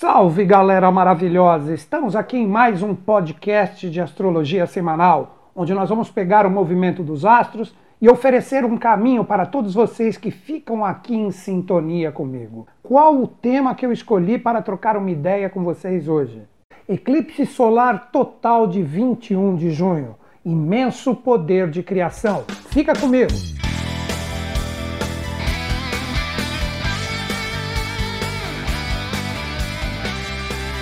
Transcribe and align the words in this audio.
Salve 0.00 0.44
galera 0.44 0.92
maravilhosa! 0.92 1.74
Estamos 1.74 2.14
aqui 2.14 2.36
em 2.36 2.46
mais 2.46 2.84
um 2.84 2.94
podcast 2.94 3.90
de 3.90 4.00
astrologia 4.00 4.64
semanal, 4.64 5.50
onde 5.56 5.74
nós 5.74 5.88
vamos 5.88 6.08
pegar 6.08 6.46
o 6.46 6.50
movimento 6.50 7.02
dos 7.02 7.24
astros 7.24 7.74
e 8.00 8.08
oferecer 8.08 8.64
um 8.64 8.78
caminho 8.78 9.24
para 9.24 9.44
todos 9.44 9.74
vocês 9.74 10.16
que 10.16 10.30
ficam 10.30 10.84
aqui 10.84 11.16
em 11.16 11.32
sintonia 11.32 12.12
comigo. 12.12 12.68
Qual 12.80 13.16
o 13.16 13.26
tema 13.26 13.74
que 13.74 13.84
eu 13.84 13.90
escolhi 13.90 14.38
para 14.38 14.62
trocar 14.62 14.96
uma 14.96 15.10
ideia 15.10 15.50
com 15.50 15.64
vocês 15.64 16.06
hoje? 16.06 16.44
Eclipse 16.88 17.44
solar 17.44 18.12
total 18.12 18.68
de 18.68 18.80
21 18.80 19.56
de 19.56 19.72
junho. 19.72 20.14
Imenso 20.44 21.12
poder 21.12 21.68
de 21.68 21.82
criação. 21.82 22.44
Fica 22.70 22.94
comigo! 22.96 23.32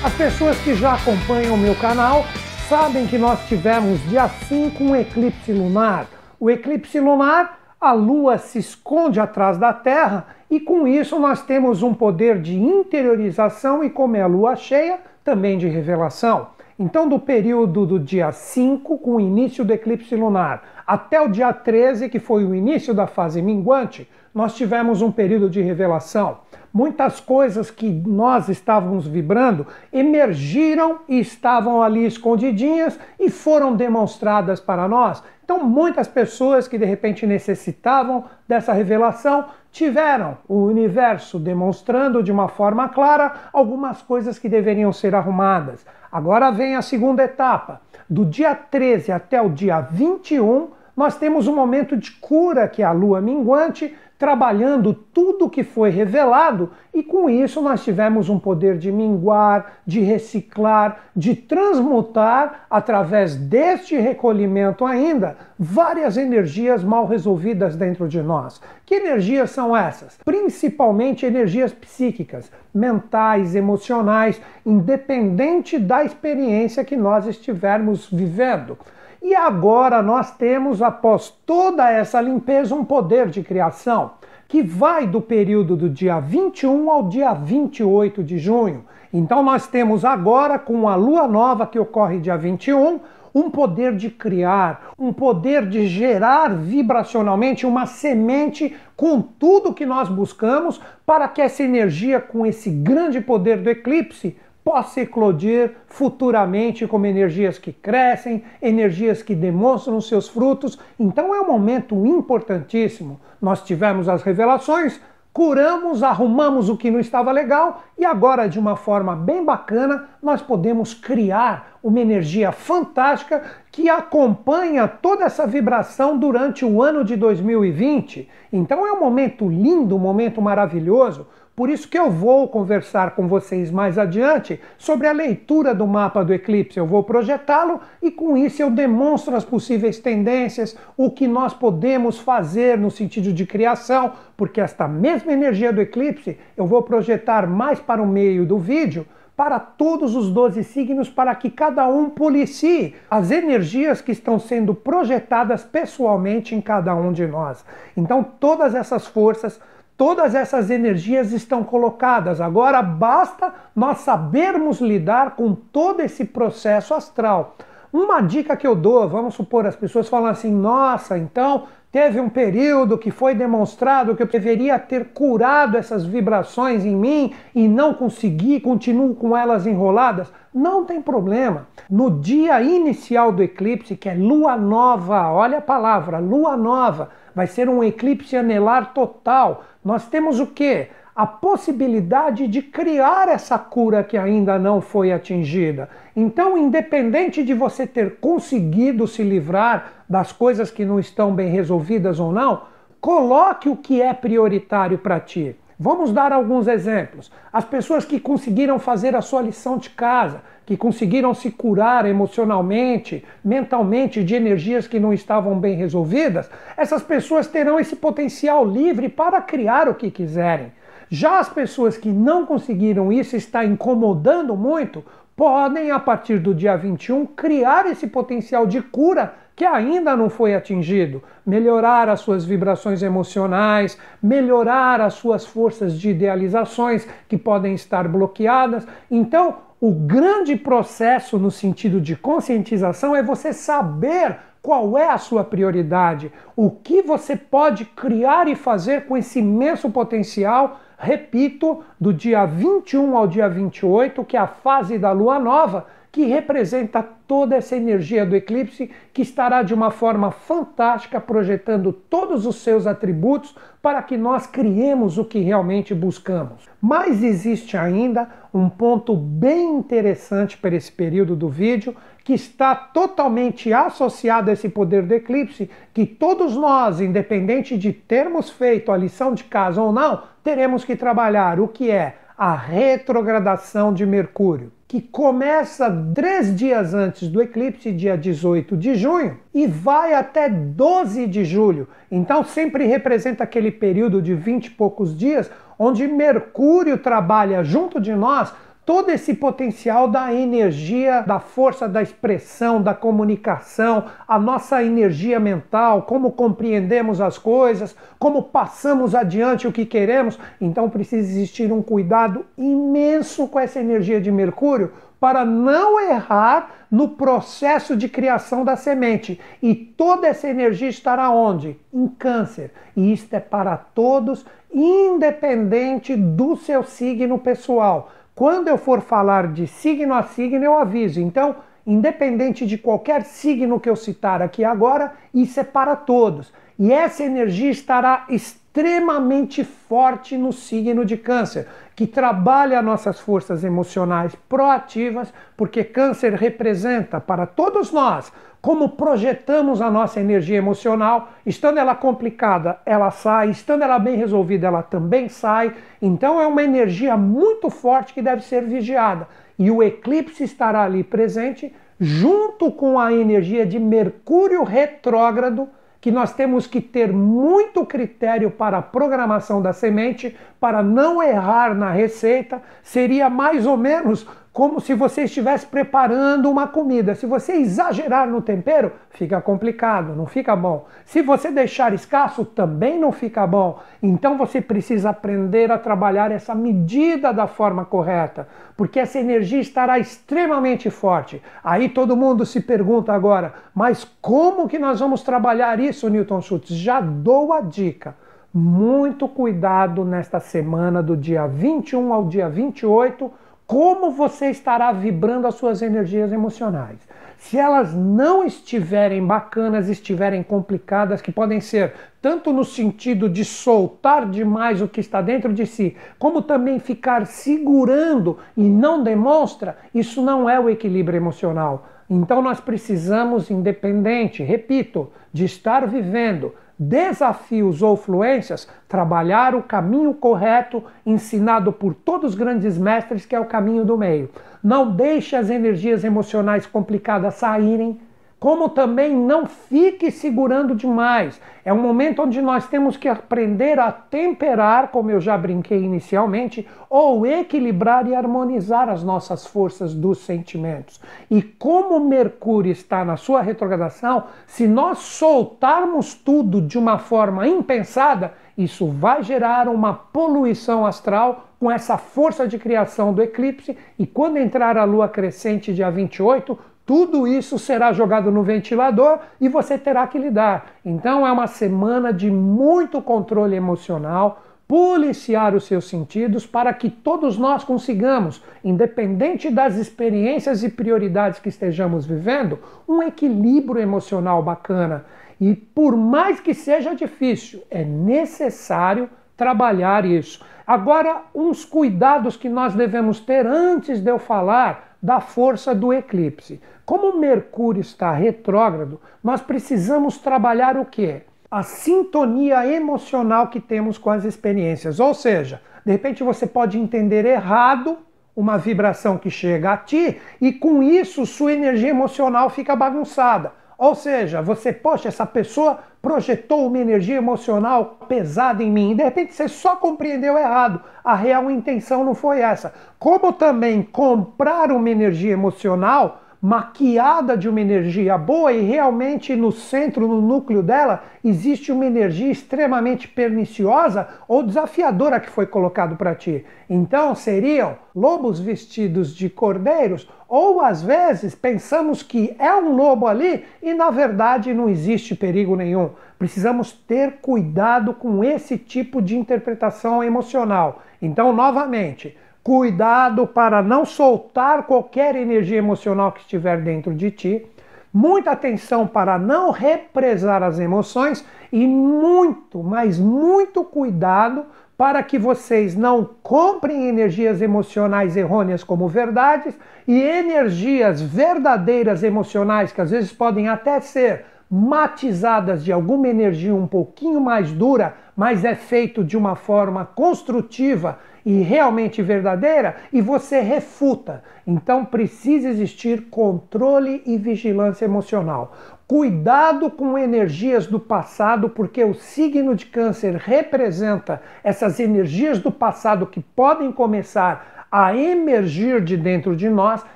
As 0.00 0.14
pessoas 0.14 0.56
que 0.60 0.76
já 0.76 0.94
acompanham 0.94 1.56
o 1.56 1.58
meu 1.58 1.74
canal 1.74 2.24
sabem 2.68 3.04
que 3.04 3.18
nós 3.18 3.48
tivemos 3.48 4.00
dia 4.08 4.28
5 4.28 4.84
um 4.84 4.94
eclipse 4.94 5.52
lunar. 5.52 6.06
O 6.38 6.48
eclipse 6.48 7.00
lunar, 7.00 7.74
a 7.80 7.92
Lua 7.92 8.38
se 8.38 8.60
esconde 8.60 9.18
atrás 9.18 9.58
da 9.58 9.72
Terra 9.72 10.28
e 10.48 10.60
com 10.60 10.86
isso 10.86 11.18
nós 11.18 11.42
temos 11.42 11.82
um 11.82 11.92
poder 11.92 12.40
de 12.40 12.56
interiorização 12.56 13.82
e 13.82 13.90
como 13.90 14.16
é 14.16 14.22
a 14.22 14.28
Lua 14.28 14.54
cheia, 14.54 15.00
também 15.24 15.58
de 15.58 15.66
revelação. 15.66 16.50
Então, 16.78 17.08
do 17.08 17.18
período 17.18 17.84
do 17.84 17.98
dia 17.98 18.30
5, 18.30 18.98
com 18.98 19.16
o 19.16 19.20
início 19.20 19.64
do 19.64 19.72
eclipse 19.72 20.14
lunar, 20.14 20.62
até 20.86 21.20
o 21.20 21.26
dia 21.26 21.52
13, 21.52 22.08
que 22.08 22.20
foi 22.20 22.44
o 22.44 22.54
início 22.54 22.94
da 22.94 23.08
fase 23.08 23.42
minguante, 23.42 24.08
nós 24.38 24.54
tivemos 24.54 25.02
um 25.02 25.10
período 25.10 25.50
de 25.50 25.60
revelação. 25.60 26.42
Muitas 26.72 27.18
coisas 27.18 27.72
que 27.72 27.90
nós 27.90 28.48
estávamos 28.48 29.04
vibrando 29.04 29.66
emergiram 29.92 31.00
e 31.08 31.18
estavam 31.18 31.82
ali 31.82 32.06
escondidinhas 32.06 32.96
e 33.18 33.30
foram 33.30 33.74
demonstradas 33.74 34.60
para 34.60 34.86
nós. 34.86 35.20
Então, 35.42 35.64
muitas 35.64 36.06
pessoas 36.06 36.68
que 36.68 36.78
de 36.78 36.84
repente 36.84 37.26
necessitavam 37.26 38.26
dessa 38.46 38.72
revelação 38.72 39.46
tiveram 39.72 40.38
o 40.46 40.66
universo 40.66 41.40
demonstrando 41.40 42.22
de 42.22 42.30
uma 42.30 42.46
forma 42.46 42.88
clara 42.88 43.32
algumas 43.52 44.02
coisas 44.02 44.38
que 44.38 44.48
deveriam 44.48 44.92
ser 44.92 45.16
arrumadas. 45.16 45.84
Agora 46.12 46.52
vem 46.52 46.76
a 46.76 46.82
segunda 46.82 47.24
etapa. 47.24 47.80
Do 48.08 48.24
dia 48.24 48.54
13 48.54 49.10
até 49.10 49.42
o 49.42 49.50
dia 49.50 49.80
21, 49.80 50.68
nós 50.98 51.16
temos 51.16 51.46
um 51.46 51.54
momento 51.54 51.96
de 51.96 52.10
cura 52.10 52.66
que 52.66 52.82
é 52.82 52.84
a 52.84 52.90
lua 52.90 53.20
minguante 53.20 53.96
trabalhando 54.18 54.92
tudo 54.92 55.48
que 55.48 55.62
foi 55.62 55.90
revelado, 55.90 56.72
e 56.92 57.04
com 57.04 57.30
isso 57.30 57.62
nós 57.62 57.84
tivemos 57.84 58.28
um 58.28 58.38
poder 58.38 58.76
de 58.76 58.90
minguar, 58.90 59.78
de 59.86 60.00
reciclar, 60.00 61.04
de 61.14 61.36
transmutar, 61.36 62.66
através 62.68 63.36
deste 63.36 63.96
recolhimento 63.96 64.84
ainda, 64.84 65.36
várias 65.56 66.16
energias 66.16 66.82
mal 66.82 67.06
resolvidas 67.06 67.76
dentro 67.76 68.08
de 68.08 68.20
nós. 68.20 68.60
Que 68.84 68.96
energias 68.96 69.52
são 69.52 69.76
essas? 69.76 70.18
Principalmente 70.24 71.24
energias 71.24 71.72
psíquicas, 71.72 72.50
mentais, 72.74 73.54
emocionais, 73.54 74.40
independente 74.66 75.78
da 75.78 76.02
experiência 76.02 76.84
que 76.84 76.96
nós 76.96 77.24
estivermos 77.26 78.10
vivendo. 78.10 78.76
E 79.20 79.34
agora 79.34 80.00
nós 80.02 80.30
temos, 80.30 80.80
após 80.80 81.30
toda 81.44 81.90
essa 81.90 82.20
limpeza, 82.20 82.74
um 82.74 82.84
poder 82.84 83.28
de 83.28 83.42
criação 83.42 84.12
que 84.46 84.62
vai 84.62 85.06
do 85.06 85.20
período 85.20 85.76
do 85.76 85.90
dia 85.90 86.18
21 86.18 86.90
ao 86.90 87.08
dia 87.08 87.34
28 87.34 88.22
de 88.22 88.38
junho. 88.38 88.84
Então 89.12 89.42
nós 89.42 89.66
temos 89.66 90.04
agora, 90.04 90.58
com 90.58 90.88
a 90.88 90.94
lua 90.94 91.28
nova 91.28 91.66
que 91.66 91.78
ocorre 91.78 92.18
dia 92.18 92.36
21, 92.36 93.00
um 93.34 93.50
poder 93.50 93.94
de 93.94 94.10
criar, 94.10 94.92
um 94.98 95.12
poder 95.12 95.66
de 95.66 95.86
gerar 95.86 96.48
vibracionalmente 96.48 97.66
uma 97.66 97.86
semente 97.86 98.74
com 98.96 99.20
tudo 99.20 99.74
que 99.74 99.84
nós 99.84 100.08
buscamos 100.08 100.80
para 101.04 101.28
que 101.28 101.42
essa 101.42 101.62
energia, 101.62 102.20
com 102.20 102.46
esse 102.46 102.70
grande 102.70 103.20
poder 103.20 103.58
do 103.58 103.70
eclipse, 103.70 104.36
possa 104.68 105.00
eclodir 105.00 105.76
futuramente 105.86 106.86
como 106.86 107.06
energias 107.06 107.56
que 107.56 107.72
crescem, 107.72 108.44
energias 108.60 109.22
que 109.22 109.34
demonstram 109.34 109.98
seus 109.98 110.28
frutos. 110.28 110.78
Então 111.00 111.34
é 111.34 111.40
um 111.40 111.46
momento 111.46 112.04
importantíssimo. 112.04 113.18
Nós 113.40 113.62
tivemos 113.62 114.10
as 114.10 114.22
revelações, 114.22 115.00
curamos, 115.32 116.02
arrumamos 116.02 116.68
o 116.68 116.76
que 116.76 116.90
não 116.90 117.00
estava 117.00 117.32
legal 117.32 117.82
e 117.96 118.04
agora, 118.04 118.46
de 118.46 118.58
uma 118.58 118.76
forma 118.76 119.16
bem 119.16 119.42
bacana, 119.42 120.06
nós 120.22 120.42
podemos 120.42 120.92
criar 120.92 121.78
uma 121.82 122.00
energia 122.00 122.52
fantástica 122.52 123.42
que 123.72 123.88
acompanha 123.88 124.86
toda 124.86 125.24
essa 125.24 125.46
vibração 125.46 126.18
durante 126.18 126.62
o 126.62 126.82
ano 126.82 127.04
de 127.04 127.16
2020. 127.16 128.28
Então 128.52 128.86
é 128.86 128.92
um 128.92 129.00
momento 129.00 129.48
lindo, 129.48 129.96
um 129.96 129.98
momento 129.98 130.42
maravilhoso 130.42 131.26
por 131.58 131.68
isso 131.68 131.88
que 131.88 131.98
eu 131.98 132.08
vou 132.08 132.46
conversar 132.46 133.16
com 133.16 133.26
vocês 133.26 133.68
mais 133.68 133.98
adiante 133.98 134.60
sobre 134.78 135.08
a 135.08 135.12
leitura 135.12 135.74
do 135.74 135.88
mapa 135.88 136.24
do 136.24 136.32
eclipse. 136.32 136.78
Eu 136.78 136.86
vou 136.86 137.02
projetá-lo 137.02 137.80
e 138.00 138.12
com 138.12 138.36
isso 138.36 138.62
eu 138.62 138.70
demonstro 138.70 139.34
as 139.34 139.44
possíveis 139.44 139.98
tendências, 139.98 140.78
o 140.96 141.10
que 141.10 141.26
nós 141.26 141.52
podemos 141.52 142.16
fazer 142.16 142.78
no 142.78 142.92
sentido 142.92 143.32
de 143.32 143.44
criação, 143.44 144.12
porque 144.36 144.60
esta 144.60 144.86
mesma 144.86 145.32
energia 145.32 145.72
do 145.72 145.80
eclipse 145.80 146.38
eu 146.56 146.64
vou 146.64 146.80
projetar 146.80 147.44
mais 147.44 147.80
para 147.80 148.00
o 148.00 148.06
meio 148.06 148.46
do 148.46 148.56
vídeo 148.56 149.04
para 149.36 149.58
todos 149.58 150.14
os 150.14 150.30
12 150.30 150.62
signos, 150.62 151.08
para 151.08 151.34
que 151.34 151.50
cada 151.50 151.88
um 151.88 152.08
policie 152.08 152.94
as 153.10 153.32
energias 153.32 154.00
que 154.00 154.12
estão 154.12 154.38
sendo 154.38 154.74
projetadas 154.74 155.64
pessoalmente 155.64 156.54
em 156.54 156.60
cada 156.60 156.94
um 156.94 157.12
de 157.12 157.26
nós. 157.26 157.64
Então, 157.96 158.22
todas 158.22 158.76
essas 158.76 159.08
forças 159.08 159.60
Todas 159.98 160.32
essas 160.36 160.70
energias 160.70 161.32
estão 161.32 161.64
colocadas. 161.64 162.40
Agora 162.40 162.80
basta 162.80 163.52
nós 163.74 163.98
sabermos 163.98 164.80
lidar 164.80 165.34
com 165.34 165.52
todo 165.52 165.98
esse 165.98 166.24
processo 166.24 166.94
astral. 166.94 167.56
Uma 167.92 168.20
dica 168.20 168.56
que 168.56 168.64
eu 168.66 168.76
dou, 168.76 169.08
vamos 169.08 169.34
supor, 169.34 169.66
as 169.66 169.74
pessoas 169.74 170.08
falam 170.08 170.28
assim: 170.28 170.52
nossa, 170.52 171.18
então 171.18 171.64
teve 171.90 172.20
um 172.20 172.28
período 172.28 172.96
que 172.96 173.10
foi 173.10 173.34
demonstrado 173.34 174.14
que 174.14 174.22
eu 174.22 174.28
deveria 174.28 174.78
ter 174.78 175.06
curado 175.06 175.76
essas 175.76 176.04
vibrações 176.04 176.84
em 176.84 176.94
mim 176.94 177.34
e 177.52 177.66
não 177.66 177.92
consegui, 177.92 178.60
continuo 178.60 179.16
com 179.16 179.36
elas 179.36 179.66
enroladas. 179.66 180.32
Não 180.54 180.84
tem 180.84 181.02
problema. 181.02 181.66
No 181.90 182.20
dia 182.20 182.62
inicial 182.62 183.32
do 183.32 183.42
eclipse, 183.42 183.96
que 183.96 184.08
é 184.08 184.14
lua 184.14 184.56
nova, 184.56 185.32
olha 185.32 185.58
a 185.58 185.62
palavra, 185.62 186.18
lua 186.18 186.56
nova, 186.56 187.08
vai 187.34 187.46
ser 187.46 187.68
um 187.68 187.82
eclipse 187.82 188.36
anelar 188.36 188.92
total. 188.92 189.64
Nós 189.88 190.06
temos 190.06 190.38
o 190.38 190.46
que? 190.46 190.88
A 191.16 191.26
possibilidade 191.26 192.46
de 192.46 192.60
criar 192.60 193.26
essa 193.26 193.58
cura 193.58 194.04
que 194.04 194.18
ainda 194.18 194.58
não 194.58 194.82
foi 194.82 195.10
atingida. 195.10 195.88
Então, 196.14 196.58
independente 196.58 197.42
de 197.42 197.54
você 197.54 197.86
ter 197.86 198.16
conseguido 198.16 199.08
se 199.08 199.22
livrar 199.22 200.04
das 200.06 200.30
coisas 200.30 200.70
que 200.70 200.84
não 200.84 201.00
estão 201.00 201.34
bem 201.34 201.48
resolvidas 201.48 202.20
ou 202.20 202.30
não, 202.30 202.64
coloque 203.00 203.70
o 203.70 203.76
que 203.76 204.02
é 204.02 204.12
prioritário 204.12 204.98
para 204.98 205.18
ti. 205.18 205.56
Vamos 205.80 206.12
dar 206.12 206.34
alguns 206.34 206.68
exemplos. 206.68 207.32
As 207.50 207.64
pessoas 207.64 208.04
que 208.04 208.20
conseguiram 208.20 208.78
fazer 208.78 209.16
a 209.16 209.22
sua 209.22 209.40
lição 209.40 209.78
de 209.78 209.88
casa, 209.88 210.42
que 210.68 210.76
conseguiram 210.76 211.32
se 211.32 211.50
curar 211.50 212.04
emocionalmente, 212.04 213.24
mentalmente 213.42 214.22
de 214.22 214.34
energias 214.34 214.86
que 214.86 215.00
não 215.00 215.14
estavam 215.14 215.58
bem 215.58 215.74
resolvidas, 215.74 216.50
essas 216.76 217.02
pessoas 217.02 217.46
terão 217.46 217.80
esse 217.80 217.96
potencial 217.96 218.66
livre 218.66 219.08
para 219.08 219.40
criar 219.40 219.88
o 219.88 219.94
que 219.94 220.10
quiserem. 220.10 220.70
Já 221.08 221.38
as 221.38 221.48
pessoas 221.48 221.96
que 221.96 222.10
não 222.10 222.44
conseguiram 222.44 223.10
isso, 223.10 223.34
está 223.34 223.64
incomodando 223.64 224.54
muito, 224.54 225.02
podem, 225.34 225.90
a 225.90 225.98
partir 225.98 226.38
do 226.38 226.54
dia 226.54 226.76
21, 226.76 227.24
criar 227.24 227.86
esse 227.86 228.06
potencial 228.06 228.66
de 228.66 228.82
cura 228.82 229.36
que 229.56 229.64
ainda 229.64 230.14
não 230.14 230.28
foi 230.28 230.54
atingido, 230.54 231.22
melhorar 231.46 232.10
as 232.10 232.20
suas 232.20 232.44
vibrações 232.44 233.02
emocionais, 233.02 233.98
melhorar 234.22 235.00
as 235.00 235.14
suas 235.14 235.46
forças 235.46 235.98
de 235.98 236.10
idealizações 236.10 237.08
que 237.26 237.38
podem 237.38 237.72
estar 237.72 238.06
bloqueadas. 238.06 238.86
Então, 239.10 239.66
o 239.80 239.92
grande 239.92 240.56
processo 240.56 241.38
no 241.38 241.50
sentido 241.50 242.00
de 242.00 242.16
conscientização 242.16 243.14
é 243.14 243.22
você 243.22 243.52
saber 243.52 244.38
qual 244.60 244.98
é 244.98 245.08
a 245.08 245.18
sua 245.18 245.44
prioridade, 245.44 246.32
o 246.56 246.70
que 246.70 247.00
você 247.00 247.36
pode 247.36 247.84
criar 247.84 248.48
e 248.48 248.54
fazer 248.54 249.06
com 249.06 249.16
esse 249.16 249.38
imenso 249.38 249.88
potencial 249.90 250.80
repito, 250.98 251.84
do 251.98 252.12
dia 252.12 252.44
21 252.44 253.16
ao 253.16 253.26
dia 253.28 253.48
28, 253.48 254.24
que 254.24 254.36
é 254.36 254.40
a 254.40 254.48
fase 254.48 254.98
da 254.98 255.12
lua 255.12 255.38
nova, 255.38 255.86
que 256.18 256.24
representa 256.24 257.00
toda 257.00 257.54
essa 257.54 257.76
energia 257.76 258.26
do 258.26 258.34
eclipse 258.34 258.90
que 259.12 259.22
estará 259.22 259.62
de 259.62 259.72
uma 259.72 259.92
forma 259.92 260.32
fantástica 260.32 261.20
projetando 261.20 261.92
todos 261.92 262.44
os 262.44 262.56
seus 262.56 262.88
atributos 262.88 263.54
para 263.80 264.02
que 264.02 264.16
nós 264.16 264.44
criemos 264.44 265.16
o 265.16 265.24
que 265.24 265.38
realmente 265.38 265.94
buscamos. 265.94 266.68
Mas 266.82 267.22
existe 267.22 267.76
ainda 267.76 268.28
um 268.52 268.68
ponto 268.68 269.14
bem 269.14 269.76
interessante 269.76 270.58
para 270.58 270.74
esse 270.74 270.90
período 270.90 271.36
do 271.36 271.48
vídeo 271.48 271.94
que 272.24 272.32
está 272.32 272.74
totalmente 272.74 273.72
associado 273.72 274.50
a 274.50 274.54
esse 274.54 274.68
poder 274.68 275.04
do 275.04 275.14
eclipse, 275.14 275.70
que 275.94 276.04
todos 276.04 276.56
nós, 276.56 277.00
independente 277.00 277.78
de 277.78 277.92
termos 277.92 278.50
feito 278.50 278.90
a 278.90 278.96
lição 278.96 279.34
de 279.34 279.44
casa 279.44 279.80
ou 279.80 279.92
não, 279.92 280.24
teremos 280.42 280.84
que 280.84 280.96
trabalhar, 280.96 281.60
o 281.60 281.68
que 281.68 281.92
é 281.92 282.16
a 282.36 282.56
retrogradação 282.56 283.94
de 283.94 284.04
Mercúrio 284.04 284.72
que 284.88 285.02
começa 285.02 285.94
três 286.14 286.56
dias 286.56 286.94
antes 286.94 287.28
do 287.28 287.42
eclipse, 287.42 287.92
dia 287.92 288.16
18 288.16 288.74
de 288.74 288.94
junho, 288.94 289.36
e 289.52 289.66
vai 289.66 290.14
até 290.14 290.48
12 290.48 291.26
de 291.26 291.44
julho. 291.44 291.86
Então 292.10 292.42
sempre 292.42 292.86
representa 292.86 293.44
aquele 293.44 293.70
período 293.70 294.22
de 294.22 294.34
20 294.34 294.66
e 294.66 294.70
poucos 294.70 295.16
dias 295.16 295.50
onde 295.78 296.08
Mercúrio 296.08 296.96
trabalha 296.96 297.62
junto 297.62 298.00
de 298.00 298.14
nós 298.14 298.52
todo 298.88 299.10
esse 299.10 299.34
potencial 299.34 300.08
da 300.08 300.32
energia, 300.32 301.20
da 301.20 301.38
força 301.38 301.86
da 301.86 302.00
expressão, 302.00 302.80
da 302.80 302.94
comunicação, 302.94 304.06
a 304.26 304.38
nossa 304.38 304.82
energia 304.82 305.38
mental, 305.38 306.04
como 306.04 306.32
compreendemos 306.32 307.20
as 307.20 307.36
coisas, 307.36 307.94
como 308.18 308.44
passamos 308.44 309.14
adiante 309.14 309.68
o 309.68 309.72
que 309.72 309.84
queremos. 309.84 310.38
Então 310.58 310.88
precisa 310.88 311.28
existir 311.28 311.70
um 311.70 311.82
cuidado 311.82 312.46
imenso 312.56 313.46
com 313.48 313.60
essa 313.60 313.78
energia 313.78 314.22
de 314.22 314.32
Mercúrio 314.32 314.90
para 315.20 315.44
não 315.44 316.00
errar 316.00 316.86
no 316.90 317.10
processo 317.10 317.94
de 317.94 318.08
criação 318.08 318.64
da 318.64 318.74
semente. 318.74 319.38
E 319.62 319.74
toda 319.74 320.26
essa 320.26 320.48
energia 320.48 320.88
estará 320.88 321.28
onde? 321.28 321.78
Em 321.92 322.08
Câncer. 322.08 322.70
E 322.96 323.12
isto 323.12 323.34
é 323.34 323.40
para 323.40 323.76
todos, 323.76 324.46
independente 324.72 326.16
do 326.16 326.56
seu 326.56 326.82
signo 326.82 327.38
pessoal. 327.38 328.12
Quando 328.38 328.68
eu 328.68 328.78
for 328.78 329.00
falar 329.00 329.48
de 329.48 329.66
signo 329.66 330.14
a 330.14 330.22
signo, 330.22 330.64
eu 330.64 330.78
aviso. 330.78 331.20
Então, 331.20 331.56
independente 331.84 332.64
de 332.64 332.78
qualquer 332.78 333.24
signo 333.24 333.80
que 333.80 333.90
eu 333.90 333.96
citar 333.96 334.40
aqui 334.40 334.62
agora, 334.62 335.12
isso 335.34 335.58
é 335.58 335.64
para 335.64 335.96
todos. 335.96 336.52
E 336.78 336.92
essa 336.92 337.24
energia 337.24 337.68
estará 337.68 338.26
extremamente 338.28 339.64
forte 339.64 340.38
no 340.38 340.52
signo 340.52 341.04
de 341.04 341.16
Câncer, 341.16 341.66
que 341.98 342.06
trabalha 342.06 342.80
nossas 342.80 343.18
forças 343.18 343.64
emocionais 343.64 344.32
proativas, 344.48 345.34
porque 345.56 345.82
Câncer 345.82 346.32
representa 346.34 347.20
para 347.20 347.44
todos 347.44 347.90
nós 347.90 348.32
como 348.62 348.90
projetamos 348.90 349.82
a 349.82 349.90
nossa 349.90 350.20
energia 350.20 350.58
emocional. 350.58 351.30
Estando 351.44 351.78
ela 351.78 351.96
complicada, 351.96 352.78
ela 352.86 353.10
sai, 353.10 353.50
estando 353.50 353.82
ela 353.82 353.98
bem 353.98 354.14
resolvida, 354.14 354.68
ela 354.68 354.80
também 354.80 355.28
sai. 355.28 355.74
Então 356.00 356.40
é 356.40 356.46
uma 356.46 356.62
energia 356.62 357.16
muito 357.16 357.68
forte 357.68 358.14
que 358.14 358.22
deve 358.22 358.42
ser 358.42 358.62
vigiada. 358.62 359.26
E 359.58 359.68
o 359.68 359.82
eclipse 359.82 360.44
estará 360.44 360.84
ali 360.84 361.02
presente 361.02 361.74
junto 361.98 362.70
com 362.70 362.96
a 362.96 363.12
energia 363.12 363.66
de 363.66 363.80
Mercúrio 363.80 364.62
retrógrado 364.62 365.68
que 366.00 366.10
nós 366.10 366.32
temos 366.32 366.66
que 366.66 366.80
ter 366.80 367.12
muito 367.12 367.84
critério 367.84 368.50
para 368.50 368.78
a 368.78 368.82
programação 368.82 369.60
da 369.60 369.72
semente, 369.72 370.36
para 370.60 370.82
não 370.82 371.22
errar 371.22 371.74
na 371.74 371.90
receita, 371.90 372.62
seria 372.82 373.28
mais 373.28 373.66
ou 373.66 373.76
menos 373.76 374.26
como 374.58 374.80
se 374.80 374.92
você 374.92 375.22
estivesse 375.22 375.64
preparando 375.64 376.50
uma 376.50 376.66
comida. 376.66 377.14
Se 377.14 377.26
você 377.26 377.52
exagerar 377.52 378.28
no 378.28 378.42
tempero, 378.42 378.90
fica 379.10 379.40
complicado, 379.40 380.16
não 380.16 380.26
fica 380.26 380.56
bom. 380.56 380.86
Se 381.04 381.22
você 381.22 381.52
deixar 381.52 381.94
escasso, 381.94 382.44
também 382.44 382.98
não 382.98 383.12
fica 383.12 383.46
bom. 383.46 383.78
Então 384.02 384.36
você 384.36 384.60
precisa 384.60 385.10
aprender 385.10 385.70
a 385.70 385.78
trabalhar 385.78 386.32
essa 386.32 386.56
medida 386.56 387.32
da 387.32 387.46
forma 387.46 387.84
correta, 387.84 388.48
porque 388.76 388.98
essa 388.98 389.20
energia 389.20 389.60
estará 389.60 389.96
extremamente 389.96 390.90
forte. 390.90 391.40
Aí 391.62 391.88
todo 391.88 392.16
mundo 392.16 392.44
se 392.44 392.60
pergunta 392.60 393.12
agora, 393.12 393.54
mas 393.72 394.02
como 394.20 394.66
que 394.66 394.76
nós 394.76 394.98
vamos 394.98 395.22
trabalhar 395.22 395.78
isso, 395.78 396.10
Newton 396.10 396.40
Schultz? 396.40 396.70
Já 396.70 397.00
dou 397.00 397.52
a 397.52 397.60
dica. 397.60 398.16
Muito 398.52 399.28
cuidado 399.28 400.04
nesta 400.04 400.40
semana 400.40 401.00
do 401.00 401.16
dia 401.16 401.46
21 401.46 402.12
ao 402.12 402.26
dia 402.26 402.48
28 402.48 403.46
como 403.68 404.10
você 404.10 404.48
estará 404.48 404.90
vibrando 404.92 405.46
as 405.46 405.56
suas 405.56 405.82
energias 405.82 406.32
emocionais. 406.32 406.96
Se 407.36 407.58
elas 407.58 407.92
não 407.92 408.42
estiverem 408.42 409.24
bacanas, 409.24 409.90
estiverem 409.90 410.42
complicadas, 410.42 411.20
que 411.20 411.30
podem 411.30 411.60
ser 411.60 411.92
tanto 412.22 412.50
no 412.50 412.64
sentido 412.64 413.28
de 413.28 413.44
soltar 413.44 414.26
demais 414.26 414.80
o 414.80 414.88
que 414.88 415.00
está 415.00 415.20
dentro 415.20 415.52
de 415.52 415.66
si, 415.66 415.94
como 416.18 416.40
também 416.40 416.78
ficar 416.78 417.26
segurando 417.26 418.38
e 418.56 418.62
não 418.62 419.02
demonstra, 419.02 419.76
isso 419.94 420.22
não 420.22 420.48
é 420.48 420.58
o 420.58 420.70
equilíbrio 420.70 421.18
emocional. 421.18 421.86
Então 422.08 422.40
nós 422.40 422.58
precisamos, 422.60 423.50
independente, 423.50 424.42
repito, 424.42 425.12
de 425.30 425.44
estar 425.44 425.86
vivendo 425.86 426.54
desafios 426.78 427.82
ou 427.82 427.96
fluências, 427.96 428.68
trabalhar 428.88 429.54
o 429.54 429.62
caminho 429.62 430.14
correto 430.14 430.84
ensinado 431.04 431.72
por 431.72 431.94
todos 431.94 432.30
os 432.30 432.36
grandes 432.38 432.78
mestres, 432.78 433.26
que 433.26 433.34
é 433.34 433.40
o 433.40 433.46
caminho 433.46 433.84
do 433.84 433.98
meio. 433.98 434.30
Não 434.62 434.94
deixe 434.94 435.34
as 435.34 435.50
energias 435.50 436.04
emocionais 436.04 436.66
complicadas 436.66 437.34
saírem 437.34 438.00
como 438.38 438.68
também 438.68 439.16
não 439.16 439.46
fique 439.46 440.10
segurando 440.10 440.74
demais. 440.74 441.40
É 441.64 441.72
um 441.72 441.82
momento 441.82 442.22
onde 442.22 442.40
nós 442.40 442.68
temos 442.68 442.96
que 442.96 443.08
aprender 443.08 443.78
a 443.78 443.90
temperar, 443.90 444.88
como 444.88 445.10
eu 445.10 445.20
já 445.20 445.36
brinquei 445.36 445.82
inicialmente, 445.82 446.66
ou 446.88 447.26
equilibrar 447.26 448.06
e 448.06 448.14
harmonizar 448.14 448.88
as 448.88 449.02
nossas 449.02 449.46
forças 449.46 449.92
dos 449.92 450.18
sentimentos. 450.18 451.00
E 451.30 451.42
como 451.42 451.98
Mercúrio 452.00 452.70
está 452.70 453.04
na 453.04 453.16
sua 453.16 453.42
retrogradação, 453.42 454.24
se 454.46 454.66
nós 454.66 454.98
soltarmos 454.98 456.14
tudo 456.14 456.62
de 456.62 456.78
uma 456.78 456.98
forma 456.98 457.46
impensada, 457.46 458.32
isso 458.56 458.86
vai 458.86 459.22
gerar 459.22 459.68
uma 459.68 459.94
poluição 459.94 460.86
astral 460.86 461.48
com 461.60 461.70
essa 461.70 461.98
força 461.98 462.46
de 462.46 462.58
criação 462.58 463.12
do 463.12 463.22
eclipse 463.22 463.76
e 463.98 464.06
quando 464.06 464.36
entrar 464.36 464.76
a 464.76 464.84
lua 464.84 465.08
crescente 465.08 465.74
dia 465.74 465.90
28, 465.90 466.58
tudo 466.88 467.28
isso 467.28 467.58
será 467.58 467.92
jogado 467.92 468.30
no 468.30 468.42
ventilador 468.42 469.18
e 469.38 469.46
você 469.46 469.76
terá 469.76 470.06
que 470.06 470.18
lidar. 470.18 470.70
Então 470.82 471.26
é 471.26 471.30
uma 471.30 471.46
semana 471.46 472.14
de 472.14 472.30
muito 472.30 473.02
controle 473.02 473.54
emocional, 473.54 474.42
policiar 474.66 475.54
os 475.54 475.64
seus 475.64 475.86
sentidos 475.86 476.46
para 476.46 476.72
que 476.72 476.88
todos 476.88 477.36
nós 477.36 477.62
consigamos, 477.62 478.42
independente 478.64 479.50
das 479.50 479.76
experiências 479.76 480.64
e 480.64 480.70
prioridades 480.70 481.38
que 481.38 481.50
estejamos 481.50 482.06
vivendo, 482.06 482.58
um 482.88 483.02
equilíbrio 483.02 483.82
emocional 483.82 484.42
bacana. 484.42 485.04
E 485.38 485.54
por 485.54 485.94
mais 485.94 486.40
que 486.40 486.54
seja 486.54 486.94
difícil, 486.94 487.62
é 487.70 487.84
necessário 487.84 489.10
trabalhar 489.36 490.06
isso. 490.06 490.42
Agora, 490.66 491.20
uns 491.34 491.66
cuidados 491.66 492.34
que 492.34 492.48
nós 492.48 492.72
devemos 492.74 493.20
ter 493.20 493.46
antes 493.46 494.00
de 494.00 494.10
eu 494.10 494.18
falar 494.18 494.87
da 495.02 495.20
força 495.20 495.74
do 495.74 495.92
eclipse. 495.92 496.60
Como 496.84 497.18
Mercúrio 497.18 497.80
está 497.80 498.12
retrógrado, 498.12 499.00
nós 499.22 499.40
precisamos 499.40 500.18
trabalhar 500.18 500.76
o 500.76 500.84
quê? 500.84 501.22
A 501.50 501.62
sintonia 501.62 502.66
emocional 502.66 503.48
que 503.48 503.60
temos 503.60 503.96
com 503.96 504.10
as 504.10 504.24
experiências. 504.24 505.00
Ou 505.00 505.14
seja, 505.14 505.62
de 505.84 505.92
repente 505.92 506.22
você 506.22 506.46
pode 506.46 506.78
entender 506.78 507.24
errado 507.24 507.98
uma 508.36 508.56
vibração 508.56 509.18
que 509.18 509.30
chega 509.30 509.72
a 509.72 509.76
ti 509.76 510.20
e 510.40 510.52
com 510.52 510.82
isso 510.82 511.26
sua 511.26 511.52
energia 511.52 511.88
emocional 511.88 512.48
fica 512.50 512.76
bagunçada. 512.76 513.52
Ou 513.78 513.94
seja, 513.94 514.42
você, 514.42 514.72
poxa, 514.72 515.06
essa 515.06 515.24
pessoa 515.24 515.78
projetou 516.02 516.66
uma 516.66 516.78
energia 516.78 517.14
emocional 517.14 518.00
pesada 518.08 518.60
em 518.60 518.72
mim. 518.72 518.90
E 518.90 518.94
de 518.96 519.04
repente 519.04 519.32
você 519.32 519.48
só 519.48 519.76
compreendeu 519.76 520.36
errado. 520.36 520.82
A 521.04 521.14
real 521.14 521.48
intenção 521.48 522.02
não 522.02 522.12
foi 522.12 522.40
essa. 522.40 522.74
Como 522.98 523.32
também 523.32 523.84
comprar 523.84 524.72
uma 524.72 524.90
energia 524.90 525.32
emocional 525.32 526.22
maquiada 526.40 527.36
de 527.36 527.48
uma 527.48 527.60
energia 527.60 528.16
boa 528.16 528.52
e 528.52 528.62
realmente 528.62 529.34
no 529.34 529.50
centro, 529.50 530.06
no 530.06 530.20
núcleo 530.20 530.62
dela, 530.62 531.02
existe 531.24 531.72
uma 531.72 531.84
energia 531.84 532.30
extremamente 532.30 533.08
perniciosa 533.08 534.08
ou 534.28 534.42
desafiadora 534.42 535.18
que 535.18 535.30
foi 535.30 535.46
colocado 535.46 535.96
para 535.96 536.14
ti. 536.14 536.44
Então 536.70 537.14
seriam 537.14 537.76
lobos 537.94 538.38
vestidos 538.38 539.14
de 539.14 539.28
cordeiros, 539.28 540.08
ou 540.28 540.60
às 540.60 540.82
vezes 540.82 541.34
pensamos 541.34 542.02
que 542.02 542.36
é 542.38 542.54
um 542.54 542.76
lobo 542.76 543.06
ali 543.06 543.44
e 543.62 543.74
na 543.74 543.90
verdade 543.90 544.54
não 544.54 544.68
existe 544.68 545.16
perigo 545.16 545.56
nenhum. 545.56 545.90
Precisamos 546.18 546.72
ter 546.72 547.18
cuidado 547.20 547.94
com 547.94 548.22
esse 548.22 548.58
tipo 548.58 549.00
de 549.00 549.16
interpretação 549.16 550.04
emocional. 550.04 550.82
Então, 551.00 551.32
novamente, 551.32 552.16
Cuidado 552.42 553.26
para 553.26 553.62
não 553.62 553.84
soltar 553.84 554.64
qualquer 554.64 555.16
energia 555.16 555.58
emocional 555.58 556.12
que 556.12 556.20
estiver 556.20 556.60
dentro 556.62 556.94
de 556.94 557.10
ti. 557.10 557.46
Muita 557.92 558.30
atenção 558.32 558.86
para 558.86 559.18
não 559.18 559.50
represar 559.50 560.42
as 560.42 560.58
emoções 560.58 561.24
e 561.52 561.66
muito, 561.66 562.62
mas 562.62 562.98
muito 562.98 563.64
cuidado 563.64 564.46
para 564.78 565.02
que 565.02 565.18
vocês 565.18 565.74
não 565.74 566.08
comprem 566.22 566.86
energias 566.86 567.42
emocionais 567.42 568.16
errôneas 568.16 568.62
como 568.62 568.86
verdades 568.86 569.58
e 569.88 570.00
energias 570.00 571.02
verdadeiras 571.02 572.04
emocionais, 572.04 572.70
que 572.70 572.80
às 572.80 572.92
vezes 572.92 573.12
podem 573.12 573.48
até 573.48 573.80
ser 573.80 574.24
matizadas 574.50 575.64
de 575.64 575.70
alguma 575.70 576.08
energia 576.08 576.54
um 576.54 576.66
pouquinho 576.66 577.20
mais 577.20 577.52
dura, 577.52 577.94
mas 578.16 578.44
é 578.44 578.54
feito 578.54 579.04
de 579.04 579.16
uma 579.16 579.36
forma 579.36 579.84
construtiva 579.84 580.98
e 581.24 581.40
realmente 581.42 582.00
verdadeira, 582.00 582.76
e 582.90 583.02
você 583.02 583.40
refuta. 583.40 584.22
Então 584.46 584.84
precisa 584.84 585.48
existir 585.48 586.08
controle 586.08 587.02
e 587.04 587.18
vigilância 587.18 587.84
emocional. 587.84 588.54
Cuidado 588.86 589.70
com 589.70 589.98
energias 589.98 590.66
do 590.66 590.80
passado, 590.80 591.50
porque 591.50 591.84
o 591.84 591.92
signo 591.92 592.54
de 592.54 592.64
Câncer 592.64 593.16
representa 593.16 594.22
essas 594.42 594.80
energias 594.80 595.38
do 595.38 595.52
passado 595.52 596.06
que 596.06 596.20
podem 596.20 596.72
começar 596.72 597.57
a 597.70 597.94
emergir 597.94 598.82
de 598.82 598.96
dentro 598.96 599.36
de 599.36 599.48
nós, 599.48 599.84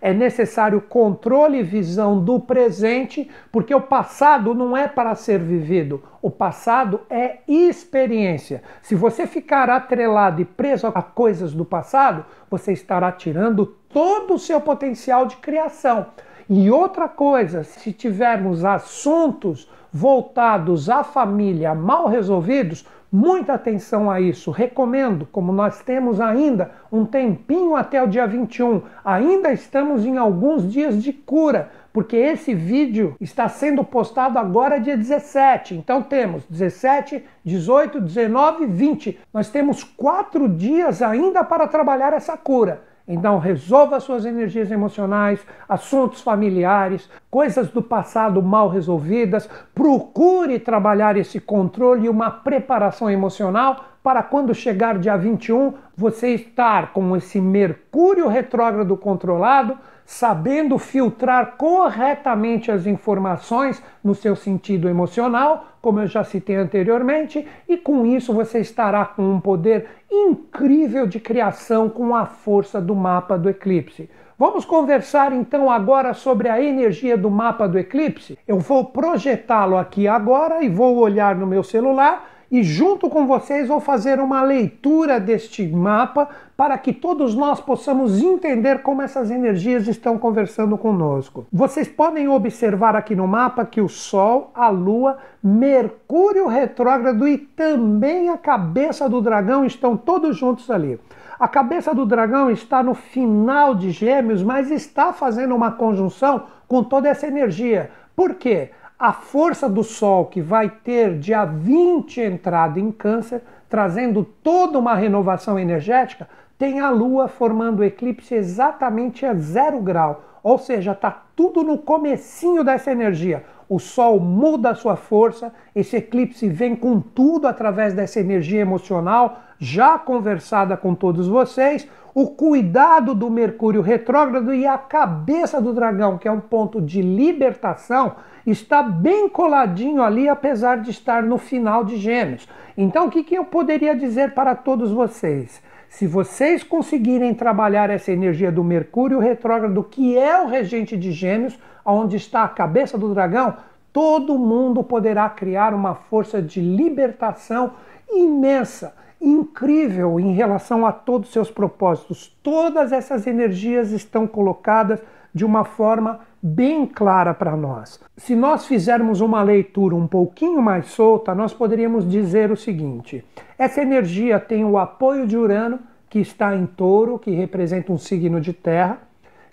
é 0.00 0.12
necessário 0.12 0.80
controle 0.80 1.58
e 1.58 1.62
visão 1.62 2.22
do 2.22 2.38
presente, 2.38 3.28
porque 3.50 3.74
o 3.74 3.80
passado 3.80 4.54
não 4.54 4.76
é 4.76 4.86
para 4.86 5.14
ser 5.14 5.40
vivido, 5.40 6.02
o 6.22 6.30
passado 6.30 7.00
é 7.10 7.38
experiência. 7.48 8.62
Se 8.82 8.94
você 8.94 9.26
ficar 9.26 9.68
atrelado 9.68 10.40
e 10.40 10.44
preso 10.44 10.86
a 10.86 11.02
coisas 11.02 11.52
do 11.52 11.64
passado, 11.64 12.24
você 12.50 12.72
estará 12.72 13.10
tirando 13.10 13.66
todo 13.88 14.34
o 14.34 14.38
seu 14.38 14.60
potencial 14.60 15.26
de 15.26 15.36
criação. 15.36 16.06
E 16.48 16.70
outra 16.70 17.08
coisa, 17.08 17.64
se 17.64 17.92
tivermos 17.92 18.64
assuntos 18.64 19.68
voltados 19.92 20.88
à 20.90 21.02
família 21.02 21.74
mal 21.74 22.06
resolvidos, 22.06 22.86
muita 23.10 23.54
atenção 23.54 24.10
a 24.10 24.20
isso. 24.20 24.50
Recomendo, 24.50 25.26
como 25.30 25.52
nós 25.52 25.82
temos 25.82 26.20
ainda 26.20 26.70
um 26.90 27.04
tempinho 27.04 27.74
até 27.74 28.02
o 28.02 28.06
dia 28.06 28.26
21, 28.26 28.82
ainda 29.04 29.52
estamos 29.52 30.04
em 30.04 30.16
alguns 30.16 30.70
dias 30.70 31.02
de 31.02 31.12
cura, 31.12 31.70
porque 31.92 32.16
esse 32.16 32.54
vídeo 32.54 33.16
está 33.20 33.48
sendo 33.48 33.82
postado 33.82 34.38
agora 34.38 34.78
dia 34.78 34.96
17. 34.96 35.74
Então 35.74 36.02
temos 36.02 36.44
17, 36.44 37.24
18, 37.44 38.00
19, 38.00 38.66
20. 38.66 39.18
Nós 39.32 39.48
temos 39.48 39.82
quatro 39.82 40.48
dias 40.48 41.00
ainda 41.00 41.42
para 41.42 41.66
trabalhar 41.66 42.12
essa 42.12 42.36
cura. 42.36 42.82
Então, 43.08 43.38
resolva 43.38 44.00
suas 44.00 44.24
energias 44.24 44.70
emocionais, 44.70 45.44
assuntos 45.68 46.20
familiares, 46.20 47.08
coisas 47.30 47.68
do 47.68 47.80
passado 47.80 48.42
mal 48.42 48.68
resolvidas. 48.68 49.48
Procure 49.72 50.58
trabalhar 50.58 51.16
esse 51.16 51.38
controle 51.38 52.06
e 52.06 52.08
uma 52.08 52.30
preparação 52.30 53.08
emocional 53.08 53.84
para 54.02 54.22
quando 54.22 54.54
chegar 54.54 54.98
dia 54.98 55.16
21 55.16 55.74
você 55.96 56.30
estar 56.30 56.92
com 56.92 57.16
esse 57.16 57.40
Mercúrio 57.40 58.28
retrógrado 58.28 58.96
controlado, 58.96 59.78
sabendo 60.06 60.78
filtrar 60.78 61.56
corretamente 61.58 62.70
as 62.70 62.86
informações 62.86 63.82
no 64.02 64.14
seu 64.14 64.36
sentido 64.36 64.88
emocional, 64.88 65.66
como 65.82 65.98
eu 65.98 66.06
já 66.06 66.22
citei 66.22 66.54
anteriormente, 66.54 67.46
e 67.68 67.76
com 67.76 68.06
isso 68.06 68.32
você 68.32 68.60
estará 68.60 69.04
com 69.04 69.28
um 69.28 69.40
poder 69.40 69.88
incrível 70.10 71.08
de 71.08 71.18
criação 71.18 71.88
com 71.88 72.14
a 72.14 72.24
força 72.24 72.80
do 72.80 72.94
mapa 72.94 73.36
do 73.36 73.50
eclipse. 73.50 74.08
Vamos 74.38 74.64
conversar 74.64 75.32
então 75.32 75.70
agora 75.70 76.14
sobre 76.14 76.48
a 76.48 76.62
energia 76.62 77.16
do 77.16 77.30
mapa 77.30 77.66
do 77.66 77.78
eclipse. 77.78 78.38
Eu 78.46 78.60
vou 78.60 78.84
projetá-lo 78.84 79.76
aqui 79.76 80.06
agora 80.06 80.62
e 80.62 80.68
vou 80.68 80.98
olhar 80.98 81.34
no 81.34 81.46
meu 81.46 81.64
celular 81.64 82.35
e 82.50 82.62
junto 82.62 83.08
com 83.10 83.26
vocês 83.26 83.68
vou 83.68 83.80
fazer 83.80 84.20
uma 84.20 84.42
leitura 84.42 85.18
deste 85.18 85.66
mapa 85.66 86.28
para 86.56 86.78
que 86.78 86.92
todos 86.92 87.34
nós 87.34 87.60
possamos 87.60 88.22
entender 88.22 88.82
como 88.82 89.02
essas 89.02 89.30
energias 89.30 89.86
estão 89.88 90.18
conversando 90.18 90.78
conosco. 90.78 91.46
Vocês 91.52 91.88
podem 91.88 92.28
observar 92.28 92.96
aqui 92.96 93.14
no 93.14 93.26
mapa 93.26 93.64
que 93.64 93.80
o 93.80 93.88
Sol, 93.88 94.50
a 94.54 94.68
Lua, 94.68 95.18
Mercúrio 95.42 96.46
retrógrado 96.46 97.26
e 97.28 97.38
também 97.38 98.28
a 98.28 98.38
cabeça 98.38 99.08
do 99.08 99.20
dragão 99.20 99.64
estão 99.64 99.96
todos 99.96 100.36
juntos 100.36 100.70
ali. 100.70 100.98
A 101.38 101.46
cabeça 101.46 101.94
do 101.94 102.06
dragão 102.06 102.50
está 102.50 102.82
no 102.82 102.94
final 102.94 103.74
de 103.74 103.90
Gêmeos, 103.90 104.42
mas 104.42 104.70
está 104.70 105.12
fazendo 105.12 105.54
uma 105.54 105.72
conjunção 105.72 106.44
com 106.66 106.82
toda 106.82 107.08
essa 107.08 107.26
energia. 107.26 107.90
Por 108.14 108.34
quê? 108.34 108.70
A 108.98 109.12
força 109.12 109.68
do 109.68 109.84
Sol, 109.84 110.26
que 110.26 110.40
vai 110.40 110.70
ter 110.70 111.18
dia 111.18 111.44
20 111.44 112.20
entrada 112.20 112.80
em 112.80 112.90
Câncer, 112.90 113.42
trazendo 113.68 114.24
toda 114.24 114.78
uma 114.78 114.94
renovação 114.94 115.58
energética, 115.58 116.28
tem 116.58 116.80
a 116.80 116.88
Lua 116.88 117.28
formando 117.28 117.84
eclipse 117.84 118.34
exatamente 118.34 119.26
a 119.26 119.34
zero 119.34 119.80
grau, 119.80 120.24
ou 120.42 120.56
seja, 120.56 120.92
está 120.92 121.24
tudo 121.34 121.62
no 121.62 121.76
comecinho 121.76 122.64
dessa 122.64 122.90
energia. 122.90 123.44
O 123.68 123.78
Sol 123.78 124.18
muda 124.18 124.70
a 124.70 124.74
sua 124.74 124.96
força, 124.96 125.52
esse 125.74 125.96
eclipse 125.96 126.48
vem 126.48 126.74
com 126.74 126.98
tudo 126.98 127.46
através 127.46 127.92
dessa 127.92 128.20
energia 128.20 128.60
emocional, 128.60 129.40
já 129.58 129.98
conversada 129.98 130.76
com 130.76 130.94
todos 130.94 131.26
vocês, 131.26 131.88
o 132.14 132.28
cuidado 132.28 133.14
do 133.14 133.30
Mercúrio 133.30 133.82
retrógrado 133.82 134.54
e 134.54 134.66
a 134.66 134.78
cabeça 134.78 135.60
do 135.60 135.74
dragão, 135.74 136.16
que 136.16 136.26
é 136.26 136.32
um 136.32 136.40
ponto 136.40 136.80
de 136.80 137.02
libertação, 137.02 138.16
está 138.46 138.82
bem 138.82 139.28
coladinho 139.28 140.02
ali, 140.02 140.28
apesar 140.28 140.78
de 140.80 140.90
estar 140.90 141.22
no 141.22 141.36
final 141.36 141.84
de 141.84 141.98
Gêmeos. 141.98 142.48
Então, 142.74 143.06
o 143.06 143.10
que, 143.10 143.34
eu 143.34 143.44
poderia 143.44 143.94
dizer 143.94 144.32
para 144.32 144.54
todos 144.54 144.90
vocês? 144.90 145.62
Se 145.88 146.06
vocês 146.06 146.62
conseguirem 146.62 147.34
trabalhar 147.34 147.90
essa 147.90 148.10
energia 148.12 148.50
do 148.50 148.64
Mercúrio 148.64 149.18
retrógrado, 149.18 149.84
que 149.84 150.16
é 150.16 150.40
o 150.40 150.46
regente 150.46 150.96
de 150.96 151.12
Gêmeos, 151.12 151.58
onde 151.84 152.16
está 152.16 152.44
a 152.44 152.48
cabeça 152.48 152.96
do 152.96 153.12
dragão, 153.12 153.56
todo 153.92 154.38
mundo 154.38 154.82
poderá 154.82 155.28
criar 155.28 155.72
uma 155.72 155.94
força 155.94 156.42
de 156.42 156.60
libertação 156.60 157.72
imensa, 158.10 158.94
incrível 159.20 160.20
em 160.20 160.32
relação 160.32 160.84
a 160.86 160.92
todos 160.92 161.28
os 161.28 161.32
seus 161.32 161.50
propósitos. 161.50 162.36
Todas 162.42 162.92
essas 162.92 163.26
energias 163.26 163.90
estão 163.90 164.26
colocadas 164.26 165.00
de 165.32 165.44
uma 165.44 165.64
forma 165.64 166.20
bem 166.42 166.86
clara 166.86 167.34
para 167.34 167.56
nós. 167.56 168.00
Se 168.16 168.34
nós 168.34 168.66
fizermos 168.66 169.20
uma 169.20 169.42
leitura 169.42 169.94
um 169.94 170.06
pouquinho 170.06 170.62
mais 170.62 170.86
solta, 170.86 171.34
nós 171.34 171.52
poderíamos 171.52 172.08
dizer 172.08 172.50
o 172.50 172.56
seguinte: 172.56 173.24
essa 173.58 173.82
energia 173.82 174.40
tem 174.40 174.64
o 174.64 174.78
apoio 174.78 175.26
de 175.26 175.36
Urano, 175.36 175.78
que 176.08 176.20
está 176.20 176.54
em 176.54 176.64
touro, 176.64 177.18
que 177.18 177.30
representa 177.32 177.92
um 177.92 177.98
signo 177.98 178.40
de 178.40 178.52
terra, 178.52 178.98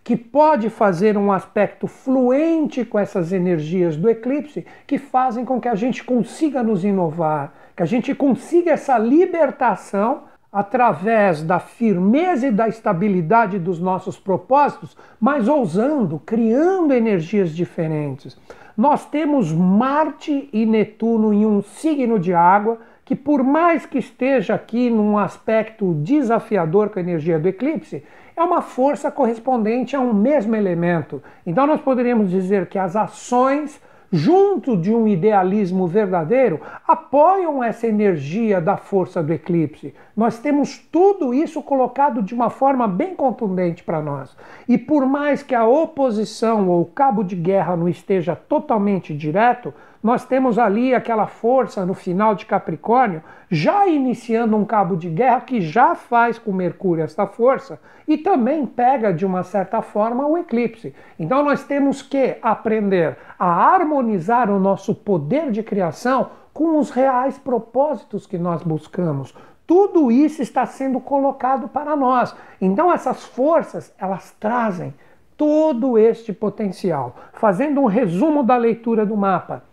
que 0.04 0.16
pode 0.16 0.70
fazer 0.70 1.18
um 1.18 1.32
aspecto 1.32 1.88
fluente 1.88 2.86
com 2.86 3.00
essas 3.00 3.34
energias 3.34 3.98
do 3.98 4.10
eclipse, 4.10 4.66
que 4.86 4.98
fazem 4.98 5.44
com 5.44 5.60
que 5.60 5.68
a 5.68 5.76
gente 5.76 6.04
consiga 6.04 6.62
nos 6.62 6.86
inovar, 6.86 7.54
que 7.76 7.84
a 7.84 7.86
gente 7.86 8.14
consiga 8.14 8.72
essa 8.72 8.98
libertação 8.98 10.24
através 10.52 11.42
da 11.42 11.60
firmeza 11.60 12.48
e 12.48 12.52
da 12.52 12.68
estabilidade 12.68 13.58
dos 13.58 13.80
nossos 13.80 14.20
propósitos, 14.20 14.96
mas 15.20 15.48
ousando, 15.48 16.22
criando 16.24 16.94
energias 16.94 17.56
diferentes. 17.56 18.38
Nós 18.78 19.06
temos 19.06 19.52
Marte 19.52 20.50
e 20.54 20.66
Netuno 20.66 21.34
em 21.34 21.46
um 21.46 21.62
signo 21.64 22.20
de 22.20 22.34
água 22.34 22.78
que, 23.04 23.16
por 23.16 23.44
mais 23.44 23.86
que 23.86 23.98
esteja 23.98 24.54
aqui 24.54 24.90
num 24.90 25.18
aspecto 25.18 25.94
desafiador 25.96 26.90
com 26.90 27.00
a 27.00 27.02
energia 27.02 27.40
do 27.40 27.48
eclipse, 27.48 28.04
é 28.36 28.42
uma 28.42 28.62
força 28.62 29.12
correspondente 29.12 29.96
a 29.96 30.00
um 30.00 30.14
mesmo 30.14 30.56
elemento. 30.56 31.22
Então, 31.46 31.68
nós 31.68 31.82
poderíamos 31.82 32.30
dizer 32.30 32.68
que 32.68 32.80
as 32.80 32.96
ações 32.96 33.82
junto 34.14 34.78
de 34.78 34.94
um 34.94 35.08
idealismo 35.08 35.88
verdadeiro, 35.88 36.62
apoiam 36.88 37.64
essa 37.64 37.88
energia 37.88 38.62
da 38.62 38.78
força 38.78 39.24
do 39.24 39.34
eclipse. 39.34 39.92
Nós 40.16 40.38
temos 40.38 40.78
tudo 40.78 41.34
isso 41.34 41.64
colocado 41.64 42.22
de 42.22 42.36
uma 42.36 42.52
forma 42.52 42.88
bem 42.88 43.16
contundente 43.16 43.84
para 43.84 44.04
nós. 44.04 44.38
E 44.70 44.78
por 44.78 45.08
mais 45.08 45.42
que 45.42 45.56
a 45.56 45.66
oposição 45.66 46.70
ou 46.70 46.84
o 46.84 46.86
cabo 46.86 47.24
de 47.24 47.36
guerra 47.36 47.76
não 47.76 47.90
esteja 47.90 48.36
totalmente 48.36 49.16
direto, 49.16 49.74
nós 50.04 50.26
temos 50.26 50.60
ali 50.60 50.94
aquela 50.94 51.28
força 51.28 51.86
no 51.86 51.94
final 51.94 52.36
de 52.36 52.46
Capricórnio, 52.46 53.24
já 53.50 53.88
iniciando 53.88 54.58
um 54.58 54.66
cabo 54.66 54.98
de 54.98 55.10
guerra 55.10 55.40
que 55.40 55.62
já 55.62 55.96
faz 55.96 56.38
com 56.38 56.52
Mercúrio 56.52 57.06
essa 57.06 57.26
força 57.26 57.80
e 58.06 58.18
também 58.18 58.66
pega 58.66 59.14
de 59.14 59.26
uma 59.26 59.44
certa 59.44 59.82
forma 59.82 60.28
o 60.28 60.38
eclipse. 60.38 60.94
Então 61.18 61.42
nós 61.42 61.64
temos 61.64 62.02
que 62.02 62.38
aprender 62.42 63.18
a 63.40 63.74
harmonizar 63.74 64.50
o 64.50 64.60
nosso 64.60 64.94
poder 64.94 65.52
de 65.52 65.64
criação 65.64 66.32
com 66.54 66.78
os 66.78 66.90
reais 66.90 67.38
propósitos 67.40 68.28
que 68.28 68.38
nós 68.38 68.62
buscamos. 68.62 69.34
Tudo 69.66 70.12
isso 70.12 70.42
está 70.42 70.66
sendo 70.66 71.00
colocado 71.00 71.70
para 71.70 71.96
nós. 71.96 72.36
Então 72.60 72.92
essas 72.92 73.24
forças, 73.24 73.94
elas 73.98 74.36
trazem 74.38 74.94
todo 75.38 75.98
este 75.98 76.34
potencial. 76.34 77.16
Fazendo 77.32 77.80
um 77.80 77.86
resumo 77.86 78.44
da 78.44 78.58
leitura 78.58 79.06
do 79.06 79.16
mapa, 79.16 79.64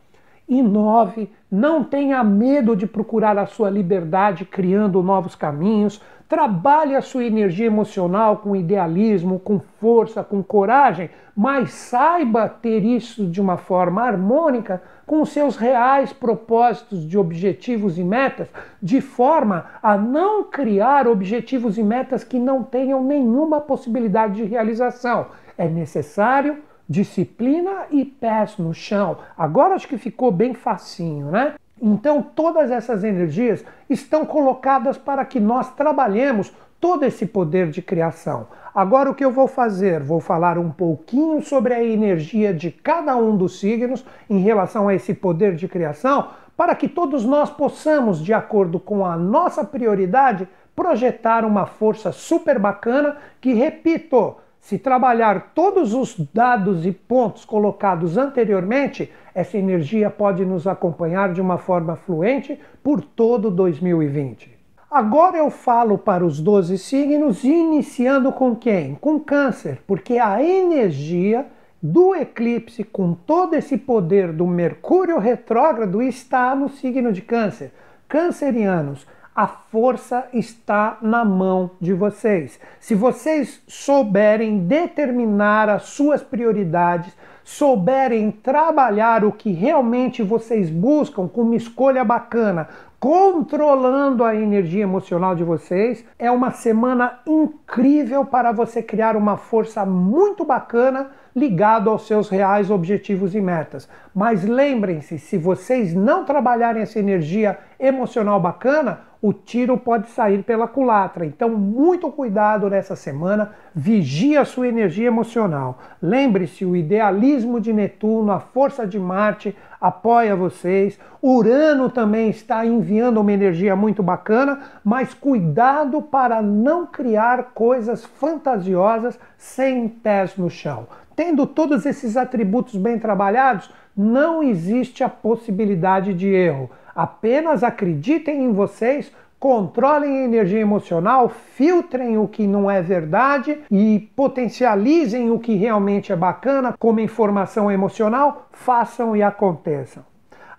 inove, 0.51 1.31
não 1.51 1.85
tenha 1.85 2.23
medo 2.25 2.75
de 2.75 2.87
procurar 2.87 3.39
a 3.39 3.47
sua 3.47 3.71
liberdade 3.71 4.45
criando 4.45 5.01
novos 5.01 5.37
caminhos, 5.37 6.03
trabalhe 6.29 6.95
a 6.95 7.01
sua 7.01 7.25
energia 7.25 7.67
emocional 7.67 8.39
com 8.39 8.55
idealismo, 8.55 9.39
com 9.39 9.59
força, 9.59 10.23
com 10.23 10.43
coragem, 10.43 11.09
mas 11.37 11.71
saiba 11.71 12.49
ter 12.49 12.85
isso 12.85 13.27
de 13.27 13.41
uma 13.41 13.57
forma 13.57 14.03
harmônica 14.03 14.83
com 15.07 15.25
seus 15.25 15.57
reais 15.57 16.13
propósitos 16.13 17.05
de 17.05 17.17
objetivos 17.17 17.99
e 17.99 18.05
metas, 18.05 18.49
de 18.83 19.01
forma 19.01 19.67
a 19.83 19.97
não 19.97 20.45
criar 20.45 21.09
objetivos 21.09 21.79
e 21.79 21.83
metas 21.83 22.23
que 22.23 22.39
não 22.39 22.63
tenham 22.63 23.03
nenhuma 23.03 23.61
possibilidade 23.61 24.35
de 24.35 24.45
realização. 24.45 25.27
É 25.59 25.69
necessário 25.69 26.59
disciplina 26.91 27.87
e 27.93 28.05
pés 28.05 28.59
no 28.59 28.75
chão. 28.75 29.19
Agora 29.39 29.77
acho 29.77 29.87
que 29.87 29.97
ficou 29.97 30.33
bem 30.33 30.55
facinho, 30.55 31.31
né? 31.31 31.55
Então 31.81 32.21
todas 32.21 32.69
essas 32.69 33.05
energias 33.05 33.65
estão 33.89 34.27
colocadas 34.27 34.99
para 34.99 35.25
que 35.25 35.39
nós 35.39 35.73
trabalhemos 35.75 36.53
todo 36.81 37.05
esse 37.05 37.27
poder 37.27 37.71
de 37.71 37.81
criação. 37.81 38.49
Agora 38.75 39.09
o 39.09 39.15
que 39.15 39.25
eu 39.25 39.31
vou 39.31 39.47
fazer? 39.47 40.03
Vou 40.03 40.19
falar 40.19 40.59
um 40.59 40.71
pouquinho 40.71 41.41
sobre 41.43 41.75
a 41.75 41.85
energia 41.85 42.53
de 42.53 42.73
cada 42.73 43.17
um 43.17 43.37
dos 43.37 43.61
signos 43.61 44.05
em 44.29 44.41
relação 44.41 44.89
a 44.89 44.95
esse 44.95 45.15
poder 45.15 45.55
de 45.55 45.69
criação, 45.69 46.29
para 46.57 46.75
que 46.75 46.89
todos 46.89 47.25
nós 47.25 47.51
possamos, 47.51 48.23
de 48.23 48.35
acordo 48.35 48.81
com 48.81 49.07
a 49.07 49.17
nossa 49.17 49.65
prioridade, 49.65 50.49
projetar 50.75 51.45
uma 51.45 51.67
força 51.67 52.11
super 52.11 52.59
bacana 52.59 53.17
que, 53.41 53.53
repito, 53.53 54.37
se 54.61 54.79
trabalhar 54.79 55.53
todos 55.55 55.95
os 55.95 56.17
dados 56.33 56.85
e 56.85 56.93
pontos 56.93 57.45
colocados 57.45 58.19
anteriormente, 58.19 59.11
essa 59.35 59.57
energia 59.57 60.11
pode 60.11 60.45
nos 60.45 60.67
acompanhar 60.67 61.33
de 61.33 61.41
uma 61.41 61.59
forma 61.59 61.97
fluente 61.97 62.61
por 62.83 63.01
todo 63.01 63.51
2020. 63.51 64.59
Agora 64.91 65.39
eu 65.39 65.51
falo 65.51 65.97
para 65.97 66.25
os 66.25 66.41
12 66.41 66.77
signos, 66.77 67.43
iniciando 67.45 68.33
com 68.33 68.55
quem? 68.55 68.97
Com 68.97 69.19
Câncer, 69.19 69.81
porque 69.87 70.19
a 70.19 70.43
energia 70.43 71.47
do 71.83 72.15
eclipse, 72.15 72.85
com 72.85 73.15
todo 73.15 73.55
esse 73.55 73.79
poder 73.79 74.33
do 74.33 74.47
Mercúrio 74.47 75.19
retrógrado, 75.19 76.03
está 76.03 76.55
no 76.55 76.69
signo 76.69 77.13
de 77.13 77.23
Câncer. 77.23 77.73
Cancerianos, 78.09 79.07
a 79.41 79.47
força 79.47 80.29
está 80.35 80.99
na 81.01 81.25
mão 81.25 81.71
de 81.81 81.95
vocês. 81.95 82.61
Se 82.79 82.95
vocês 82.95 83.63
souberem 83.67 84.59
determinar 84.67 85.67
as 85.71 85.85
suas 85.85 86.23
prioridades, 86.23 87.17
souberem 87.43 88.31
trabalhar 88.31 89.25
o 89.25 89.33
que 89.33 89.51
realmente 89.51 90.23
vocês 90.23 90.69
buscam 90.69 91.27
com 91.27 91.41
uma 91.41 91.57
escolha 91.57 92.05
bacana, 92.05 92.69
controlando 92.99 94.25
a 94.25 94.37
energia 94.37 94.83
emocional 94.83 95.35
de 95.35 95.43
vocês, 95.43 96.05
é 96.19 96.31
uma 96.31 96.51
semana 96.51 97.21
incrível 97.27 98.27
para 98.27 98.53
você 98.53 98.83
criar 98.83 99.17
uma 99.17 99.39
força 99.39 99.87
muito 99.87 100.45
bacana 100.45 101.13
ligado 101.35 101.89
aos 101.89 102.07
seus 102.07 102.29
reais 102.29 102.71
objetivos 102.71 103.35
e 103.35 103.41
metas. 103.41 103.89
Mas 104.15 104.45
lembrem-se, 104.45 105.19
se 105.19 105.39
vocês 105.39 105.95
não 105.95 106.27
trabalharem 106.27 106.83
essa 106.83 106.99
energia 106.99 107.59
emocional 107.79 108.39
bacana, 108.39 109.09
o 109.23 109.33
tiro 109.33 109.77
pode 109.77 110.09
sair 110.09 110.43
pela 110.43 110.67
culatra. 110.67 111.27
Então, 111.27 111.51
muito 111.51 112.11
cuidado 112.11 112.71
nessa 112.71 112.97
semana, 112.97 113.53
vigie 113.75 114.37
a 114.37 114.45
sua 114.45 114.69
energia 114.69 115.09
emocional. 115.09 115.79
Lembre-se, 116.03 116.65
o 116.65 116.75
idealismo 116.75 117.61
de 117.61 117.73
Netuno, 117.73 118.33
a 118.33 118.41
força 118.41 118.87
de 118.87 118.99
Marte 118.99 119.55
apoia 119.79 120.35
vocês. 120.35 120.99
Urano 121.23 121.91
também 121.91 122.31
está 122.31 122.65
enviando 122.65 123.21
uma 123.21 123.33
energia 123.33 123.77
muito 123.77 124.03
bacana, 124.03 124.61
mas 124.83 125.13
cuidado 125.13 126.01
para 126.01 126.41
não 126.41 126.87
criar 126.87 127.51
coisas 127.55 128.05
fantasiosas 128.05 129.19
sem 129.37 129.87
pés 129.87 130.37
no 130.37 130.49
chão. 130.49 130.87
Tendo 131.15 131.47
todos 131.47 131.85
esses 131.85 132.17
atributos 132.17 132.77
bem 132.77 132.99
trabalhados, 132.99 133.71
não 133.95 134.43
existe 134.43 135.05
a 135.05 135.09
possibilidade 135.09 136.15
de 136.15 136.29
erro. 136.29 136.71
Apenas 137.01 137.65
acreditem 137.65 138.45
em 138.45 138.53
vocês, 138.53 139.11
controlem 139.39 140.19
a 140.19 140.25
energia 140.25 140.61
emocional, 140.61 141.31
filtrem 141.31 142.19
o 142.19 142.29
que 142.29 142.47
não 142.47 142.71
é 142.71 142.83
verdade 142.83 143.59
e 143.71 144.11
potencializem 144.15 145.31
o 145.31 145.39
que 145.39 145.55
realmente 145.55 146.13
é 146.13 146.17
bacana 146.17 146.75
como 146.79 147.01
informação 147.01 147.71
emocional, 147.73 148.51
façam 148.53 149.17
e 149.17 149.23
aconteçam. 149.23 150.05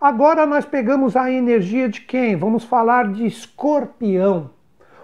Agora 0.02 0.48
nós 0.48 0.66
pegamos 0.66 1.16
a 1.16 1.32
energia 1.32 1.88
de 1.88 2.02
quem? 2.02 2.36
Vamos 2.36 2.64
falar 2.64 3.12
de 3.12 3.24
escorpião. 3.24 4.50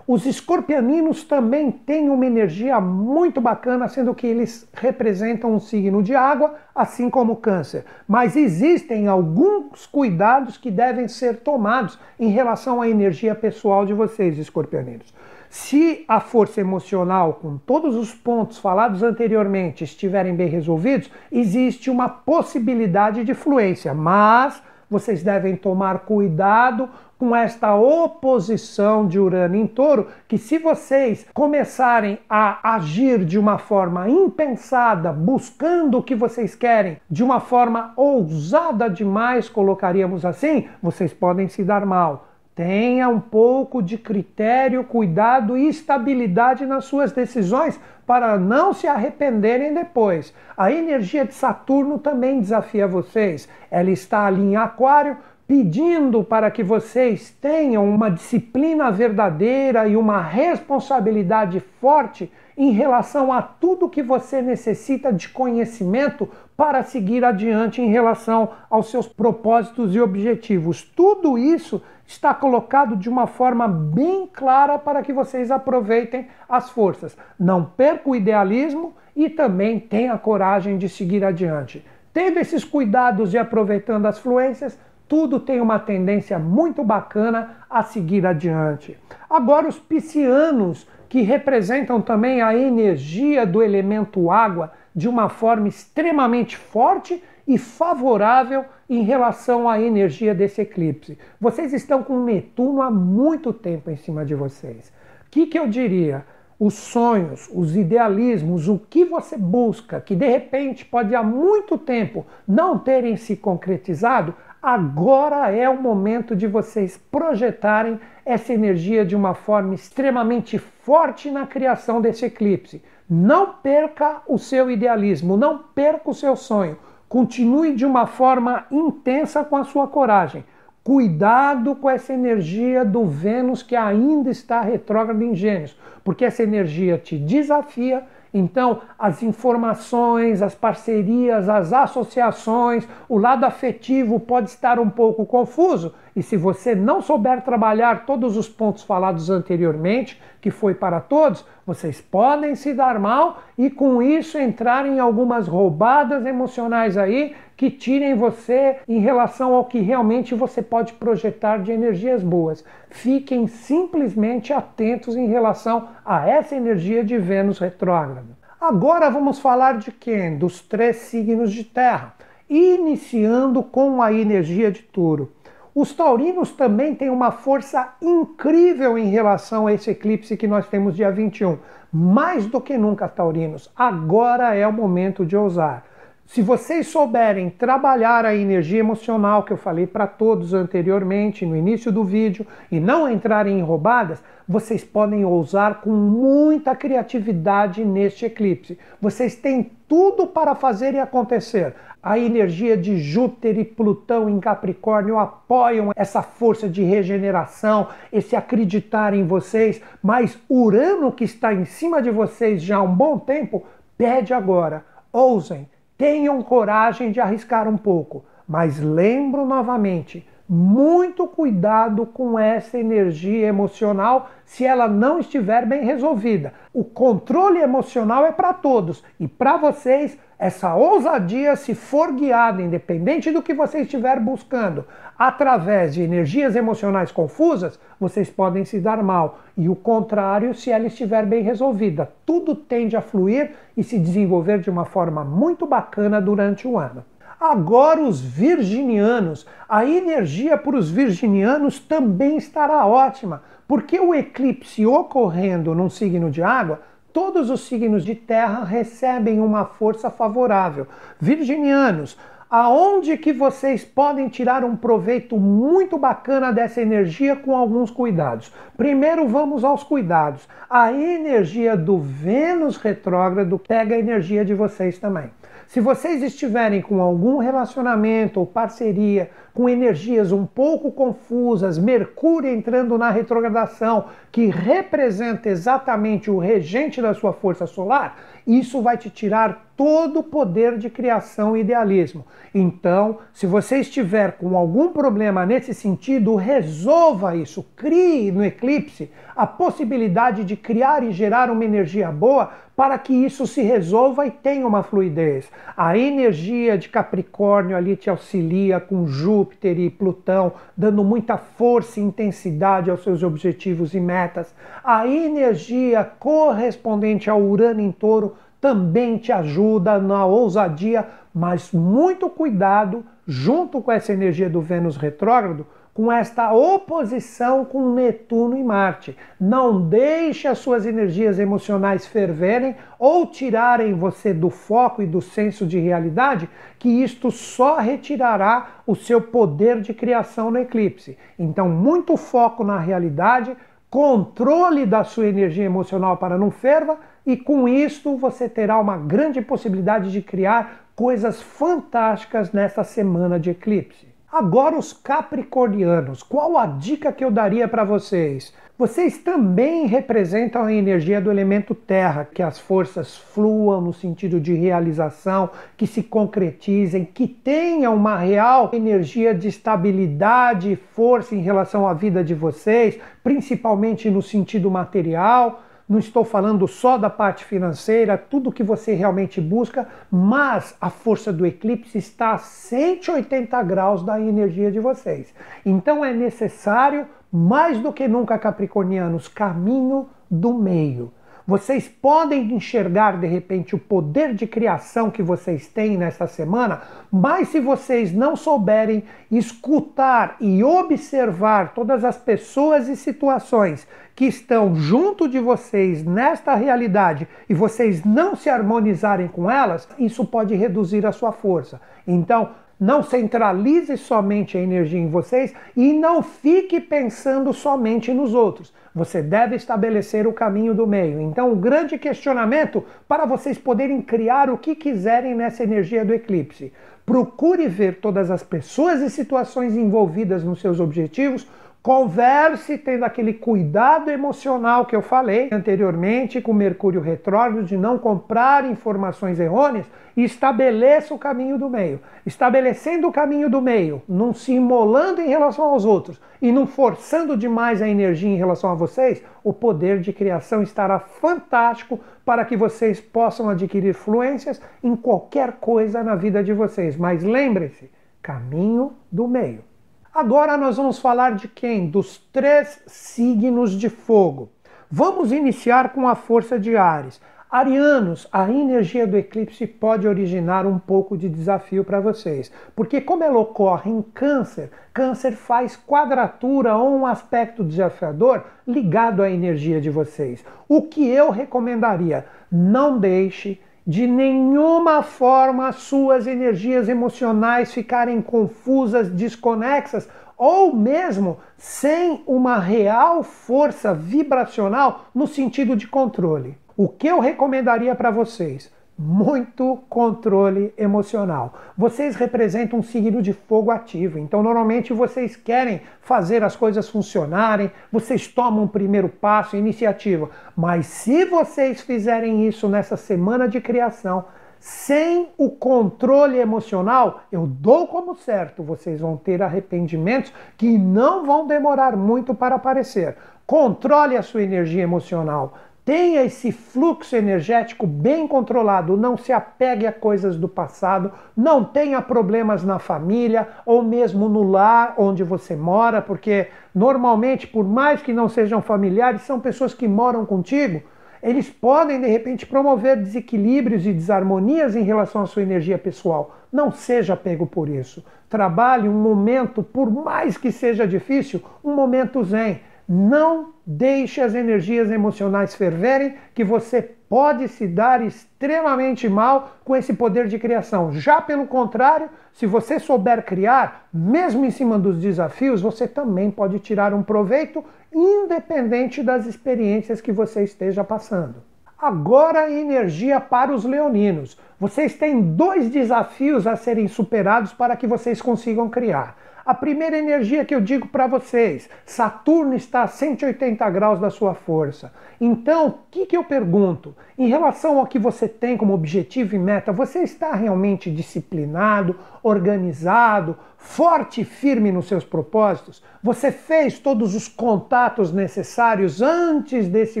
Os 0.08 0.24
escorpianinos 0.24 1.24
também 1.24 1.68
têm 1.68 2.08
uma 2.10 2.24
energia 2.24 2.80
muito 2.80 3.40
bacana, 3.40 3.88
sendo 3.88 4.14
que 4.14 4.24
eles 4.24 4.68
representam 4.72 5.52
um 5.52 5.58
signo 5.58 6.00
de 6.00 6.14
água, 6.14 6.54
assim 6.72 7.10
como 7.10 7.32
o 7.32 7.36
câncer. 7.36 7.84
Mas 8.06 8.36
existem 8.36 9.08
alguns 9.08 9.84
cuidados 9.84 10.56
que 10.56 10.70
devem 10.70 11.08
ser 11.08 11.38
tomados 11.38 11.98
em 12.20 12.28
relação 12.28 12.80
à 12.80 12.88
energia 12.88 13.34
pessoal 13.34 13.84
de 13.84 13.92
vocês, 13.92 14.38
escorpianinos. 14.38 15.12
Se 15.50 16.04
a 16.06 16.20
força 16.20 16.60
emocional, 16.60 17.34
com 17.34 17.56
todos 17.58 17.96
os 17.96 18.14
pontos 18.14 18.58
falados 18.58 19.02
anteriormente, 19.02 19.82
estiverem 19.82 20.36
bem 20.36 20.48
resolvidos, 20.48 21.10
existe 21.32 21.90
uma 21.90 22.08
possibilidade 22.08 23.24
de 23.24 23.34
fluência, 23.34 23.92
mas 23.92 24.62
vocês 24.90 25.22
devem 25.22 25.56
tomar 25.56 26.00
cuidado 26.00 26.88
com 27.18 27.34
esta 27.34 27.74
oposição 27.74 29.06
de 29.06 29.18
Urano 29.18 29.56
em 29.56 29.66
Touro, 29.66 30.08
que 30.28 30.36
se 30.36 30.58
vocês 30.58 31.26
começarem 31.32 32.18
a 32.28 32.74
agir 32.74 33.24
de 33.24 33.38
uma 33.38 33.58
forma 33.58 34.08
impensada, 34.08 35.12
buscando 35.12 35.98
o 35.98 36.02
que 36.02 36.14
vocês 36.14 36.54
querem, 36.54 36.98
de 37.10 37.24
uma 37.24 37.40
forma 37.40 37.92
ousada 37.96 38.88
demais, 38.90 39.48
colocaríamos 39.48 40.24
assim, 40.24 40.68
vocês 40.82 41.12
podem 41.12 41.48
se 41.48 41.64
dar 41.64 41.86
mal. 41.86 42.28
Tenha 42.54 43.06
um 43.10 43.20
pouco 43.20 43.82
de 43.82 43.98
critério, 43.98 44.82
cuidado 44.82 45.58
e 45.58 45.68
estabilidade 45.68 46.64
nas 46.64 46.86
suas 46.86 47.12
decisões 47.12 47.78
para 48.06 48.38
não 48.38 48.72
se 48.72 48.86
arrependerem 48.86 49.74
depois. 49.74 50.32
A 50.56 50.70
energia 50.70 51.24
de 51.24 51.34
Saturno 51.34 51.98
também 51.98 52.40
desafia 52.40 52.86
vocês. 52.86 53.48
Ela 53.70 53.90
está 53.90 54.26
ali 54.26 54.42
em 54.42 54.56
Aquário, 54.56 55.16
pedindo 55.46 56.24
para 56.24 56.50
que 56.50 56.62
vocês 56.62 57.30
tenham 57.40 57.88
uma 57.88 58.10
disciplina 58.10 58.90
verdadeira 58.90 59.86
e 59.86 59.96
uma 59.96 60.20
responsabilidade 60.20 61.60
forte 61.80 62.32
em 62.56 62.70
relação 62.70 63.32
a 63.32 63.42
tudo 63.42 63.88
que 63.88 64.02
você 64.02 64.40
necessita 64.40 65.12
de 65.12 65.28
conhecimento 65.28 66.28
para 66.56 66.82
seguir 66.82 67.24
adiante 67.24 67.82
em 67.82 67.90
relação 67.90 68.50
aos 68.70 68.90
seus 68.90 69.06
propósitos 69.06 69.94
e 69.94 70.00
objetivos. 70.00 70.82
Tudo 70.82 71.36
isso 71.36 71.82
está 72.06 72.32
colocado 72.32 72.96
de 72.96 73.08
uma 73.08 73.26
forma 73.26 73.66
bem 73.66 74.28
clara 74.32 74.78
para 74.78 75.02
que 75.02 75.12
vocês 75.12 75.50
aproveitem 75.50 76.28
as 76.48 76.70
forças. 76.70 77.16
Não 77.38 77.64
perca 77.64 78.10
o 78.10 78.16
idealismo 78.16 78.94
e 79.14 79.28
também 79.28 79.80
tenha 79.80 80.16
coragem 80.16 80.78
de 80.78 80.88
seguir 80.88 81.24
adiante. 81.24 81.84
Tendo 82.12 82.38
esses 82.38 82.64
cuidados 82.64 83.34
e 83.34 83.38
aproveitando 83.38 84.06
as 84.06 84.18
fluências, 84.18 84.78
tudo 85.08 85.38
tem 85.38 85.60
uma 85.60 85.78
tendência 85.78 86.38
muito 86.38 86.82
bacana 86.82 87.58
a 87.68 87.82
seguir 87.82 88.26
adiante. 88.26 88.98
Agora, 89.28 89.68
os 89.68 89.78
piscianos, 89.78 90.88
que 91.08 91.22
representam 91.22 92.00
também 92.00 92.42
a 92.42 92.56
energia 92.56 93.46
do 93.46 93.62
elemento 93.62 94.30
água 94.30 94.72
de 94.94 95.08
uma 95.08 95.28
forma 95.28 95.68
extremamente 95.68 96.56
forte 96.56 97.22
e 97.46 97.56
favorável 97.58 98.64
em 98.88 99.02
relação 99.02 99.68
à 99.68 99.80
energia 99.80 100.34
desse 100.34 100.60
eclipse. 100.60 101.18
Vocês 101.40 101.72
estão 101.72 102.02
com 102.02 102.24
Netuno 102.24 102.82
há 102.82 102.90
muito 102.90 103.52
tempo 103.52 103.90
em 103.90 103.96
cima 103.96 104.24
de 104.24 104.34
vocês. 104.34 104.92
O 105.26 105.30
que, 105.30 105.46
que 105.46 105.58
eu 105.58 105.68
diria? 105.68 106.24
Os 106.58 106.74
sonhos, 106.74 107.50
os 107.52 107.76
idealismos, 107.76 108.66
o 108.66 108.78
que 108.78 109.04
você 109.04 109.36
busca, 109.36 110.00
que 110.00 110.14
de 110.14 110.26
repente 110.26 110.86
pode 110.86 111.14
há 111.14 111.22
muito 111.22 111.76
tempo 111.76 112.24
não 112.48 112.78
terem 112.78 113.14
se 113.16 113.36
concretizado, 113.36 114.34
agora 114.62 115.50
é 115.50 115.68
o 115.68 115.80
momento 115.80 116.34
de 116.34 116.46
vocês 116.46 116.96
projetarem 116.96 118.00
essa 118.24 118.54
energia 118.54 119.04
de 119.04 119.14
uma 119.14 119.34
forma 119.34 119.74
extremamente 119.74 120.58
forte 120.58 121.30
na 121.30 121.46
criação 121.46 122.00
desse 122.00 122.24
eclipse. 122.24 122.82
Não 123.08 123.52
perca 123.52 124.22
o 124.26 124.38
seu 124.38 124.70
idealismo, 124.70 125.36
não 125.36 125.58
perca 125.58 126.10
o 126.10 126.14
seu 126.14 126.34
sonho. 126.34 126.78
Continue 127.08 127.74
de 127.74 127.86
uma 127.86 128.06
forma 128.06 128.66
intensa 128.70 129.44
com 129.44 129.56
a 129.56 129.64
sua 129.64 129.86
coragem. 129.86 130.44
Cuidado 130.82 131.74
com 131.74 131.90
essa 131.90 132.12
energia 132.12 132.84
do 132.84 133.04
Vênus 133.06 133.62
que 133.62 133.74
ainda 133.74 134.30
está 134.30 134.60
retrógrado 134.60 135.22
em 135.22 135.34
Gêmeos, 135.34 135.76
porque 136.04 136.24
essa 136.24 136.42
energia 136.42 136.96
te 136.98 137.18
desafia 137.18 138.04
então, 138.36 138.82
as 138.98 139.22
informações, 139.22 140.42
as 140.42 140.54
parcerias, 140.54 141.48
as 141.48 141.72
associações, 141.72 142.86
o 143.08 143.16
lado 143.16 143.44
afetivo 143.44 144.20
pode 144.20 144.50
estar 144.50 144.78
um 144.78 144.90
pouco 144.90 145.24
confuso. 145.24 145.94
E 146.16 146.22
se 146.22 146.34
você 146.34 146.74
não 146.74 147.02
souber 147.02 147.42
trabalhar 147.42 148.06
todos 148.06 148.38
os 148.38 148.48
pontos 148.48 148.82
falados 148.82 149.28
anteriormente, 149.28 150.18
que 150.40 150.50
foi 150.50 150.72
para 150.72 150.98
todos, 150.98 151.44
vocês 151.66 152.00
podem 152.00 152.54
se 152.54 152.72
dar 152.72 152.98
mal 152.98 153.42
e 153.58 153.68
com 153.68 154.00
isso 154.00 154.38
entrar 154.38 154.86
em 154.86 154.98
algumas 154.98 155.46
roubadas 155.46 156.24
emocionais 156.24 156.96
aí 156.96 157.36
que 157.54 157.70
tirem 157.70 158.14
você 158.14 158.78
em 158.88 158.98
relação 158.98 159.54
ao 159.54 159.66
que 159.66 159.80
realmente 159.80 160.34
você 160.34 160.62
pode 160.62 160.94
projetar 160.94 161.58
de 161.58 161.70
energias 161.70 162.22
boas. 162.22 162.64
Fiquem 162.88 163.46
simplesmente 163.46 164.54
atentos 164.54 165.16
em 165.16 165.26
relação 165.26 165.88
a 166.02 166.26
essa 166.26 166.56
energia 166.56 167.04
de 167.04 167.18
Vênus 167.18 167.58
retrógrada. 167.58 168.36
Agora 168.58 169.10
vamos 169.10 169.38
falar 169.38 169.76
de 169.76 169.92
quem? 169.92 170.38
Dos 170.38 170.62
três 170.62 170.96
signos 170.96 171.52
de 171.52 171.62
terra, 171.62 172.14
iniciando 172.48 173.62
com 173.62 174.00
a 174.00 174.14
energia 174.14 174.72
de 174.72 174.80
touro. 174.80 175.35
Os 175.76 175.92
taurinos 175.92 176.52
também 176.52 176.94
têm 176.94 177.10
uma 177.10 177.30
força 177.30 177.96
incrível 178.00 178.96
em 178.96 179.10
relação 179.10 179.66
a 179.66 179.74
esse 179.74 179.90
eclipse 179.90 180.34
que 180.34 180.48
nós 180.48 180.66
temos 180.66 180.96
dia 180.96 181.12
21. 181.12 181.58
Mais 181.92 182.46
do 182.46 182.62
que 182.62 182.78
nunca, 182.78 183.06
taurinos, 183.06 183.70
agora 183.76 184.54
é 184.54 184.66
o 184.66 184.72
momento 184.72 185.26
de 185.26 185.36
ousar. 185.36 185.84
Se 186.26 186.42
vocês 186.42 186.88
souberem 186.88 187.48
trabalhar 187.48 188.24
a 188.24 188.34
energia 188.34 188.80
emocional 188.80 189.44
que 189.44 189.52
eu 189.52 189.56
falei 189.56 189.86
para 189.86 190.08
todos 190.08 190.52
anteriormente 190.52 191.46
no 191.46 191.56
início 191.56 191.92
do 191.92 192.02
vídeo 192.02 192.44
e 192.70 192.80
não 192.80 193.08
entrarem 193.08 193.60
em 193.60 193.62
roubadas, 193.62 194.22
vocês 194.46 194.82
podem 194.82 195.24
ousar 195.24 195.80
com 195.80 195.90
muita 195.90 196.74
criatividade 196.74 197.84
neste 197.84 198.26
eclipse. 198.26 198.76
Vocês 199.00 199.36
têm 199.36 199.70
tudo 199.86 200.26
para 200.26 200.56
fazer 200.56 200.94
e 200.94 200.98
acontecer. 200.98 201.74
A 202.02 202.18
energia 202.18 202.76
de 202.76 202.98
Júpiter 202.98 203.56
e 203.56 203.64
Plutão 203.64 204.28
em 204.28 204.40
Capricórnio 204.40 205.20
apoiam 205.20 205.92
essa 205.94 206.22
força 206.22 206.68
de 206.68 206.82
regeneração, 206.82 207.86
esse 208.12 208.34
acreditar 208.34 209.14
em 209.14 209.24
vocês, 209.24 209.80
mas 210.02 210.36
Urano, 210.50 211.12
que 211.12 211.24
está 211.24 211.54
em 211.54 211.64
cima 211.64 212.02
de 212.02 212.10
vocês 212.10 212.60
já 212.60 212.78
há 212.78 212.82
um 212.82 212.94
bom 212.94 213.16
tempo, 213.16 213.64
pede 213.96 214.34
agora: 214.34 214.84
ousem 215.12 215.68
Tenham 215.96 216.42
coragem 216.42 217.10
de 217.10 217.20
arriscar 217.20 217.66
um 217.68 217.76
pouco, 217.76 218.24
mas 218.46 218.78
lembro 218.78 219.46
novamente: 219.46 220.26
muito 220.48 221.26
cuidado 221.26 222.06
com 222.06 222.38
essa 222.38 222.78
energia 222.78 223.46
emocional 223.46 224.30
se 224.44 224.64
ela 224.64 224.86
não 224.86 225.18
estiver 225.18 225.66
bem 225.66 225.84
resolvida. 225.84 226.52
O 226.72 226.84
controle 226.84 227.58
emocional 227.58 228.24
é 228.24 228.32
para 228.32 228.52
todos 228.52 229.02
e 229.18 229.26
para 229.26 229.56
vocês 229.56 230.18
essa 230.38 230.74
ousadia, 230.74 231.56
se 231.56 231.74
for 231.74 232.12
guiada, 232.12 232.60
independente 232.60 233.30
do 233.30 233.40
que 233.40 233.54
você 233.54 233.80
estiver 233.80 234.20
buscando, 234.20 234.84
através 235.18 235.94
de 235.94 236.02
energias 236.02 236.54
emocionais 236.54 237.10
confusas, 237.10 237.80
vocês 237.98 238.28
podem 238.28 238.62
se 238.62 238.78
dar 238.78 239.02
mal. 239.02 239.38
E 239.56 239.66
o 239.66 239.74
contrário, 239.74 240.54
se 240.54 240.70
ela 240.70 240.88
estiver 240.88 241.24
bem 241.24 241.42
resolvida. 241.42 242.12
Tudo 242.26 242.54
tende 242.54 242.96
a 242.96 243.00
fluir 243.00 243.52
e 243.74 243.82
se 243.82 243.98
desenvolver 243.98 244.58
de 244.58 244.68
uma 244.68 244.84
forma 244.84 245.24
muito 245.24 245.66
bacana 245.66 246.20
durante 246.20 246.68
o 246.68 246.78
ano. 246.78 247.02
Agora, 247.40 248.00
os 248.00 248.20
virginianos, 248.20 249.46
a 249.68 249.84
energia 249.84 250.56
para 250.56 250.76
os 250.76 250.90
virginianos 250.90 251.78
também 251.78 252.36
estará 252.36 252.86
ótima, 252.86 253.42
porque 253.68 254.00
o 254.00 254.14
eclipse 254.14 254.86
ocorrendo 254.86 255.74
num 255.74 255.90
signo 255.90 256.30
de 256.30 256.42
água 256.42 256.80
todos 257.12 257.48
os 257.48 257.66
signos 257.66 258.04
de 258.04 258.14
terra 258.14 258.62
recebem 258.62 259.40
uma 259.40 259.64
força 259.64 260.10
favorável. 260.10 260.86
Virginianos, 261.18 262.14
aonde 262.50 263.16
que 263.16 263.32
vocês 263.32 263.84
podem 263.84 264.28
tirar 264.28 264.62
um 264.62 264.76
proveito 264.76 265.38
muito 265.38 265.96
bacana 265.96 266.52
dessa 266.52 266.80
energia 266.80 267.34
com 267.34 267.56
alguns 267.56 267.90
cuidados. 267.90 268.52
Primeiro 268.76 269.26
vamos 269.26 269.64
aos 269.64 269.82
cuidados. 269.82 270.46
A 270.68 270.92
energia 270.92 271.74
do 271.74 271.98
Vênus 271.98 272.76
retrógrado 272.76 273.58
pega 273.58 273.94
a 273.94 273.98
energia 273.98 274.44
de 274.44 274.52
vocês 274.52 274.98
também. 274.98 275.30
Se 275.68 275.80
vocês 275.80 276.22
estiverem 276.22 276.80
com 276.80 277.00
algum 277.00 277.38
relacionamento 277.38 278.38
ou 278.38 278.46
parceria 278.46 279.30
com 279.52 279.68
energias 279.68 280.30
um 280.30 280.46
pouco 280.46 280.92
confusas, 280.92 281.76
Mercúrio 281.76 282.50
entrando 282.50 282.96
na 282.96 283.10
retrogradação, 283.10 284.06
que 284.30 284.46
representa 284.46 285.48
exatamente 285.48 286.30
o 286.30 286.38
regente 286.38 287.02
da 287.02 287.14
sua 287.14 287.32
força 287.32 287.66
solar, 287.66 288.16
isso 288.46 288.80
vai 288.80 288.96
te 288.96 289.10
tirar 289.10 289.66
todo 289.76 290.20
o 290.20 290.22
poder 290.22 290.78
de 290.78 290.88
criação 290.88 291.56
e 291.56 291.60
idealismo. 291.60 292.24
Então, 292.54 293.18
se 293.32 293.46
você 293.46 293.78
estiver 293.78 294.32
com 294.32 294.56
algum 294.56 294.88
problema 294.88 295.44
nesse 295.44 295.74
sentido, 295.74 296.34
resolva 296.34 297.36
isso. 297.36 297.66
Crie 297.76 298.30
no 298.30 298.44
eclipse 298.44 299.10
a 299.36 299.46
possibilidade 299.46 300.44
de 300.44 300.56
criar 300.56 301.02
e 301.02 301.12
gerar 301.12 301.50
uma 301.50 301.64
energia 301.64 302.10
boa 302.10 302.50
para 302.74 302.98
que 302.98 303.12
isso 303.12 303.46
se 303.46 303.62
resolva 303.62 304.26
e 304.26 304.30
tenha 304.30 304.66
uma 304.66 304.82
fluidez. 304.82 305.50
A 305.74 305.96
energia 305.96 306.76
de 306.76 306.90
Capricórnio 306.90 307.74
ali 307.74 307.96
te 307.96 308.10
auxilia 308.10 308.78
com 308.78 309.06
Júpiter 309.06 309.78
e 309.78 309.88
Plutão, 309.88 310.52
dando 310.76 311.02
muita 311.02 311.38
força 311.38 311.98
e 311.98 312.02
intensidade 312.02 312.90
aos 312.90 313.02
seus 313.02 313.22
objetivos 313.22 313.94
e 313.94 314.00
metas. 314.00 314.54
A 314.84 315.06
energia 315.06 316.04
correspondente 316.18 317.30
ao 317.30 317.40
Urano 317.40 317.80
em 317.80 317.90
Touro 317.90 318.35
também 318.60 319.18
te 319.18 319.32
ajuda 319.32 319.98
na 319.98 320.24
ousadia, 320.24 321.06
mas 321.34 321.72
muito 321.72 322.28
cuidado 322.28 323.04
junto 323.26 323.80
com 323.80 323.92
essa 323.92 324.12
energia 324.12 324.48
do 324.48 324.60
Vênus 324.60 324.96
retrógrado 324.96 325.66
com 325.96 326.12
esta 326.12 326.52
oposição 326.52 327.64
com 327.64 327.94
Netuno 327.94 328.54
e 328.54 328.62
Marte. 328.62 329.16
Não 329.40 329.88
deixe 329.88 330.46
as 330.46 330.58
suas 330.58 330.84
energias 330.84 331.38
emocionais 331.38 332.06
ferverem 332.06 332.76
ou 332.98 333.26
tirarem 333.26 333.94
você 333.94 334.34
do 334.34 334.50
foco 334.50 335.00
e 335.00 335.06
do 335.06 335.22
senso 335.22 335.66
de 335.66 335.78
realidade, 335.78 336.50
que 336.78 337.02
isto 337.02 337.30
só 337.30 337.78
retirará 337.78 338.82
o 338.86 338.94
seu 338.94 339.22
poder 339.22 339.80
de 339.80 339.94
criação 339.94 340.50
no 340.50 340.58
eclipse. 340.58 341.16
Então, 341.38 341.66
muito 341.66 342.14
foco 342.18 342.62
na 342.62 342.78
realidade, 342.78 343.56
controle 343.90 344.84
da 344.84 345.04
sua 345.04 345.26
energia 345.26 345.64
emocional 345.64 346.16
para 346.16 346.36
não 346.36 346.50
ferva, 346.50 346.98
e 347.24 347.36
com 347.36 347.68
isso 347.68 348.16
você 348.16 348.48
terá 348.48 348.78
uma 348.78 348.96
grande 348.96 349.40
possibilidade 349.40 350.10
de 350.10 350.22
criar 350.22 350.86
coisas 350.94 351.40
fantásticas 351.42 352.52
nesta 352.52 352.82
semana 352.82 353.38
de 353.38 353.50
eclipse. 353.50 354.15
Agora, 354.38 354.78
os 354.78 354.92
capricornianos, 354.92 356.22
qual 356.22 356.58
a 356.58 356.66
dica 356.66 357.10
que 357.10 357.24
eu 357.24 357.30
daria 357.30 357.66
para 357.66 357.84
vocês? 357.84 358.52
Vocês 358.76 359.16
também 359.16 359.86
representam 359.86 360.62
a 360.62 360.74
energia 360.74 361.22
do 361.22 361.30
elemento 361.30 361.74
terra, 361.74 362.28
que 362.30 362.42
as 362.42 362.58
forças 362.58 363.16
fluam 363.16 363.80
no 363.80 363.94
sentido 363.94 364.38
de 364.38 364.52
realização, 364.52 365.48
que 365.74 365.86
se 365.86 366.02
concretizem, 366.02 367.02
que 367.02 367.26
tenham 367.26 367.96
uma 367.96 368.18
real 368.18 368.68
energia 368.74 369.34
de 369.34 369.48
estabilidade 369.48 370.70
e 370.70 370.76
força 370.76 371.34
em 371.34 371.40
relação 371.40 371.88
à 371.88 371.94
vida 371.94 372.22
de 372.22 372.34
vocês, 372.34 372.98
principalmente 373.24 374.10
no 374.10 374.20
sentido 374.20 374.70
material 374.70 375.62
não 375.88 375.98
estou 375.98 376.24
falando 376.24 376.66
só 376.66 376.98
da 376.98 377.08
parte 377.08 377.44
financeira, 377.44 378.18
tudo 378.18 378.52
que 378.52 378.62
você 378.62 378.92
realmente 378.92 379.40
busca, 379.40 379.86
mas 380.10 380.76
a 380.80 380.90
força 380.90 381.32
do 381.32 381.46
eclipse 381.46 381.96
está 381.98 382.32
a 382.32 382.38
180 382.38 383.62
graus 383.62 384.02
da 384.02 384.20
energia 384.20 384.70
de 384.70 384.80
vocês. 384.80 385.32
Então 385.64 386.04
é 386.04 386.12
necessário, 386.12 387.06
mais 387.30 387.78
do 387.78 387.92
que 387.92 388.08
nunca, 388.08 388.38
Capricornianos, 388.38 389.28
caminho 389.28 390.08
do 390.30 390.52
meio. 390.52 391.12
Vocês 391.46 391.86
podem 391.86 392.52
enxergar 392.52 393.20
de 393.20 393.26
repente 393.28 393.74
o 393.74 393.78
poder 393.78 394.34
de 394.34 394.48
criação 394.48 395.12
que 395.12 395.22
vocês 395.22 395.68
têm 395.68 395.96
nesta 395.96 396.26
semana, 396.26 396.82
mas 397.10 397.50
se 397.50 397.60
vocês 397.60 398.12
não 398.12 398.34
souberem 398.34 399.04
escutar 399.30 400.36
e 400.40 400.64
observar 400.64 401.72
todas 401.72 402.04
as 402.04 402.16
pessoas 402.16 402.88
e 402.88 402.96
situações 402.96 403.86
que 404.16 404.24
estão 404.24 404.74
junto 404.74 405.28
de 405.28 405.38
vocês 405.38 406.02
nesta 406.02 406.54
realidade 406.56 407.28
e 407.48 407.54
vocês 407.54 408.02
não 408.04 408.34
se 408.34 408.50
harmonizarem 408.50 409.28
com 409.28 409.48
elas, 409.48 409.88
isso 409.98 410.24
pode 410.24 410.52
reduzir 410.54 411.06
a 411.06 411.12
sua 411.12 411.30
força. 411.30 411.80
Então, 412.04 412.50
Não 412.78 413.02
centralize 413.02 413.96
somente 413.96 414.58
a 414.58 414.60
energia 414.60 415.00
em 415.00 415.08
vocês 415.08 415.54
e 415.74 415.94
não 415.94 416.22
fique 416.22 416.78
pensando 416.78 417.52
somente 417.54 418.12
nos 418.12 418.34
outros. 418.34 418.72
Você 418.94 419.22
deve 419.22 419.56
estabelecer 419.56 420.26
o 420.26 420.32
caminho 420.32 420.74
do 420.74 420.86
meio. 420.86 421.20
Então, 421.20 421.52
o 421.52 421.56
grande 421.56 421.98
questionamento 421.98 422.84
para 423.08 423.24
vocês 423.24 423.56
poderem 423.56 424.02
criar 424.02 424.50
o 424.50 424.58
que 424.58 424.74
quiserem 424.74 425.34
nessa 425.34 425.62
energia 425.62 426.04
do 426.04 426.12
eclipse. 426.12 426.72
Procure 427.04 427.66
ver 427.66 428.00
todas 428.00 428.30
as 428.30 428.42
pessoas 428.42 429.00
e 429.00 429.08
situações 429.08 429.74
envolvidas 429.74 430.44
nos 430.44 430.60
seus 430.60 430.78
objetivos 430.78 431.46
Converse 431.86 432.78
tendo 432.78 433.04
aquele 433.04 433.32
cuidado 433.32 434.10
emocional 434.10 434.86
que 434.86 434.96
eu 434.96 435.00
falei 435.00 435.48
anteriormente 435.52 436.40
com 436.42 436.52
Mercúrio 436.52 437.00
retrógrado 437.00 437.62
de 437.62 437.76
não 437.76 437.96
comprar 437.96 438.68
informações 438.68 439.38
errôneas 439.38 439.86
e 440.16 440.24
estabeleça 440.24 441.14
o 441.14 441.18
caminho 441.18 441.56
do 441.56 441.70
meio. 441.70 442.00
Estabelecendo 442.26 443.06
o 443.06 443.12
caminho 443.12 443.48
do 443.48 443.62
meio, 443.62 444.02
não 444.08 444.34
se 444.34 444.52
imolando 444.52 445.20
em 445.20 445.28
relação 445.28 445.64
aos 445.66 445.84
outros 445.84 446.20
e 446.42 446.50
não 446.50 446.66
forçando 446.66 447.36
demais 447.36 447.80
a 447.80 447.88
energia 447.88 448.30
em 448.30 448.36
relação 448.36 448.68
a 448.68 448.74
vocês, 448.74 449.22
o 449.44 449.52
poder 449.52 450.00
de 450.00 450.12
criação 450.12 450.64
estará 450.64 450.98
fantástico 450.98 452.00
para 452.24 452.44
que 452.44 452.56
vocês 452.56 453.00
possam 453.00 453.48
adquirir 453.48 453.94
fluências 453.94 454.60
em 454.82 454.96
qualquer 454.96 455.52
coisa 455.60 456.02
na 456.02 456.16
vida 456.16 456.42
de 456.42 456.52
vocês. 456.52 456.96
Mas 456.96 457.22
lembre-se, 457.22 457.88
caminho 458.20 458.92
do 459.12 459.28
meio. 459.28 459.75
Agora 460.16 460.56
nós 460.56 460.78
vamos 460.78 460.98
falar 460.98 461.34
de 461.34 461.46
quem? 461.46 461.90
Dos 461.90 462.16
três 462.32 462.82
signos 462.86 463.72
de 463.72 463.90
fogo. 463.90 464.48
Vamos 464.90 465.30
iniciar 465.30 465.92
com 465.92 466.08
a 466.08 466.14
força 466.14 466.58
de 466.58 466.74
Ares. 466.74 467.20
Arianos, 467.50 468.26
a 468.32 468.50
energia 468.50 469.06
do 469.06 469.18
eclipse 469.18 469.66
pode 469.66 470.08
originar 470.08 470.64
um 470.64 470.78
pouco 470.78 471.18
de 471.18 471.28
desafio 471.28 471.84
para 471.84 472.00
vocês, 472.00 472.50
porque 472.74 472.98
como 472.98 473.24
ela 473.24 473.38
ocorre 473.38 473.90
em 473.90 474.00
Câncer, 474.00 474.70
Câncer 474.90 475.32
faz 475.32 475.76
quadratura 475.76 476.74
ou 476.74 476.96
um 476.96 477.04
aspecto 477.04 477.62
desafiador 477.62 478.42
ligado 478.66 479.22
à 479.22 479.30
energia 479.30 479.82
de 479.82 479.90
vocês. 479.90 480.42
O 480.66 480.80
que 480.80 481.06
eu 481.06 481.30
recomendaria? 481.30 482.24
Não 482.50 482.98
deixe 482.98 483.60
de 483.86 484.06
nenhuma 484.06 485.02
forma 485.02 485.70
suas 485.70 486.26
energias 486.26 486.88
emocionais 486.88 487.72
ficarem 487.72 488.20
confusas, 488.20 489.08
desconexas 489.08 490.08
ou 490.36 490.74
mesmo 490.74 491.38
sem 491.56 492.22
uma 492.26 492.58
real 492.58 493.22
força 493.22 493.94
vibracional 493.94 495.06
no 495.14 495.26
sentido 495.26 495.76
de 495.76 495.86
controle. 495.86 496.58
O 496.76 496.88
que 496.88 497.06
eu 497.06 497.20
recomendaria 497.20 497.94
para 497.94 498.10
vocês? 498.10 498.70
Muito 498.98 499.78
controle 499.88 500.72
emocional. 500.76 501.52
Vocês 501.76 502.16
representam 502.16 502.78
um 502.78 502.82
signo 502.82 503.20
de 503.20 503.32
fogo 503.32 503.70
ativo, 503.70 504.18
então 504.18 504.42
normalmente 504.42 504.92
vocês 504.92 505.36
querem 505.36 505.82
fazer 506.00 506.42
as 506.42 506.56
coisas 506.56 506.88
funcionarem, 506.88 507.70
vocês 507.92 508.26
tomam 508.26 508.64
o 508.64 508.68
primeiro 508.68 509.08
passo, 509.08 509.56
iniciativa. 509.56 510.30
Mas 510.56 510.86
se 510.86 511.26
vocês 511.26 511.82
fizerem 511.82 512.46
isso 512.48 512.68
nessa 512.68 512.96
semana 512.96 513.46
de 513.46 513.60
criação, 513.60 514.24
sem 514.58 515.28
o 515.36 515.50
controle 515.50 516.38
emocional, 516.38 517.20
eu 517.30 517.46
dou 517.46 517.86
como 517.86 518.16
certo, 518.16 518.62
vocês 518.62 519.00
vão 519.00 519.16
ter 519.16 519.42
arrependimentos 519.42 520.32
que 520.56 520.78
não 520.78 521.24
vão 521.24 521.46
demorar 521.46 521.96
muito 521.96 522.34
para 522.34 522.56
aparecer. 522.56 523.16
Controle 523.46 524.16
a 524.16 524.22
sua 524.22 524.42
energia 524.42 524.82
emocional. 524.82 525.54
Tenha 525.86 526.24
esse 526.24 526.50
fluxo 526.50 527.14
energético 527.14 527.86
bem 527.86 528.26
controlado, 528.26 528.96
não 528.96 529.16
se 529.16 529.32
apegue 529.32 529.86
a 529.86 529.92
coisas 529.92 530.36
do 530.36 530.48
passado, 530.48 531.12
não 531.36 531.62
tenha 531.62 532.02
problemas 532.02 532.64
na 532.64 532.80
família 532.80 533.46
ou 533.64 533.84
mesmo 533.84 534.28
no 534.28 534.42
lar 534.42 534.96
onde 534.98 535.22
você 535.22 535.54
mora, 535.54 536.02
porque 536.02 536.48
normalmente, 536.74 537.46
por 537.46 537.64
mais 537.64 538.02
que 538.02 538.12
não 538.12 538.28
sejam 538.28 538.60
familiares, 538.60 539.22
são 539.22 539.38
pessoas 539.38 539.74
que 539.74 539.86
moram 539.86 540.26
contigo. 540.26 540.82
Eles 541.22 541.48
podem 541.48 542.00
de 542.00 542.08
repente 542.08 542.44
promover 542.44 542.96
desequilíbrios 542.96 543.86
e 543.86 543.92
desarmonias 543.92 544.74
em 544.74 544.82
relação 544.82 545.22
à 545.22 545.26
sua 545.26 545.42
energia 545.42 545.78
pessoal. 545.78 546.34
Não 546.50 546.72
seja 546.72 547.16
pego 547.16 547.46
por 547.46 547.68
isso. 547.68 548.04
Trabalhe 548.28 548.88
um 548.88 549.00
momento, 549.00 549.62
por 549.62 549.88
mais 549.88 550.36
que 550.36 550.50
seja 550.50 550.84
difícil, 550.84 551.40
um 551.62 551.76
momento 551.76 552.24
zen 552.24 552.58
não 552.88 553.54
deixe 553.66 554.20
as 554.20 554.34
energias 554.34 554.90
emocionais 554.90 555.54
ferverem, 555.54 556.14
que 556.34 556.44
você 556.44 556.82
pode 557.08 557.48
se 557.48 557.66
dar 557.66 558.00
extremamente 558.04 559.08
mal 559.08 559.56
com 559.64 559.74
esse 559.74 559.92
poder 559.92 560.28
de 560.28 560.38
criação. 560.38 560.92
Já 560.92 561.20
pelo 561.20 561.46
contrário, 561.46 562.08
se 562.32 562.46
você 562.46 562.78
souber 562.78 563.24
criar, 563.24 563.88
mesmo 563.92 564.44
em 564.44 564.50
cima 564.50 564.78
dos 564.78 564.98
desafios, 564.98 565.62
você 565.62 565.88
também 565.88 566.30
pode 566.30 566.58
tirar 566.58 566.92
um 566.92 567.02
proveito, 567.02 567.64
independente 567.92 569.02
das 569.02 569.26
experiências 569.26 570.00
que 570.00 570.12
você 570.12 570.44
esteja 570.44 570.84
passando. 570.84 571.36
Agora, 571.78 572.50
energia 572.50 573.20
para 573.20 573.52
os 573.52 573.64
leoninos. 573.64 574.38
Vocês 574.58 574.94
têm 574.94 575.20
dois 575.20 575.70
desafios 575.70 576.46
a 576.46 576.56
serem 576.56 576.88
superados 576.88 577.52
para 577.52 577.76
que 577.76 577.86
vocês 577.86 578.22
consigam 578.22 578.70
criar. 578.70 579.16
A 579.46 579.54
primeira 579.54 579.96
energia 579.96 580.44
que 580.44 580.52
eu 580.52 580.60
digo 580.60 580.88
para 580.88 581.06
vocês: 581.06 581.70
Saturno 581.84 582.52
está 582.54 582.82
a 582.82 582.88
180 582.88 583.70
graus 583.70 584.00
da 584.00 584.10
sua 584.10 584.34
força. 584.34 584.92
Então, 585.20 585.68
o 585.68 585.74
que, 585.88 586.04
que 586.04 586.16
eu 586.16 586.24
pergunto? 586.24 586.96
Em 587.16 587.28
relação 587.28 587.78
ao 587.78 587.86
que 587.86 587.96
você 587.96 588.26
tem 588.26 588.56
como 588.56 588.74
objetivo 588.74 589.36
e 589.36 589.38
meta, 589.38 589.72
você 589.72 590.00
está 590.00 590.34
realmente 590.34 590.90
disciplinado, 590.90 591.96
organizado, 592.24 593.38
forte 593.56 594.22
e 594.22 594.24
firme 594.24 594.72
nos 594.72 594.88
seus 594.88 595.04
propósitos? 595.04 595.80
Você 596.02 596.32
fez 596.32 596.80
todos 596.80 597.14
os 597.14 597.28
contatos 597.28 598.12
necessários 598.12 599.00
antes 599.00 599.68
desse 599.68 600.00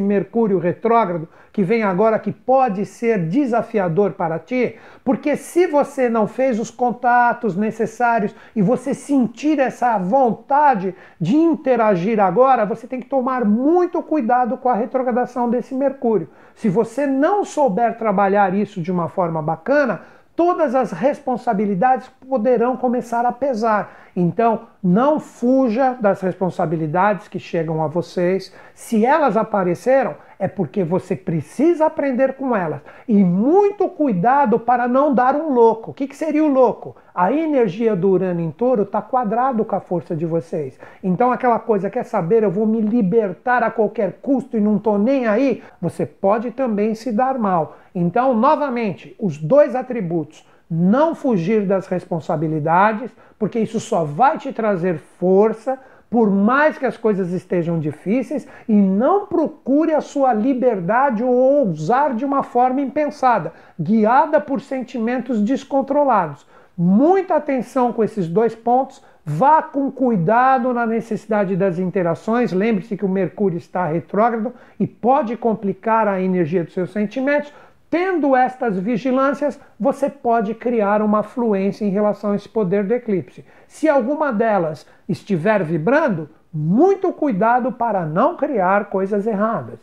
Mercúrio 0.00 0.58
retrógrado 0.58 1.28
que 1.56 1.62
vem 1.62 1.82
agora 1.82 2.18
que 2.18 2.30
pode 2.30 2.84
ser 2.84 3.18
desafiador 3.18 4.12
para 4.12 4.38
ti? 4.38 4.76
Porque 5.02 5.36
se 5.38 5.66
você 5.66 6.06
não 6.06 6.26
fez 6.26 6.60
os 6.60 6.70
contatos 6.70 7.56
necessários 7.56 8.34
e 8.54 8.60
você 8.60 8.92
sentir 8.92 9.58
essa 9.58 9.96
vontade 9.96 10.94
de 11.18 11.34
interagir 11.34 12.20
agora, 12.20 12.66
você 12.66 12.86
tem 12.86 13.00
que 13.00 13.08
tomar 13.08 13.46
muito 13.46 14.02
cuidado 14.02 14.58
com 14.58 14.68
a 14.68 14.74
retrogradação 14.74 15.48
desse 15.48 15.74
Mercúrio. 15.74 16.28
Se 16.54 16.68
você 16.68 17.06
não 17.06 17.42
souber 17.42 17.96
trabalhar 17.96 18.52
isso 18.52 18.82
de 18.82 18.92
uma 18.92 19.08
forma 19.08 19.40
bacana, 19.40 20.02
todas 20.36 20.74
as 20.74 20.92
responsabilidades 20.92 22.08
poderão 22.28 22.76
começar 22.76 23.24
a 23.24 23.32
pesar. 23.32 23.96
Então, 24.14 24.68
não 24.82 25.18
fuja 25.18 25.96
das 26.00 26.20
responsabilidades 26.20 27.26
que 27.26 27.38
chegam 27.38 27.82
a 27.82 27.88
vocês. 27.88 28.52
Se 28.74 29.04
elas 29.04 29.36
apareceram, 29.36 30.14
é 30.38 30.46
porque 30.46 30.84
você 30.84 31.16
precisa 31.16 31.86
aprender 31.86 32.34
com 32.34 32.54
elas. 32.54 32.80
E 33.08 33.24
muito 33.24 33.88
cuidado 33.88 34.58
para 34.58 34.86
não 34.86 35.14
dar 35.14 35.34
um 35.34 35.52
louco. 35.52 35.90
O 35.90 35.94
que, 35.94 36.06
que 36.06 36.16
seria 36.16 36.44
o 36.44 36.52
louco? 36.52 36.96
A 37.14 37.32
energia 37.32 37.96
do 37.96 38.10
Urano 38.10 38.40
em 38.40 38.50
touro 38.50 38.82
está 38.82 39.00
quadrado 39.00 39.64
com 39.64 39.74
a 39.74 39.80
força 39.80 40.14
de 40.14 40.26
vocês. 40.26 40.78
Então, 41.02 41.32
aquela 41.32 41.58
coisa, 41.58 41.88
quer 41.88 42.04
saber, 42.04 42.42
eu 42.42 42.50
vou 42.50 42.66
me 42.66 42.80
libertar 42.80 43.62
a 43.62 43.70
qualquer 43.70 44.18
custo 44.20 44.56
e 44.56 44.60
não 44.60 44.76
estou 44.76 44.98
nem 44.98 45.26
aí, 45.26 45.62
você 45.80 46.04
pode 46.04 46.50
também 46.50 46.94
se 46.94 47.10
dar 47.10 47.38
mal. 47.38 47.78
Então, 47.98 48.34
novamente, 48.34 49.16
os 49.18 49.38
dois 49.38 49.74
atributos. 49.74 50.46
Não 50.70 51.14
fugir 51.14 51.64
das 51.64 51.86
responsabilidades, 51.86 53.10
porque 53.38 53.58
isso 53.58 53.80
só 53.80 54.04
vai 54.04 54.36
te 54.36 54.52
trazer 54.52 54.98
força 55.18 55.78
por 56.10 56.30
mais 56.30 56.76
que 56.76 56.84
as 56.84 56.96
coisas 56.96 57.32
estejam 57.32 57.80
difíceis, 57.80 58.46
e 58.68 58.74
não 58.74 59.26
procure 59.26 59.92
a 59.92 60.00
sua 60.00 60.32
liberdade 60.32 61.24
ou 61.24 61.32
ousar 61.32 62.14
de 62.14 62.24
uma 62.24 62.42
forma 62.42 62.80
impensada, 62.80 63.52
guiada 63.80 64.40
por 64.40 64.60
sentimentos 64.60 65.42
descontrolados. 65.42 66.46
Muita 66.78 67.36
atenção 67.36 67.92
com 67.92 68.04
esses 68.04 68.28
dois 68.28 68.54
pontos. 68.54 69.02
Vá 69.24 69.60
com 69.60 69.90
cuidado 69.90 70.72
na 70.72 70.86
necessidade 70.86 71.56
das 71.56 71.78
interações. 71.78 72.52
Lembre-se 72.52 72.96
que 72.96 73.04
o 73.04 73.08
Mercúrio 73.08 73.56
está 73.56 73.86
retrógrado 73.86 74.52
e 74.78 74.86
pode 74.86 75.36
complicar 75.36 76.06
a 76.06 76.20
energia 76.20 76.62
dos 76.62 76.74
seus 76.74 76.92
sentimentos. 76.92 77.52
Tendo 77.88 78.34
estas 78.34 78.76
vigilâncias, 78.78 79.60
você 79.78 80.10
pode 80.10 80.54
criar 80.54 81.00
uma 81.00 81.22
fluência 81.22 81.84
em 81.84 81.90
relação 81.90 82.32
a 82.32 82.36
esse 82.36 82.48
poder 82.48 82.84
do 82.84 82.94
eclipse. 82.94 83.44
Se 83.68 83.88
alguma 83.88 84.32
delas 84.32 84.86
estiver 85.08 85.62
vibrando, 85.62 86.28
muito 86.52 87.12
cuidado 87.12 87.70
para 87.70 88.04
não 88.04 88.36
criar 88.36 88.86
coisas 88.86 89.26
erradas. 89.26 89.78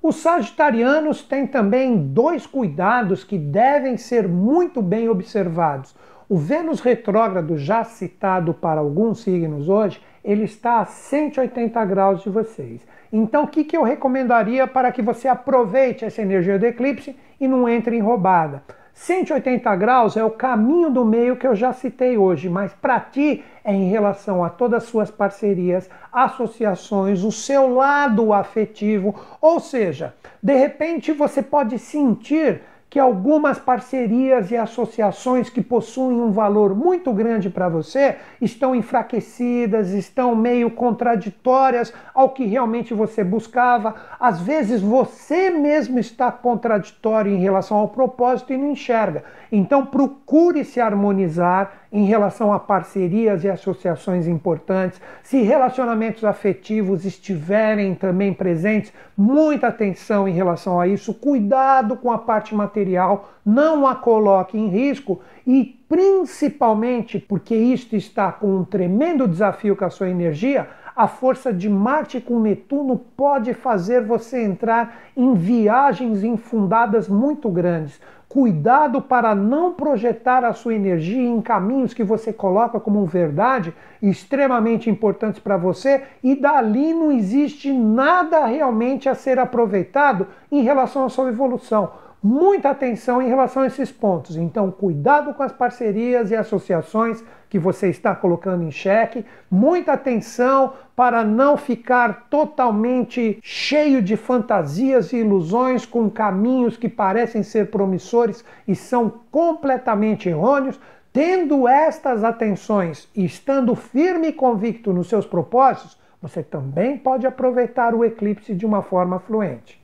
Os 0.00 0.16
sagitarianos 0.16 1.22
têm 1.22 1.46
também 1.46 1.96
dois 2.08 2.46
cuidados 2.46 3.24
que 3.24 3.38
devem 3.38 3.96
ser 3.96 4.28
muito 4.28 4.82
bem 4.82 5.08
observados. 5.08 5.94
O 6.28 6.36
Vênus 6.36 6.80
retrógrado, 6.80 7.56
já 7.56 7.84
citado 7.84 8.54
para 8.54 8.80
alguns 8.80 9.22
signos 9.22 9.68
hoje, 9.68 10.00
ele 10.24 10.44
está 10.44 10.80
a 10.80 10.84
180 10.84 11.84
graus 11.84 12.22
de 12.22 12.30
vocês. 12.30 12.80
Então, 13.12 13.44
o 13.44 13.48
que, 13.48 13.64
que 13.64 13.76
eu 13.76 13.82
recomendaria 13.82 14.66
para 14.66 14.90
que 14.90 15.02
você 15.02 15.28
aproveite 15.28 16.04
essa 16.04 16.22
energia 16.22 16.58
do 16.58 16.66
eclipse 16.66 17.16
e 17.40 17.46
não 17.46 17.68
entre 17.68 17.96
em 17.96 18.00
roubada? 18.00 18.62
180 18.94 19.74
graus 19.76 20.16
é 20.16 20.24
o 20.24 20.30
caminho 20.30 20.90
do 20.90 21.04
meio 21.04 21.36
que 21.36 21.46
eu 21.46 21.54
já 21.54 21.72
citei 21.72 22.16
hoje, 22.16 22.48
mas 22.48 22.72
para 22.74 23.00
ti 23.00 23.42
é 23.64 23.72
em 23.72 23.88
relação 23.88 24.44
a 24.44 24.50
todas 24.50 24.84
as 24.84 24.88
suas 24.88 25.10
parcerias, 25.10 25.88
associações, 26.12 27.24
o 27.24 27.32
seu 27.32 27.74
lado 27.74 28.32
afetivo, 28.32 29.14
ou 29.40 29.60
seja, 29.60 30.14
de 30.42 30.54
repente 30.54 31.10
você 31.12 31.42
pode 31.42 31.78
sentir 31.78 32.62
que 32.92 32.98
algumas 32.98 33.58
parcerias 33.58 34.50
e 34.50 34.56
associações 34.58 35.48
que 35.48 35.62
possuem 35.62 36.20
um 36.20 36.30
valor 36.30 36.74
muito 36.74 37.10
grande 37.10 37.48
para 37.48 37.66
você 37.66 38.16
estão 38.38 38.74
enfraquecidas, 38.74 39.92
estão 39.92 40.36
meio 40.36 40.70
contraditórias 40.70 41.90
ao 42.12 42.28
que 42.28 42.44
realmente 42.44 42.92
você 42.92 43.24
buscava. 43.24 43.94
Às 44.20 44.42
vezes 44.42 44.82
você 44.82 45.48
mesmo 45.48 45.98
está 45.98 46.30
contraditório 46.30 47.32
em 47.32 47.38
relação 47.38 47.78
ao 47.78 47.88
propósito 47.88 48.52
e 48.52 48.58
não 48.58 48.72
enxerga. 48.72 49.24
Então 49.54 49.84
procure 49.84 50.64
se 50.64 50.80
harmonizar 50.80 51.82
em 51.92 52.06
relação 52.06 52.54
a 52.54 52.58
parcerias 52.58 53.44
e 53.44 53.50
associações 53.50 54.26
importantes. 54.26 54.98
Se 55.22 55.42
relacionamentos 55.42 56.24
afetivos 56.24 57.04
estiverem 57.04 57.94
também 57.94 58.32
presentes, 58.32 58.94
muita 59.14 59.66
atenção 59.66 60.26
em 60.26 60.32
relação 60.32 60.80
a 60.80 60.88
isso. 60.88 61.12
Cuidado 61.12 61.96
com 61.96 62.10
a 62.10 62.16
parte 62.16 62.54
material, 62.54 63.28
não 63.44 63.86
a 63.86 63.94
coloque 63.94 64.56
em 64.56 64.68
risco 64.68 65.20
e 65.46 65.78
principalmente 65.86 67.18
porque 67.18 67.54
isto 67.54 67.94
está 67.94 68.32
com 68.32 68.56
um 68.56 68.64
tremendo 68.64 69.28
desafio 69.28 69.76
com 69.76 69.84
a 69.84 69.90
sua 69.90 70.08
energia, 70.08 70.66
a 70.94 71.08
força 71.08 71.52
de 71.52 71.68
Marte 71.68 72.20
com 72.20 72.38
Netuno 72.40 72.98
pode 73.16 73.54
fazer 73.54 74.02
você 74.04 74.42
entrar 74.42 75.02
em 75.16 75.34
viagens 75.34 76.22
infundadas 76.22 77.08
muito 77.08 77.50
grandes. 77.50 78.00
Cuidado 78.32 79.02
para 79.02 79.34
não 79.34 79.74
projetar 79.74 80.42
a 80.42 80.54
sua 80.54 80.74
energia 80.74 81.22
em 81.22 81.42
caminhos 81.42 81.92
que 81.92 82.02
você 82.02 82.32
coloca 82.32 82.80
como 82.80 83.04
verdade, 83.04 83.74
extremamente 84.00 84.88
importantes 84.88 85.38
para 85.38 85.58
você, 85.58 86.04
e 86.24 86.34
dali 86.34 86.94
não 86.94 87.12
existe 87.12 87.70
nada 87.70 88.46
realmente 88.46 89.06
a 89.06 89.14
ser 89.14 89.38
aproveitado 89.38 90.28
em 90.50 90.62
relação 90.62 91.04
à 91.04 91.10
sua 91.10 91.28
evolução 91.28 91.92
muita 92.22 92.70
atenção 92.70 93.20
em 93.20 93.28
relação 93.28 93.64
a 93.64 93.66
esses 93.66 93.90
pontos. 93.90 94.36
Então, 94.36 94.70
cuidado 94.70 95.34
com 95.34 95.42
as 95.42 95.50
parcerias 95.50 96.30
e 96.30 96.36
associações 96.36 97.22
que 97.50 97.58
você 97.58 97.88
está 97.88 98.14
colocando 98.14 98.62
em 98.62 98.70
xeque, 98.70 99.26
muita 99.50 99.94
atenção 99.94 100.74
para 100.94 101.24
não 101.24 101.56
ficar 101.56 102.28
totalmente 102.30 103.38
cheio 103.42 104.00
de 104.00 104.16
fantasias 104.16 105.12
e 105.12 105.16
ilusões 105.16 105.84
com 105.84 106.08
caminhos 106.08 106.76
que 106.76 106.88
parecem 106.88 107.42
ser 107.42 107.70
promissores 107.70 108.44
e 108.68 108.74
são 108.74 109.12
completamente 109.30 110.28
errôneos. 110.28 110.78
Tendo 111.12 111.68
estas 111.68 112.24
atenções 112.24 113.08
e 113.14 113.24
estando 113.24 113.74
firme 113.74 114.28
e 114.28 114.32
convicto 114.32 114.92
nos 114.92 115.08
seus 115.08 115.26
propósitos, 115.26 116.00
você 116.22 116.42
também 116.42 116.96
pode 116.96 117.26
aproveitar 117.26 117.94
o 117.94 118.04
eclipse 118.04 118.54
de 118.54 118.64
uma 118.64 118.80
forma 118.80 119.18
fluente. 119.18 119.81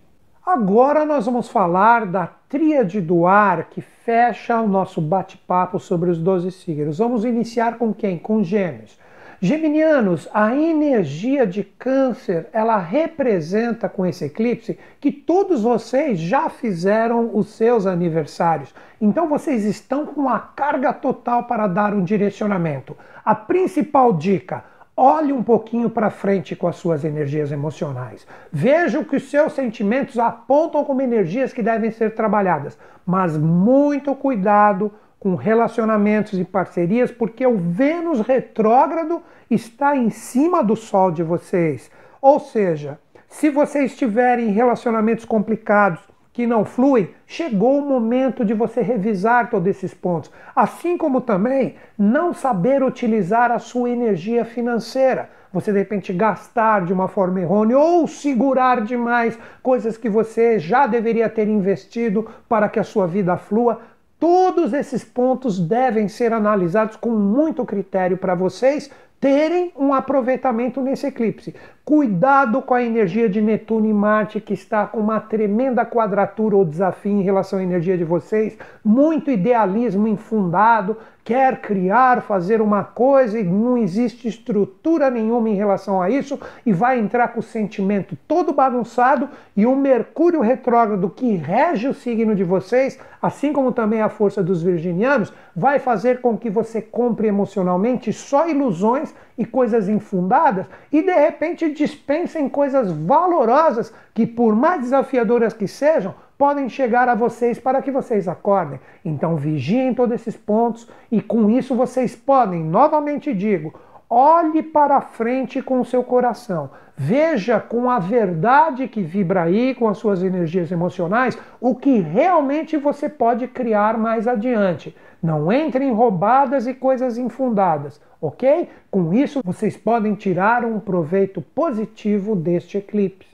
Agora 0.51 1.05
nós 1.05 1.27
vamos 1.27 1.51
falar 1.51 2.07
da 2.07 2.27
tríade 2.49 3.03
do 3.03 3.27
ar 3.27 3.65
que 3.65 3.83
fecha 3.83 4.59
o 4.59 4.67
nosso 4.67 4.99
bate-papo 4.99 5.79
sobre 5.79 6.09
os 6.09 6.17
12 6.19 6.51
signos. 6.53 6.97
Vamos 6.97 7.27
iniciar 7.27 7.77
com 7.77 7.93
quem? 7.93 8.17
Com 8.17 8.43
Gêmeos. 8.43 8.99
Geminianos, 9.43 10.27
a 10.33 10.57
energia 10.57 11.47
de 11.47 11.63
câncer, 11.63 12.49
ela 12.51 12.79
representa 12.79 13.91
com 13.91 14.07
esse 14.07 14.25
eclipse 14.25 14.79
que 14.99 15.13
todos 15.13 15.61
vocês 15.61 16.19
já 16.19 16.49
fizeram 16.49 17.31
os 17.35 17.49
seus 17.49 17.85
aniversários. 17.85 18.75
Então 18.99 19.29
vocês 19.29 19.67
estão 19.67 20.07
com 20.07 20.31
a 20.31 20.39
carga 20.39 20.95
total 20.95 21.45
para 21.45 21.67
dar 21.67 21.93
um 21.93 22.03
direcionamento. 22.03 22.97
A 23.23 23.35
principal 23.35 24.15
dica, 24.15 24.65
Olhe 25.01 25.33
um 25.33 25.45
pouquinho 25.45 25.89
para 25.89 26.11
frente 26.11 26.57
com 26.57 26.67
as 26.67 26.75
suas 26.75 27.05
energias 27.05 27.53
emocionais. 27.53 28.27
Veja 28.51 28.99
o 28.99 29.05
que 29.05 29.15
os 29.15 29.31
seus 29.31 29.53
sentimentos 29.53 30.19
apontam 30.19 30.83
como 30.83 31.01
energias 31.01 31.53
que 31.53 31.63
devem 31.63 31.93
ser 31.93 32.17
trabalhadas. 32.17 32.77
Mas 33.07 33.39
muito 33.39 34.13
cuidado 34.17 34.91
com 35.21 35.37
relacionamentos 35.37 36.37
e 36.37 36.45
parcerias, 36.45 37.13
porque 37.13 37.47
o 37.47 37.57
Vênus 37.57 38.23
retrógrado 38.23 39.23
está 39.49 39.97
em 39.97 40.11
cima 40.11 40.65
do 40.65 40.75
Sol 40.75 41.13
de 41.13 41.23
vocês. 41.23 41.93
Ou 42.21 42.41
seja, 42.41 42.99
se 43.29 43.51
vocês 43.51 43.97
tiverem 43.97 44.49
relacionamentos 44.49 45.25
complicados, 45.25 46.01
que 46.39 46.47
não 46.47 46.65
fluem, 46.65 47.11
chegou 47.27 47.81
o 47.81 47.85
momento 47.85 48.45
de 48.45 48.55
você 48.55 48.81
revisar 48.81 49.51
todos 49.51 49.67
esses 49.67 49.93
pontos. 49.93 50.31
Assim 50.55 50.97
como 50.97 51.21
também 51.21 51.75
não 51.99 52.33
saber 52.33 52.81
utilizar 52.81 53.51
a 53.51 53.59
sua 53.59 53.91
energia 53.91 54.45
financeira. 54.45 55.31
Você 55.53 55.73
de 55.73 55.79
repente 55.79 56.13
gastar 56.13 56.85
de 56.85 56.93
uma 56.93 57.09
forma 57.09 57.41
errônea 57.41 57.77
ou 57.77 58.07
segurar 58.07 58.83
demais 58.83 59.37
coisas 59.61 59.97
que 59.97 60.09
você 60.09 60.61
já 60.61 60.87
deveria 60.87 61.29
ter 61.29 61.49
investido 61.49 62.31
para 62.49 62.69
que 62.69 62.79
a 62.79 62.85
sua 62.85 63.09
vida 63.09 63.37
flua. 63.37 63.81
Todos 64.17 64.73
esses 64.73 65.03
pontos 65.03 65.59
devem 65.59 66.07
ser 66.07 66.33
analisados 66.33 66.95
com 66.95 67.11
muito 67.11 67.65
critério 67.65 68.17
para 68.17 68.37
vocês 68.37 68.89
terem 69.21 69.73
um 69.77 69.93
aproveitamento 69.93 70.81
nesse 70.81 71.07
eclipse. 71.07 71.55
Cuidado 71.85 72.61
com 72.61 72.75
a 72.75 72.83
energia 72.83 73.29
de 73.29 73.41
Netuno 73.41 73.87
e 73.87 73.93
Marte, 73.95 74.41
que 74.41 74.53
está 74.53 74.87
com 74.87 75.01
uma 75.01 75.21
tremenda 75.21 75.87
quadratura 75.87 76.55
ou 76.55 76.65
desafio 76.65 77.13
em 77.13 77.23
relação 77.23 77.59
à 77.59 77.63
energia 77.63 77.97
de 77.97 78.05
vocês, 78.05 78.59
muito 78.85 79.31
idealismo 79.31 80.07
infundado, 80.07 80.99
quer 81.25 81.61
criar, 81.61 82.23
fazer 82.23 82.63
uma 82.63 82.85
coisa 82.85 83.39
e 83.39 83.45
não 83.45 83.77
existe 83.77 84.29
estrutura 84.29 85.11
nenhuma 85.11 85.51
em 85.51 85.55
relação 85.55 86.01
a 86.01 86.09
isso 86.09 86.39
e 86.65 86.73
vai 86.73 86.99
entrar 86.99 87.29
com 87.29 87.41
o 87.41 87.43
sentimento 87.43 88.17
todo 88.27 88.53
bagunçado 88.53 89.29
e 89.55 89.67
o 89.67 89.77
Mercúrio 89.77 90.41
retrógrado 90.41 91.11
que 91.11 91.37
rege 91.37 91.89
o 91.89 91.93
signo 91.93 92.35
de 92.35 92.45
vocês, 92.45 92.99
assim 93.21 93.53
como 93.53 93.73
também 93.73 94.01
a 94.01 94.09
força 94.09 94.43
dos 94.43 94.63
virginianos, 94.63 95.33
vai 95.55 95.79
fazer 95.79 96.23
com 96.23 96.37
que 96.37 96.49
você 96.49 96.81
compre 96.81 97.29
emocionalmente 97.29 98.11
só 98.11 98.49
ilusões 98.49 99.08
e 99.37 99.45
coisas 99.45 99.89
infundadas 99.89 100.67
e 100.93 101.03
de 101.03 101.13
repente 101.13 101.73
dispensem 101.73 102.49
coisas 102.49 102.91
valorosas 102.91 103.93
que 104.15 104.27
por 104.27 104.55
mais 104.55 104.83
desafiadoras 104.83 105.53
que 105.53 105.69
sejam, 105.69 106.15
podem 106.37 106.69
chegar 106.69 107.09
a 107.09 107.15
vocês 107.15 107.59
para 107.59 107.83
que 107.83 107.91
vocês 107.91 108.29
acordem. 108.29 108.81
Então 109.05 109.37
vigiem 109.37 109.93
todos 109.93 110.15
esses 110.15 110.37
pontos 110.37 110.89
e 111.11 111.21
com 111.21 111.51
isso 111.51 111.75
vocês 111.75 112.15
podem, 112.15 112.63
novamente 112.63 113.35
digo, 113.35 113.75
olhe 114.09 114.63
para 114.63 115.01
frente 115.01 115.61
com 115.61 115.81
o 115.81 115.85
seu 115.85 116.03
coração. 116.03 116.71
Veja 116.97 117.61
com 117.61 117.91
a 117.91 117.99
verdade 117.99 118.89
que 118.89 119.03
vibra 119.03 119.43
aí, 119.43 119.75
com 119.75 119.89
as 119.89 119.99
suas 119.99 120.23
energias 120.23 120.73
emocionais, 120.73 121.39
o 121.61 121.75
que 121.75 122.01
realmente 122.01 122.77
você 122.77 123.09
pode 123.09 123.47
criar 123.47 123.99
mais 123.99 124.27
adiante. 124.27 124.97
Não 125.23 125.53
entre 125.53 125.85
em 125.85 125.93
roubadas 125.93 126.67
e 126.67 126.75
coisas 126.75 127.19
infundadas, 127.19 128.01
ok? 128.21 128.69
Com 128.91 129.13
isso, 129.13 129.41
vocês 129.45 129.77
podem 129.77 130.15
tirar 130.15 130.65
um 130.65 130.79
proveito 130.79 131.41
positivo 131.41 132.37
deste 132.37 132.79
eclipse. 132.79 133.29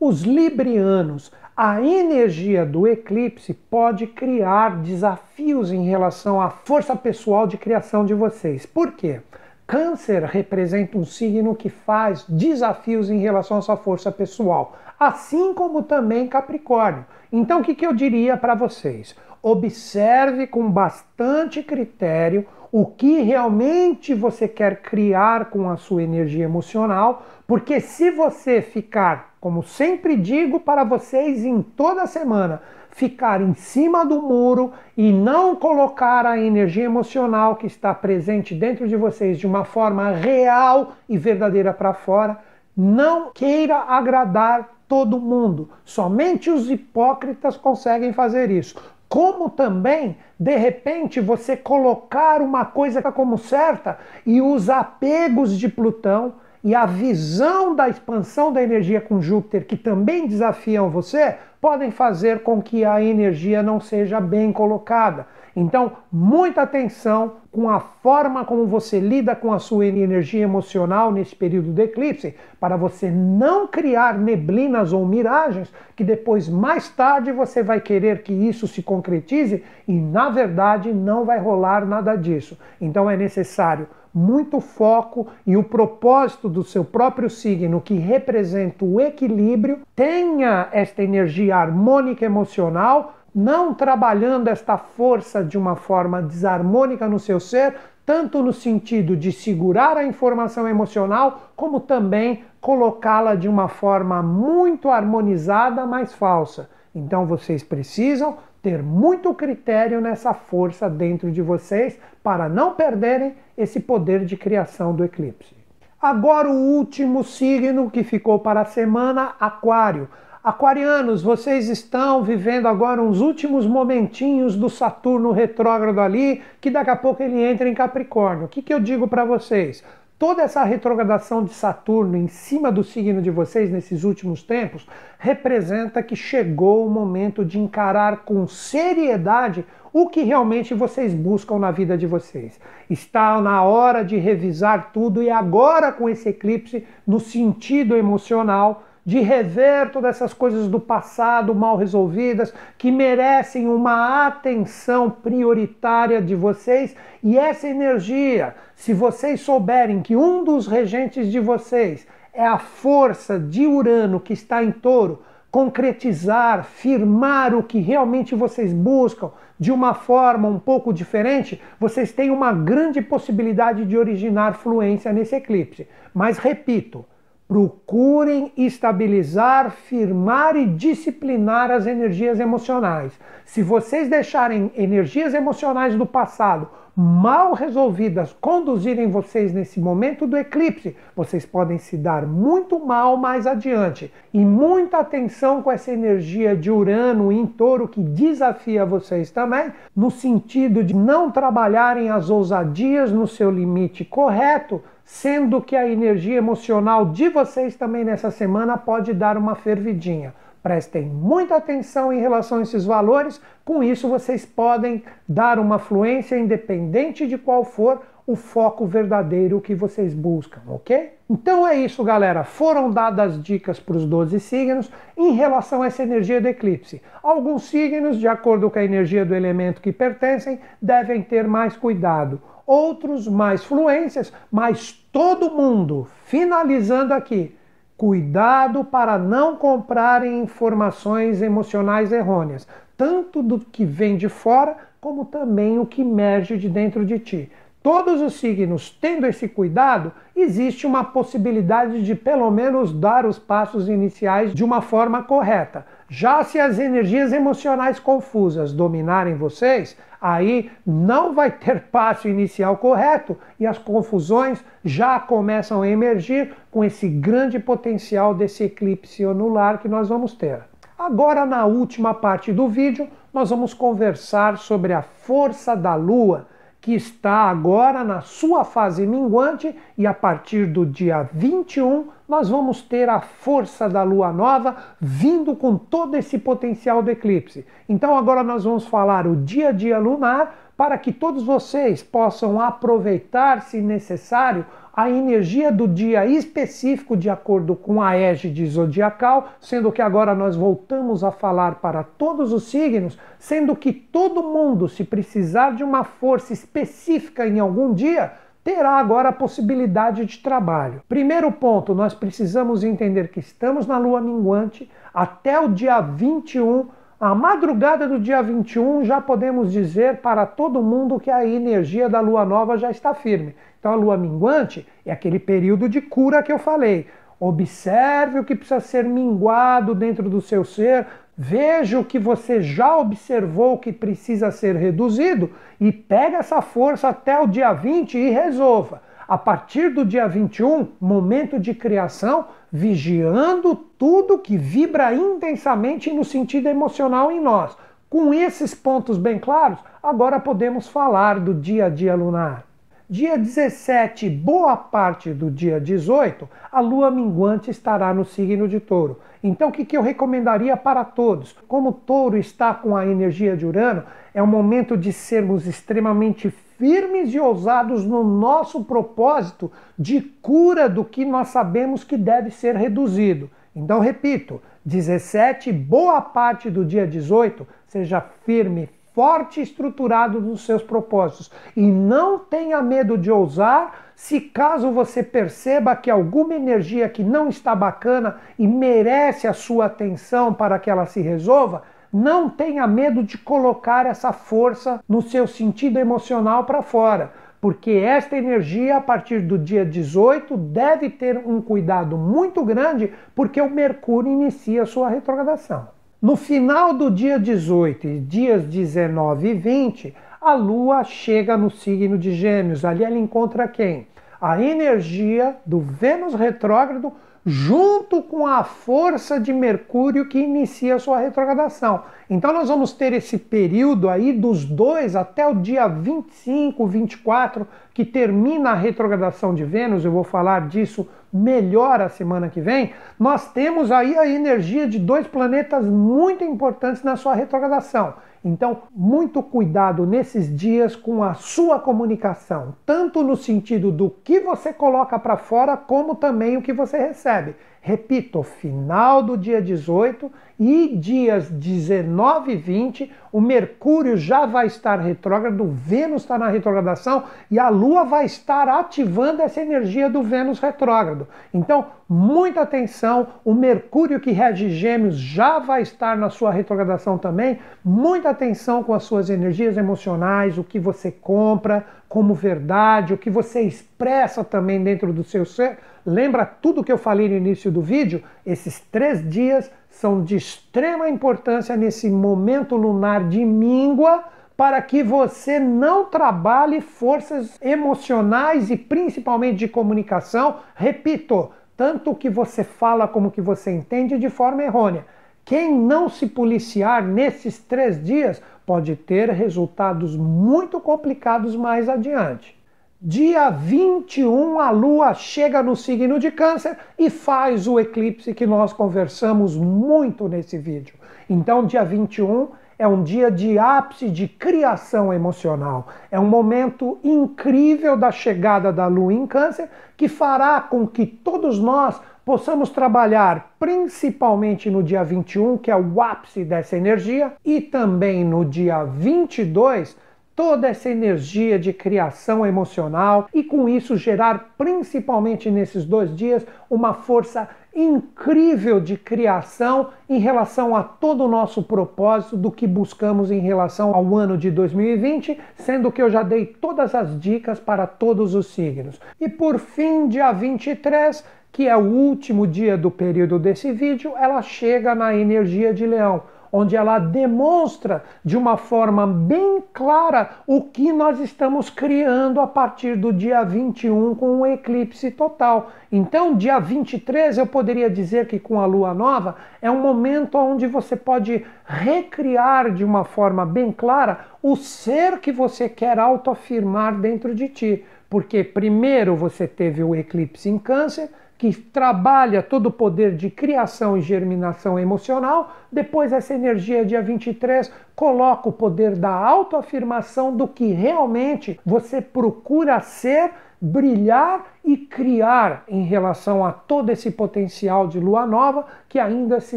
Os 0.00 0.22
librianos, 0.22 1.30
a 1.56 1.82
energia 1.82 2.64
do 2.64 2.86
eclipse 2.86 3.52
pode 3.52 4.06
criar 4.06 4.80
desafios 4.80 5.72
em 5.72 5.84
relação 5.84 6.40
à 6.40 6.50
força 6.50 6.94
pessoal 6.94 7.46
de 7.46 7.58
criação 7.58 8.06
de 8.06 8.14
vocês. 8.14 8.64
Por 8.64 8.92
quê? 8.92 9.20
Câncer 9.66 10.22
representa 10.22 10.96
um 10.96 11.04
signo 11.04 11.54
que 11.54 11.68
faz 11.68 12.24
desafios 12.26 13.10
em 13.10 13.18
relação 13.18 13.58
à 13.58 13.60
sua 13.60 13.76
força 13.76 14.10
pessoal, 14.10 14.78
assim 14.98 15.52
como 15.52 15.82
também 15.82 16.26
Capricórnio. 16.26 17.04
Então, 17.30 17.60
o 17.60 17.62
que, 17.62 17.74
que 17.74 17.86
eu 17.86 17.92
diria 17.92 18.36
para 18.36 18.54
vocês? 18.54 19.14
Observe 19.42 20.46
com 20.46 20.68
bastante 20.70 21.62
critério 21.62 22.46
o 22.70 22.84
que 22.84 23.20
realmente 23.20 24.12
você 24.14 24.46
quer 24.46 24.82
criar 24.82 25.46
com 25.46 25.70
a 25.70 25.76
sua 25.76 26.02
energia 26.02 26.44
emocional, 26.44 27.22
porque 27.46 27.80
se 27.80 28.10
você 28.10 28.60
ficar, 28.60 29.34
como 29.40 29.62
sempre 29.62 30.16
digo 30.16 30.60
para 30.60 30.84
vocês 30.84 31.44
em 31.44 31.62
toda 31.62 32.06
semana, 32.06 32.60
ficar 32.90 33.40
em 33.40 33.54
cima 33.54 34.04
do 34.04 34.20
muro 34.20 34.72
e 34.96 35.12
não 35.12 35.54
colocar 35.56 36.26
a 36.26 36.38
energia 36.38 36.84
emocional 36.84 37.56
que 37.56 37.66
está 37.66 37.94
presente 37.94 38.54
dentro 38.54 38.88
de 38.88 38.96
vocês 38.96 39.38
de 39.38 39.46
uma 39.46 39.64
forma 39.64 40.10
real 40.10 40.92
e 41.08 41.16
verdadeira 41.16 41.72
para 41.72 41.94
fora, 41.94 42.38
não 42.76 43.30
queira 43.32 43.76
agradar 43.76 44.68
todo 44.86 45.20
mundo. 45.20 45.70
Somente 45.84 46.50
os 46.50 46.70
hipócritas 46.70 47.56
conseguem 47.56 48.12
fazer 48.12 48.50
isso 48.50 48.97
como 49.08 49.48
também, 49.48 50.16
de 50.38 50.56
repente, 50.56 51.20
você 51.20 51.56
colocar 51.56 52.42
uma 52.42 52.64
coisa 52.64 53.00
como 53.10 53.38
certa 53.38 53.98
e 54.26 54.42
os 54.42 54.68
apegos 54.68 55.58
de 55.58 55.68
Plutão 55.68 56.34
e 56.62 56.74
a 56.74 56.84
visão 56.84 57.74
da 57.74 57.88
expansão 57.88 58.52
da 58.52 58.62
energia 58.62 59.00
com 59.00 59.22
Júpiter, 59.22 59.66
que 59.66 59.76
também 59.76 60.26
desafiam 60.26 60.90
você, 60.90 61.36
podem 61.60 61.90
fazer 61.90 62.42
com 62.42 62.60
que 62.60 62.84
a 62.84 63.02
energia 63.02 63.62
não 63.62 63.80
seja 63.80 64.20
bem 64.20 64.52
colocada. 64.52 65.26
Então, 65.58 65.92
muita 66.12 66.62
atenção 66.62 67.32
com 67.50 67.68
a 67.68 67.80
forma 67.80 68.44
como 68.44 68.64
você 68.64 69.00
lida 69.00 69.34
com 69.34 69.52
a 69.52 69.58
sua 69.58 69.86
energia 69.86 70.42
emocional 70.42 71.10
nesse 71.10 71.34
período 71.34 71.72
de 71.72 71.82
eclipse, 71.82 72.36
para 72.60 72.76
você 72.76 73.10
não 73.10 73.66
criar 73.66 74.16
neblinas 74.16 74.92
ou 74.92 75.04
miragens 75.04 75.72
que 75.96 76.04
depois, 76.04 76.48
mais 76.48 76.88
tarde, 76.88 77.32
você 77.32 77.60
vai 77.60 77.80
querer 77.80 78.22
que 78.22 78.32
isso 78.32 78.68
se 78.68 78.82
concretize 78.84 79.64
e, 79.88 79.92
na 79.92 80.30
verdade, 80.30 80.92
não 80.92 81.24
vai 81.24 81.40
rolar 81.40 81.84
nada 81.84 82.14
disso. 82.14 82.56
Então, 82.80 83.10
é 83.10 83.16
necessário 83.16 83.88
muito 84.14 84.60
foco 84.60 85.26
e 85.46 85.56
o 85.56 85.62
propósito 85.62 86.48
do 86.48 86.62
seu 86.62 86.84
próprio 86.84 87.28
signo, 87.28 87.80
que 87.80 87.94
representa 87.94 88.84
o 88.84 89.00
equilíbrio, 89.00 89.80
tenha 89.94 90.68
esta 90.72 91.02
energia 91.02 91.56
harmônica 91.56 92.24
emocional 92.24 93.14
não 93.38 93.72
trabalhando 93.72 94.48
esta 94.48 94.76
força 94.76 95.44
de 95.44 95.56
uma 95.56 95.76
forma 95.76 96.20
desarmônica 96.20 97.06
no 97.06 97.20
seu 97.20 97.38
ser, 97.38 97.76
tanto 98.04 98.42
no 98.42 98.52
sentido 98.52 99.16
de 99.16 99.30
segurar 99.30 99.96
a 99.96 100.04
informação 100.04 100.66
emocional, 100.66 101.52
como 101.54 101.78
também 101.78 102.42
colocá-la 102.60 103.36
de 103.36 103.48
uma 103.48 103.68
forma 103.68 104.20
muito 104.20 104.88
harmonizada, 104.88 105.86
mas 105.86 106.12
falsa. 106.12 106.68
Então 106.92 107.26
vocês 107.26 107.62
precisam 107.62 108.38
ter 108.60 108.82
muito 108.82 109.32
critério 109.34 110.00
nessa 110.00 110.34
força 110.34 110.90
dentro 110.90 111.30
de 111.30 111.40
vocês 111.40 111.96
para 112.24 112.48
não 112.48 112.74
perderem 112.74 113.36
esse 113.56 113.78
poder 113.78 114.24
de 114.24 114.36
criação 114.36 114.92
do 114.92 115.04
eclipse. 115.04 115.56
Agora 116.02 116.50
o 116.50 116.76
último 116.76 117.22
signo 117.22 117.88
que 117.88 118.02
ficou 118.02 118.40
para 118.40 118.62
a 118.62 118.64
semana, 118.64 119.36
Aquário. 119.38 120.08
Aquarianos, 120.48 121.20
vocês 121.22 121.68
estão 121.68 122.22
vivendo 122.22 122.68
agora 122.68 123.02
uns 123.02 123.20
últimos 123.20 123.66
momentinhos 123.66 124.56
do 124.56 124.70
Saturno 124.70 125.30
retrógrado 125.30 126.00
ali, 126.00 126.40
que 126.58 126.70
daqui 126.70 126.88
a 126.88 126.96
pouco 126.96 127.22
ele 127.22 127.38
entra 127.38 127.68
em 127.68 127.74
Capricórnio. 127.74 128.46
O 128.46 128.48
que, 128.48 128.62
que 128.62 128.72
eu 128.72 128.80
digo 128.80 129.06
para 129.06 129.26
vocês? 129.26 129.84
Toda 130.18 130.40
essa 130.40 130.64
retrogradação 130.64 131.44
de 131.44 131.52
Saturno 131.52 132.16
em 132.16 132.28
cima 132.28 132.72
do 132.72 132.82
signo 132.82 133.20
de 133.20 133.30
vocês 133.30 133.70
nesses 133.70 134.04
últimos 134.04 134.42
tempos 134.42 134.88
representa 135.18 136.02
que 136.02 136.16
chegou 136.16 136.86
o 136.86 136.90
momento 136.90 137.44
de 137.44 137.58
encarar 137.58 138.24
com 138.24 138.46
seriedade 138.46 139.66
o 139.92 140.08
que 140.08 140.22
realmente 140.22 140.72
vocês 140.72 141.12
buscam 141.12 141.58
na 141.58 141.70
vida 141.70 141.98
de 141.98 142.06
vocês. 142.06 142.58
Está 142.88 143.38
na 143.42 143.64
hora 143.64 144.02
de 144.02 144.16
revisar 144.16 144.92
tudo 144.94 145.22
e 145.22 145.28
agora 145.28 145.92
com 145.92 146.08
esse 146.08 146.30
eclipse 146.30 146.86
no 147.06 147.20
sentido 147.20 147.94
emocional 147.94 148.87
de 149.08 149.20
rever 149.20 149.90
todas 149.90 150.16
essas 150.16 150.34
coisas 150.34 150.68
do 150.68 150.78
passado 150.78 151.54
mal 151.54 151.78
resolvidas 151.78 152.52
que 152.76 152.90
merecem 152.90 153.66
uma 153.66 154.26
atenção 154.26 155.08
prioritária 155.08 156.20
de 156.20 156.34
vocês 156.34 156.94
e 157.24 157.38
essa 157.38 157.66
energia, 157.66 158.54
se 158.76 158.92
vocês 158.92 159.40
souberem 159.40 160.02
que 160.02 160.14
um 160.14 160.44
dos 160.44 160.66
regentes 160.66 161.32
de 161.32 161.40
vocês 161.40 162.06
é 162.34 162.46
a 162.46 162.58
força 162.58 163.38
de 163.38 163.66
Urano 163.66 164.20
que 164.20 164.34
está 164.34 164.62
em 164.62 164.70
Touro, 164.70 165.22
concretizar, 165.50 166.64
firmar 166.64 167.54
o 167.54 167.62
que 167.62 167.80
realmente 167.80 168.34
vocês 168.34 168.74
buscam 168.74 169.30
de 169.58 169.72
uma 169.72 169.94
forma 169.94 170.46
um 170.48 170.58
pouco 170.58 170.92
diferente, 170.92 171.58
vocês 171.80 172.12
têm 172.12 172.30
uma 172.30 172.52
grande 172.52 173.00
possibilidade 173.00 173.86
de 173.86 173.96
originar 173.96 174.52
fluência 174.52 175.14
nesse 175.14 175.34
eclipse. 175.34 175.88
Mas 176.12 176.36
repito, 176.36 177.06
Procurem 177.48 178.52
estabilizar, 178.58 179.70
firmar 179.70 180.54
e 180.54 180.66
disciplinar 180.66 181.70
as 181.70 181.86
energias 181.86 182.38
emocionais. 182.38 183.18
Se 183.46 183.62
vocês 183.62 184.06
deixarem 184.06 184.70
energias 184.76 185.32
emocionais 185.32 185.94
do 185.94 186.04
passado 186.04 186.68
mal 187.00 187.52
resolvidas 187.52 188.36
conduzirem 188.40 189.08
vocês 189.08 189.54
nesse 189.54 189.78
momento 189.78 190.26
do 190.26 190.36
eclipse, 190.36 190.96
vocês 191.14 191.46
podem 191.46 191.78
se 191.78 191.96
dar 191.96 192.26
muito 192.26 192.84
mal 192.84 193.16
mais 193.16 193.46
adiante. 193.46 194.12
E 194.34 194.44
muita 194.44 194.98
atenção 194.98 195.62
com 195.62 195.70
essa 195.70 195.92
energia 195.92 196.56
de 196.56 196.72
Urano 196.72 197.30
em 197.30 197.46
touro 197.46 197.86
que 197.86 198.02
desafia 198.02 198.84
vocês 198.84 199.30
também, 199.30 199.72
no 199.94 200.10
sentido 200.10 200.82
de 200.82 200.92
não 200.92 201.30
trabalharem 201.30 202.10
as 202.10 202.30
ousadias 202.30 203.12
no 203.12 203.28
seu 203.28 203.48
limite 203.48 204.04
correto 204.04 204.82
sendo 205.08 205.62
que 205.62 205.74
a 205.74 205.88
energia 205.88 206.36
emocional 206.36 207.06
de 207.06 207.30
vocês 207.30 207.74
também 207.74 208.04
nessa 208.04 208.30
semana 208.30 208.76
pode 208.76 209.14
dar 209.14 209.38
uma 209.38 209.54
fervidinha. 209.54 210.34
Prestem 210.62 211.06
muita 211.06 211.56
atenção 211.56 212.12
em 212.12 212.20
relação 212.20 212.58
a 212.58 212.62
esses 212.62 212.84
valores, 212.84 213.40
com 213.64 213.82
isso 213.82 214.06
vocês 214.06 214.44
podem 214.44 215.02
dar 215.26 215.58
uma 215.58 215.78
fluência 215.78 216.38
independente 216.38 217.26
de 217.26 217.38
qual 217.38 217.64
for 217.64 218.02
o 218.26 218.36
foco 218.36 218.84
verdadeiro 218.84 219.62
que 219.62 219.74
vocês 219.74 220.12
buscam, 220.12 220.60
ok? 220.68 221.14
Então 221.30 221.66
é 221.66 221.74
isso, 221.74 222.04
galera. 222.04 222.44
Foram 222.44 222.90
dadas 222.90 223.42
dicas 223.42 223.80
para 223.80 223.96
os 223.96 224.04
12 224.04 224.38
signos 224.38 224.92
em 225.16 225.32
relação 225.32 225.80
a 225.80 225.86
essa 225.86 226.02
energia 226.02 226.38
do 226.38 226.48
eclipse. 226.48 227.00
Alguns 227.22 227.62
signos, 227.62 228.18
de 228.18 228.28
acordo 228.28 228.70
com 228.70 228.78
a 228.78 228.84
energia 228.84 229.24
do 229.24 229.34
elemento 229.34 229.80
que 229.80 229.90
pertencem, 229.90 230.60
devem 230.82 231.22
ter 231.22 231.48
mais 231.48 231.74
cuidado 231.78 232.42
outros 232.68 233.26
mais 233.26 233.64
fluências, 233.64 234.30
mas 234.52 234.92
todo 235.10 235.50
mundo, 235.50 236.06
finalizando 236.26 237.14
aqui, 237.14 237.56
cuidado 237.96 238.84
para 238.84 239.16
não 239.16 239.56
comprarem 239.56 240.40
informações 240.40 241.40
emocionais 241.40 242.12
errôneas, 242.12 242.68
tanto 242.94 243.42
do 243.42 243.58
que 243.58 243.86
vem 243.86 244.18
de 244.18 244.28
fora, 244.28 244.76
como 245.00 245.24
também 245.24 245.78
o 245.78 245.86
que 245.86 246.02
emerge 246.02 246.58
de 246.58 246.68
dentro 246.68 247.06
de 247.06 247.18
ti. 247.18 247.50
Todos 247.82 248.20
os 248.20 248.34
signos 248.34 248.90
tendo 248.90 249.26
esse 249.26 249.48
cuidado, 249.48 250.12
existe 250.36 250.86
uma 250.86 251.04
possibilidade 251.04 252.02
de 252.02 252.14
pelo 252.14 252.50
menos 252.50 252.92
dar 252.92 253.24
os 253.24 253.38
passos 253.38 253.88
iniciais 253.88 254.52
de 254.52 254.62
uma 254.62 254.82
forma 254.82 255.22
correta. 255.22 255.86
Já 256.06 256.44
se 256.44 256.58
as 256.58 256.78
energias 256.78 257.32
emocionais 257.32 257.98
confusas 257.98 258.74
dominarem 258.74 259.36
vocês, 259.36 259.96
aí 260.20 260.70
não 260.84 261.34
vai 261.34 261.50
ter 261.50 261.82
passo 261.84 262.28
inicial 262.28 262.76
correto 262.76 263.36
e 263.58 263.66
as 263.66 263.78
confusões 263.78 264.62
já 264.84 265.18
começam 265.20 265.82
a 265.82 265.88
emergir 265.88 266.54
com 266.70 266.84
esse 266.84 267.08
grande 267.08 267.58
potencial 267.58 268.34
desse 268.34 268.64
eclipse 268.64 269.24
anular 269.24 269.78
que 269.78 269.88
nós 269.88 270.08
vamos 270.08 270.32
ter. 270.32 270.60
Agora, 270.98 271.46
na 271.46 271.64
última 271.64 272.12
parte 272.12 272.52
do 272.52 272.68
vídeo, 272.68 273.08
nós 273.32 273.50
vamos 273.50 273.72
conversar 273.72 274.58
sobre 274.58 274.92
a 274.92 275.02
força 275.02 275.76
da 275.76 275.94
Lua 275.94 276.48
que 276.80 276.94
está 276.94 277.50
agora 277.50 278.04
na 278.04 278.20
sua 278.20 278.64
fase 278.64 279.06
minguante 279.06 279.74
e 279.96 280.06
a 280.06 280.14
partir 280.14 280.66
do 280.66 280.86
dia 280.86 281.28
21 281.32 282.08
nós 282.28 282.48
vamos 282.48 282.82
ter 282.82 283.08
a 283.08 283.20
força 283.20 283.88
da 283.88 284.02
lua 284.02 284.32
nova 284.32 284.76
vindo 285.00 285.56
com 285.56 285.76
todo 285.76 286.14
esse 286.14 286.38
potencial 286.38 287.02
do 287.02 287.10
eclipse. 287.10 287.66
Então 287.88 288.16
agora 288.16 288.42
nós 288.42 288.64
vamos 288.64 288.86
falar 288.86 289.26
o 289.26 289.34
dia 289.34 289.70
a 289.70 289.72
dia 289.72 289.98
lunar 289.98 290.67
para 290.78 290.96
que 290.96 291.12
todos 291.12 291.42
vocês 291.42 292.04
possam 292.04 292.60
aproveitar, 292.60 293.62
se 293.62 293.80
necessário, 293.80 294.64
a 294.94 295.10
energia 295.10 295.72
do 295.72 295.88
dia 295.88 296.24
específico 296.24 297.16
de 297.16 297.28
acordo 297.28 297.74
com 297.74 298.00
a 298.00 298.16
égide 298.16 298.64
zodiacal, 298.64 299.48
sendo 299.60 299.90
que 299.90 300.00
agora 300.00 300.36
nós 300.36 300.54
voltamos 300.54 301.24
a 301.24 301.32
falar 301.32 301.80
para 301.80 302.04
todos 302.04 302.52
os 302.52 302.70
signos, 302.70 303.18
sendo 303.40 303.74
que 303.74 303.92
todo 303.92 304.40
mundo, 304.40 304.88
se 304.88 305.02
precisar 305.02 305.74
de 305.74 305.82
uma 305.82 306.04
força 306.04 306.52
específica 306.52 307.44
em 307.44 307.58
algum 307.58 307.92
dia, 307.92 308.34
terá 308.62 308.98
agora 308.98 309.30
a 309.30 309.32
possibilidade 309.32 310.24
de 310.26 310.38
trabalho. 310.38 311.02
Primeiro 311.08 311.50
ponto, 311.50 311.92
nós 311.92 312.14
precisamos 312.14 312.84
entender 312.84 313.32
que 313.32 313.40
estamos 313.40 313.84
na 313.84 313.98
lua 313.98 314.20
minguante 314.20 314.88
até 315.12 315.58
o 315.58 315.68
dia 315.68 316.00
21 316.00 316.86
a 317.20 317.34
madrugada 317.34 318.06
do 318.06 318.16
dia 318.20 318.40
21 318.40 319.04
já 319.04 319.20
podemos 319.20 319.72
dizer 319.72 320.18
para 320.18 320.46
todo 320.46 320.80
mundo 320.80 321.18
que 321.18 321.30
a 321.30 321.44
energia 321.44 322.08
da 322.08 322.20
lua 322.20 322.44
nova 322.44 322.78
já 322.78 322.92
está 322.92 323.12
firme. 323.12 323.56
Então 323.80 323.92
a 323.92 323.96
lua 323.96 324.16
minguante 324.16 324.86
é 325.04 325.10
aquele 325.10 325.40
período 325.40 325.88
de 325.88 326.00
cura 326.00 326.44
que 326.44 326.52
eu 326.52 326.60
falei. 326.60 327.08
Observe 327.40 328.38
o 328.38 328.44
que 328.44 328.54
precisa 328.54 328.78
ser 328.78 329.04
minguado 329.04 329.96
dentro 329.96 330.30
do 330.30 330.40
seu 330.40 330.64
ser, 330.64 331.06
veja 331.36 331.98
o 331.98 332.04
que 332.04 332.20
você 332.20 332.60
já 332.60 332.96
observou 332.96 333.78
que 333.78 333.92
precisa 333.92 334.52
ser 334.52 334.76
reduzido 334.76 335.50
e 335.80 335.90
pega 335.90 336.38
essa 336.38 336.62
força 336.62 337.08
até 337.08 337.40
o 337.40 337.48
dia 337.48 337.72
20 337.72 338.16
e 338.16 338.30
resolva. 338.30 339.02
A 339.28 339.36
partir 339.36 339.90
do 339.90 340.06
dia 340.06 340.26
21, 340.26 340.88
momento 340.98 341.60
de 341.60 341.74
criação, 341.74 342.46
vigiando 342.72 343.74
tudo 343.74 344.38
que 344.38 344.56
vibra 344.56 345.14
intensamente 345.14 346.10
no 346.10 346.24
sentido 346.24 346.66
emocional 346.66 347.30
em 347.30 347.38
nós. 347.38 347.76
Com 348.08 348.32
esses 348.32 348.74
pontos 348.74 349.18
bem 349.18 349.38
claros, 349.38 349.80
agora 350.02 350.40
podemos 350.40 350.88
falar 350.88 351.40
do 351.40 351.52
dia 351.52 351.84
a 351.84 351.88
dia 351.90 352.14
lunar. 352.14 352.64
Dia 353.10 353.36
17, 353.36 354.30
boa 354.30 354.74
parte 354.74 355.30
do 355.34 355.50
dia 355.50 355.78
18, 355.78 356.48
a 356.72 356.80
lua 356.80 357.10
minguante 357.10 357.70
estará 357.70 358.14
no 358.14 358.24
signo 358.24 358.66
de 358.66 358.80
touro. 358.80 359.18
Então, 359.42 359.68
o 359.68 359.72
que, 359.72 359.94
eu 359.94 360.00
recomendaria 360.00 360.74
para 360.74 361.04
todos? 361.04 361.54
Como 361.68 361.92
touro 361.92 362.38
está 362.38 362.72
com 362.72 362.96
a 362.96 363.06
energia 363.06 363.54
de 363.54 363.66
Urano, 363.66 364.04
é 364.32 364.42
um 364.42 364.46
momento 364.46 364.96
de 364.96 365.12
sermos 365.12 365.66
extremamente 365.66 366.50
firmes 366.78 367.34
e 367.34 367.40
ousados 367.40 368.04
no 368.04 368.22
nosso 368.22 368.84
propósito 368.84 369.70
de 369.98 370.20
cura 370.20 370.88
do 370.88 371.04
que 371.04 371.24
nós 371.24 371.48
sabemos 371.48 372.04
que 372.04 372.16
deve 372.16 372.50
ser 372.50 372.76
reduzido. 372.76 373.50
Então, 373.74 373.98
repito, 373.98 374.62
17, 374.84 375.72
boa 375.72 376.20
parte 376.20 376.70
do 376.70 376.84
dia 376.84 377.06
18, 377.06 377.66
seja 377.88 378.20
firme, 378.44 378.88
forte 379.12 379.58
e 379.58 379.62
estruturado 379.64 380.40
nos 380.40 380.64
seus 380.64 380.82
propósitos. 380.82 381.50
E 381.76 381.82
não 381.82 382.38
tenha 382.38 382.80
medo 382.80 383.18
de 383.18 383.30
ousar 383.30 384.12
se 384.14 384.40
caso 384.40 384.90
você 384.90 385.22
perceba 385.22 385.94
que 385.96 386.10
alguma 386.10 386.54
energia 386.54 387.08
que 387.08 387.22
não 387.22 387.48
está 387.48 387.74
bacana 387.74 388.36
e 388.58 388.66
merece 388.66 389.46
a 389.46 389.52
sua 389.52 389.86
atenção 389.86 390.54
para 390.54 390.78
que 390.78 390.88
ela 390.88 391.06
se 391.06 391.20
resolva, 391.20 391.82
não 392.12 392.48
tenha 392.48 392.86
medo 392.86 393.22
de 393.22 393.36
colocar 393.36 394.06
essa 394.06 394.32
força 394.32 395.00
no 395.08 395.22
seu 395.22 395.46
sentido 395.46 395.98
emocional 395.98 396.64
para 396.64 396.82
fora, 396.82 397.32
porque 397.60 397.90
esta 397.90 398.36
energia, 398.36 398.96
a 398.96 399.00
partir 399.00 399.40
do 399.40 399.58
dia 399.58 399.84
18, 399.84 400.56
deve 400.56 401.10
ter 401.10 401.36
um 401.38 401.60
cuidado 401.60 402.16
muito 402.16 402.64
grande, 402.64 403.12
porque 403.34 403.60
o 403.60 403.70
Mercúrio 403.70 404.30
inicia 404.30 404.86
sua 404.86 405.08
retrogradação. 405.08 405.88
No 406.20 406.34
final 406.34 406.94
do 406.94 407.10
dia 407.10 407.38
18, 407.38 408.20
dias 408.20 408.64
19 408.64 409.48
e 409.48 409.54
20, 409.54 410.14
a 410.40 410.54
Lua 410.54 411.04
chega 411.04 411.56
no 411.56 411.70
signo 411.70 412.16
de 412.16 412.32
Gêmeos. 412.32 412.84
Ali 412.84 413.04
ela 413.04 413.18
encontra 413.18 413.68
quem? 413.68 414.06
A 414.40 414.60
energia 414.60 415.56
do 415.66 415.80
Vênus 415.80 416.34
retrógrado 416.34 417.12
junto 417.44 418.22
com 418.22 418.46
a 418.46 418.62
força 418.64 419.38
de 419.40 419.52
Mercúrio 419.52 420.28
que 420.28 420.38
inicia 420.38 420.98
sua 420.98 421.18
retrogradação. 421.18 422.02
Então 422.28 422.52
nós 422.52 422.68
vamos 422.68 422.92
ter 422.92 423.12
esse 423.12 423.38
período 423.38 424.08
aí 424.08 424.32
dos 424.32 424.64
dois 424.64 425.16
até 425.16 425.46
o 425.46 425.54
dia 425.54 425.88
25, 425.88 426.86
24, 426.86 427.66
que 427.94 428.04
termina 428.04 428.70
a 428.70 428.74
retrogradação 428.74 429.54
de 429.54 429.64
Vênus, 429.64 430.04
eu 430.04 430.12
vou 430.12 430.24
falar 430.24 430.68
disso 430.68 431.08
melhor 431.32 432.00
a 432.00 432.08
semana 432.08 432.48
que 432.48 432.60
vem. 432.60 432.92
Nós 433.18 433.50
temos 433.52 433.90
aí 433.90 434.16
a 434.16 434.26
energia 434.26 434.86
de 434.86 434.98
dois 434.98 435.26
planetas 435.26 435.84
muito 435.84 436.44
importantes 436.44 437.02
na 437.02 437.16
sua 437.16 437.34
retrogradação. 437.34 438.14
Então, 438.44 438.82
muito 438.94 439.42
cuidado 439.42 440.06
nesses 440.06 440.54
dias 440.54 440.94
com 440.94 441.22
a 441.22 441.34
sua 441.34 441.78
comunicação, 441.78 442.74
tanto 442.86 443.22
no 443.22 443.36
sentido 443.36 443.90
do 443.90 444.10
que 444.10 444.40
você 444.40 444.72
coloca 444.72 445.18
para 445.18 445.36
fora, 445.36 445.76
como 445.76 446.14
também 446.14 446.56
o 446.56 446.62
que 446.62 446.72
você 446.72 446.98
recebe. 446.98 447.56
Repito, 447.80 448.42
final 448.42 449.22
do 449.22 449.36
dia 449.36 449.62
18 449.62 450.30
e 450.58 450.96
dias 450.96 451.48
19 451.48 452.52
e 452.52 452.56
20, 452.56 453.12
o 453.30 453.40
Mercúrio 453.40 454.16
já 454.16 454.44
vai 454.44 454.66
estar 454.66 454.96
retrógrado, 454.96 455.64
Vênus 455.68 456.22
está 456.22 456.36
na 456.36 456.48
retrogradação 456.48 457.24
e 457.48 457.58
a 457.58 457.68
Lua 457.68 458.04
vai 458.04 458.24
estar 458.24 458.68
ativando 458.68 459.40
essa 459.40 459.60
energia 459.60 460.10
do 460.10 460.22
Vênus 460.22 460.58
retrógrado. 460.58 461.28
Então, 461.54 461.86
muita 462.08 462.62
atenção, 462.62 463.28
o 463.44 463.54
Mercúrio 463.54 464.18
que 464.18 464.32
rege 464.32 464.68
Gêmeos 464.70 465.16
já 465.16 465.60
vai 465.60 465.82
estar 465.82 466.16
na 466.16 466.28
sua 466.28 466.50
retrogradação 466.50 467.16
também. 467.16 467.60
Muita 467.84 468.30
atenção 468.30 468.82
com 468.82 468.92
as 468.92 469.04
suas 469.04 469.30
energias 469.30 469.76
emocionais, 469.76 470.58
o 470.58 470.64
que 470.64 470.80
você 470.80 471.12
compra 471.12 471.86
como 472.08 472.34
verdade, 472.34 473.12
o 473.12 473.18
que 473.18 473.30
você 473.30 473.60
expressa 473.60 474.42
também 474.42 474.82
dentro 474.82 475.12
do 475.12 475.22
seu 475.22 475.44
ser 475.44 475.78
Lembra 476.10 476.46
tudo 476.46 476.82
que 476.82 476.90
eu 476.90 476.96
falei 476.96 477.28
no 477.28 477.36
início 477.36 477.70
do 477.70 477.82
vídeo? 477.82 478.22
Esses 478.46 478.80
três 478.80 479.28
dias 479.28 479.70
são 479.90 480.24
de 480.24 480.36
extrema 480.36 481.06
importância 481.06 481.76
nesse 481.76 482.08
momento 482.08 482.76
lunar 482.76 483.28
de 483.28 483.44
míngua 483.44 484.24
para 484.56 484.80
que 484.80 485.02
você 485.02 485.60
não 485.60 486.06
trabalhe 486.06 486.80
forças 486.80 487.60
emocionais 487.60 488.70
e 488.70 488.76
principalmente 488.78 489.58
de 489.58 489.68
comunicação. 489.68 490.60
Repito, 490.74 491.50
tanto 491.76 492.12
o 492.12 492.16
que 492.16 492.30
você 492.30 492.64
fala 492.64 493.06
como 493.06 493.28
o 493.28 493.30
que 493.30 493.42
você 493.42 493.70
entende 493.70 494.18
de 494.18 494.30
forma 494.30 494.64
errônea. 494.64 495.04
Quem 495.44 495.70
não 495.70 496.08
se 496.08 496.26
policiar 496.26 497.02
nesses 497.02 497.58
três 497.58 498.02
dias 498.02 498.40
pode 498.64 498.96
ter 498.96 499.28
resultados 499.28 500.16
muito 500.16 500.80
complicados 500.80 501.54
mais 501.54 501.86
adiante. 501.86 502.57
Dia 503.00 503.48
21, 503.48 504.58
a 504.58 504.70
Lua 504.70 505.14
chega 505.14 505.62
no 505.62 505.76
signo 505.76 506.18
de 506.18 506.32
Câncer 506.32 506.76
e 506.98 507.08
faz 507.08 507.68
o 507.68 507.78
eclipse 507.78 508.34
que 508.34 508.44
nós 508.44 508.72
conversamos 508.72 509.56
muito 509.56 510.26
nesse 510.26 510.58
vídeo. 510.58 510.96
Então, 511.30 511.64
dia 511.64 511.84
21 511.84 512.48
é 512.76 512.88
um 512.88 513.04
dia 513.04 513.30
de 513.30 513.56
ápice 513.56 514.10
de 514.10 514.26
criação 514.26 515.12
emocional. 515.12 515.86
É 516.10 516.18
um 516.18 516.26
momento 516.26 516.98
incrível 517.04 517.96
da 517.96 518.10
chegada 518.10 518.72
da 518.72 518.88
Lua 518.88 519.12
em 519.12 519.28
Câncer 519.28 519.70
que 519.96 520.08
fará 520.08 520.60
com 520.60 520.84
que 520.84 521.06
todos 521.06 521.60
nós 521.60 522.00
possamos 522.24 522.68
trabalhar 522.68 523.54
principalmente 523.60 524.68
no 524.68 524.82
dia 524.82 525.04
21, 525.04 525.56
que 525.58 525.70
é 525.70 525.76
o 525.76 526.02
ápice 526.02 526.44
dessa 526.44 526.76
energia, 526.76 527.34
e 527.44 527.60
também 527.60 528.24
no 528.24 528.44
dia 528.44 528.82
22 528.82 529.96
toda 530.38 530.68
essa 530.68 530.88
energia 530.88 531.58
de 531.58 531.72
criação 531.72 532.46
emocional 532.46 533.26
e 533.34 533.42
com 533.42 533.68
isso 533.68 533.96
gerar, 533.96 534.54
principalmente 534.56 535.50
nesses 535.50 535.84
dois 535.84 536.14
dias, 536.14 536.46
uma 536.70 536.94
força 536.94 537.48
incrível 537.74 538.78
de 538.78 538.96
criação 538.96 539.88
em 540.08 540.20
relação 540.20 540.76
a 540.76 540.84
todo 540.84 541.24
o 541.24 541.28
nosso 541.28 541.60
propósito 541.60 542.36
do 542.36 542.52
que 542.52 542.68
buscamos 542.68 543.32
em 543.32 543.40
relação 543.40 543.92
ao 543.92 544.16
ano 544.16 544.38
de 544.38 544.48
2020, 544.48 545.36
sendo 545.56 545.90
que 545.90 546.00
eu 546.00 546.08
já 546.08 546.22
dei 546.22 546.46
todas 546.46 546.94
as 546.94 547.18
dicas 547.18 547.58
para 547.58 547.84
todos 547.84 548.36
os 548.36 548.46
signos. 548.46 549.00
E 549.20 549.28
por 549.28 549.58
fim, 549.58 550.06
dia 550.06 550.30
23, 550.30 551.24
que 551.50 551.66
é 551.66 551.76
o 551.76 551.82
último 551.82 552.46
dia 552.46 552.78
do 552.78 552.92
período 552.92 553.40
desse 553.40 553.72
vídeo, 553.72 554.12
ela 554.16 554.40
chega 554.40 554.94
na 554.94 555.16
energia 555.16 555.74
de 555.74 555.84
Leão 555.84 556.22
onde 556.52 556.76
ela 556.76 556.98
demonstra 556.98 558.02
de 558.24 558.36
uma 558.36 558.56
forma 558.56 559.06
bem 559.06 559.62
clara 559.72 560.30
o 560.46 560.62
que 560.62 560.92
nós 560.92 561.20
estamos 561.20 561.70
criando 561.70 562.40
a 562.40 562.46
partir 562.46 562.96
do 562.96 563.12
dia 563.12 563.42
21 563.42 564.14
com 564.14 564.40
o 564.40 564.46
eclipse 564.46 565.10
total. 565.10 565.70
Então, 565.90 566.34
dia 566.34 566.58
23, 566.58 567.38
eu 567.38 567.46
poderia 567.46 567.88
dizer 567.88 568.26
que 568.26 568.38
com 568.38 568.60
a 568.60 568.66
lua 568.66 568.92
nova 568.92 569.36
é 569.60 569.70
um 569.70 569.80
momento 569.80 570.36
onde 570.38 570.66
você 570.66 570.96
pode 570.96 571.44
recriar 571.64 572.72
de 572.72 572.84
uma 572.84 573.04
forma 573.04 573.44
bem 573.44 573.72
clara 573.72 574.20
o 574.42 574.56
ser 574.56 575.18
que 575.20 575.32
você 575.32 575.68
quer 575.68 575.98
autoafirmar 575.98 576.94
dentro 576.98 577.34
de 577.34 577.48
ti. 577.48 577.84
Porque 578.08 578.42
primeiro 578.42 579.14
você 579.14 579.46
teve 579.46 579.82
o 579.82 579.94
eclipse 579.94 580.48
em 580.48 580.58
Câncer, 580.58 581.10
que 581.38 581.54
trabalha 581.54 582.42
todo 582.42 582.66
o 582.66 582.72
poder 582.72 583.14
de 583.14 583.30
criação 583.30 583.96
e 583.96 584.02
germinação 584.02 584.76
emocional. 584.76 585.52
Depois, 585.70 586.12
essa 586.12 586.34
energia, 586.34 586.84
dia 586.84 587.00
23, 587.00 587.72
coloca 587.94 588.48
o 588.48 588.52
poder 588.52 588.96
da 588.96 589.12
autoafirmação 589.12 590.36
do 590.36 590.48
que 590.48 590.72
realmente 590.72 591.58
você 591.64 592.02
procura 592.02 592.80
ser, 592.80 593.30
brilhar 593.60 594.46
e 594.64 594.76
criar 594.76 595.64
em 595.66 595.82
relação 595.82 596.44
a 596.44 596.52
todo 596.52 596.90
esse 596.90 597.10
potencial 597.10 597.88
de 597.88 597.98
lua 597.98 598.26
nova 598.26 598.66
que 598.88 598.98
ainda 598.98 599.40
se 599.40 599.56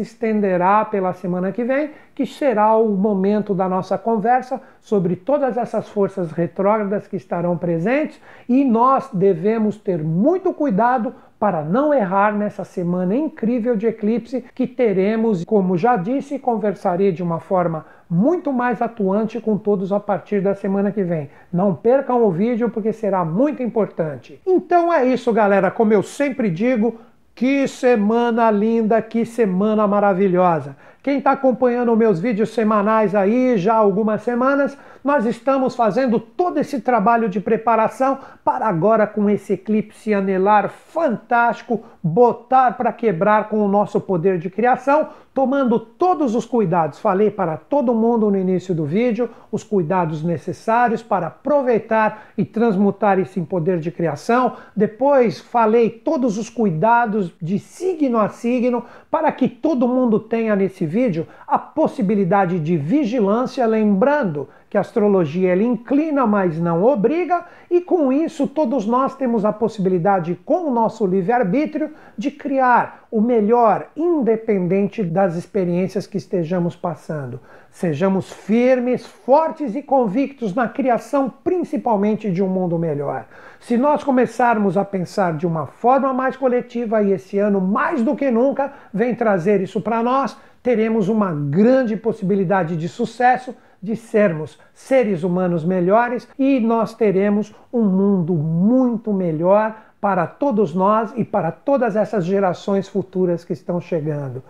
estenderá 0.00 0.84
pela 0.84 1.12
semana 1.12 1.52
que 1.52 1.62
vem, 1.62 1.90
que 2.14 2.26
será 2.26 2.74
o 2.76 2.88
momento 2.96 3.54
da 3.54 3.68
nossa 3.68 3.96
conversa 3.96 4.60
sobre 4.80 5.14
todas 5.14 5.56
essas 5.56 5.88
forças 5.88 6.32
retrógradas 6.32 7.06
que 7.06 7.16
estarão 7.16 7.56
presentes 7.56 8.20
e 8.48 8.64
nós 8.64 9.08
devemos 9.12 9.76
ter 9.76 10.02
muito 10.02 10.52
cuidado 10.52 11.14
para 11.42 11.64
não 11.64 11.92
errar 11.92 12.32
nessa 12.32 12.62
semana 12.62 13.16
incrível 13.16 13.74
de 13.74 13.88
eclipse 13.88 14.44
que 14.54 14.64
teremos, 14.64 15.44
como 15.44 15.76
já 15.76 15.96
disse, 15.96 16.38
conversarei 16.38 17.10
de 17.10 17.20
uma 17.20 17.40
forma 17.40 17.84
muito 18.08 18.52
mais 18.52 18.80
atuante 18.80 19.40
com 19.40 19.58
todos 19.58 19.90
a 19.90 19.98
partir 19.98 20.40
da 20.40 20.54
semana 20.54 20.92
que 20.92 21.02
vem. 21.02 21.30
Não 21.52 21.74
percam 21.74 22.24
o 22.24 22.30
vídeo 22.30 22.70
porque 22.70 22.92
será 22.92 23.24
muito 23.24 23.60
importante. 23.60 24.40
Então 24.46 24.92
é 24.92 25.04
isso, 25.04 25.32
galera. 25.32 25.68
Como 25.68 25.92
eu 25.92 26.00
sempre 26.04 26.48
digo, 26.48 27.00
que 27.34 27.66
semana 27.66 28.48
linda, 28.48 29.02
que 29.02 29.24
semana 29.26 29.84
maravilhosa. 29.84 30.76
Quem 31.02 31.18
está 31.18 31.32
acompanhando 31.32 31.96
meus 31.96 32.20
vídeos 32.20 32.50
semanais 32.50 33.12
aí 33.12 33.58
já 33.58 33.74
há 33.74 33.78
algumas 33.78 34.22
semanas, 34.22 34.78
nós 35.02 35.26
estamos 35.26 35.74
fazendo 35.74 36.20
todo 36.20 36.58
esse 36.58 36.80
trabalho 36.80 37.28
de 37.28 37.40
preparação 37.40 38.18
para 38.44 38.68
agora, 38.68 39.04
com 39.04 39.28
esse 39.28 39.54
eclipse 39.54 40.14
anelar 40.14 40.68
fantástico, 40.68 41.82
botar 42.00 42.76
para 42.76 42.92
quebrar 42.92 43.48
com 43.48 43.64
o 43.64 43.68
nosso 43.68 44.00
poder 44.00 44.38
de 44.38 44.48
criação, 44.48 45.08
tomando 45.34 45.80
todos 45.80 46.36
os 46.36 46.44
cuidados. 46.44 47.00
Falei 47.00 47.32
para 47.32 47.56
todo 47.56 47.94
mundo 47.94 48.30
no 48.30 48.36
início 48.36 48.72
do 48.72 48.84
vídeo 48.84 49.28
os 49.50 49.64
cuidados 49.64 50.22
necessários 50.22 51.02
para 51.02 51.28
aproveitar 51.28 52.26
e 52.38 52.44
transmutar 52.44 53.18
esse 53.18 53.40
poder 53.40 53.80
de 53.80 53.90
criação. 53.90 54.56
Depois 54.76 55.40
falei 55.40 55.90
todos 55.90 56.38
os 56.38 56.48
cuidados 56.48 57.32
de 57.40 57.58
signo 57.58 58.18
a 58.18 58.28
signo 58.28 58.84
para 59.10 59.32
que 59.32 59.48
todo 59.48 59.88
mundo 59.88 60.20
tenha 60.20 60.54
nesse 60.54 60.86
vídeo 60.92 61.26
a 61.46 61.58
possibilidade 61.58 62.60
de 62.60 62.76
vigilância, 62.76 63.64
lembrando 63.66 64.48
que 64.68 64.78
a 64.78 64.80
astrologia 64.80 65.52
ela 65.52 65.62
inclina, 65.62 66.26
mas 66.26 66.58
não 66.58 66.82
obriga, 66.82 67.44
e 67.70 67.80
com 67.80 68.12
isso 68.12 68.46
todos 68.46 68.86
nós 68.86 69.14
temos 69.14 69.44
a 69.44 69.52
possibilidade, 69.52 70.38
com 70.46 70.64
o 70.64 70.70
nosso 70.70 71.06
livre-arbítrio, 71.06 71.90
de 72.16 72.30
criar 72.30 73.06
o 73.10 73.20
melhor, 73.20 73.88
independente 73.94 75.02
das 75.02 75.36
experiências 75.36 76.06
que 76.06 76.16
estejamos 76.16 76.74
passando. 76.74 77.38
Sejamos 77.70 78.32
firmes, 78.32 79.06
fortes 79.06 79.74
e 79.74 79.82
convictos 79.82 80.54
na 80.54 80.68
criação, 80.68 81.32
principalmente 81.44 82.30
de 82.30 82.42
um 82.42 82.48
mundo 82.48 82.78
melhor. 82.78 83.26
Se 83.60 83.76
nós 83.76 84.02
começarmos 84.02 84.78
a 84.78 84.84
pensar 84.84 85.36
de 85.36 85.46
uma 85.46 85.66
forma 85.66 86.14
mais 86.14 86.34
coletiva, 86.34 87.02
e 87.02 87.12
esse 87.12 87.38
ano 87.38 87.60
mais 87.60 88.02
do 88.02 88.16
que 88.16 88.30
nunca 88.30 88.72
vem 88.92 89.14
trazer 89.14 89.60
isso 89.60 89.82
para 89.82 90.02
nós, 90.02 90.34
teremos 90.62 91.08
uma 91.08 91.32
grande 91.32 91.96
possibilidade 91.96 92.76
de 92.76 92.88
sucesso 92.88 93.54
de 93.82 93.96
sermos 93.96 94.58
seres 94.72 95.24
humanos 95.24 95.64
melhores 95.64 96.28
e 96.38 96.60
nós 96.60 96.94
teremos 96.94 97.52
um 97.72 97.82
mundo 97.82 98.34
muito 98.34 99.12
melhor 99.12 99.74
para 100.00 100.24
todos 100.26 100.72
nós 100.74 101.12
e 101.16 101.24
para 101.24 101.50
todas 101.50 101.96
essas 101.96 102.24
gerações 102.24 102.88
futuras 102.88 103.44
que 103.44 103.52
estão 103.52 103.80
chegando. 103.80 104.42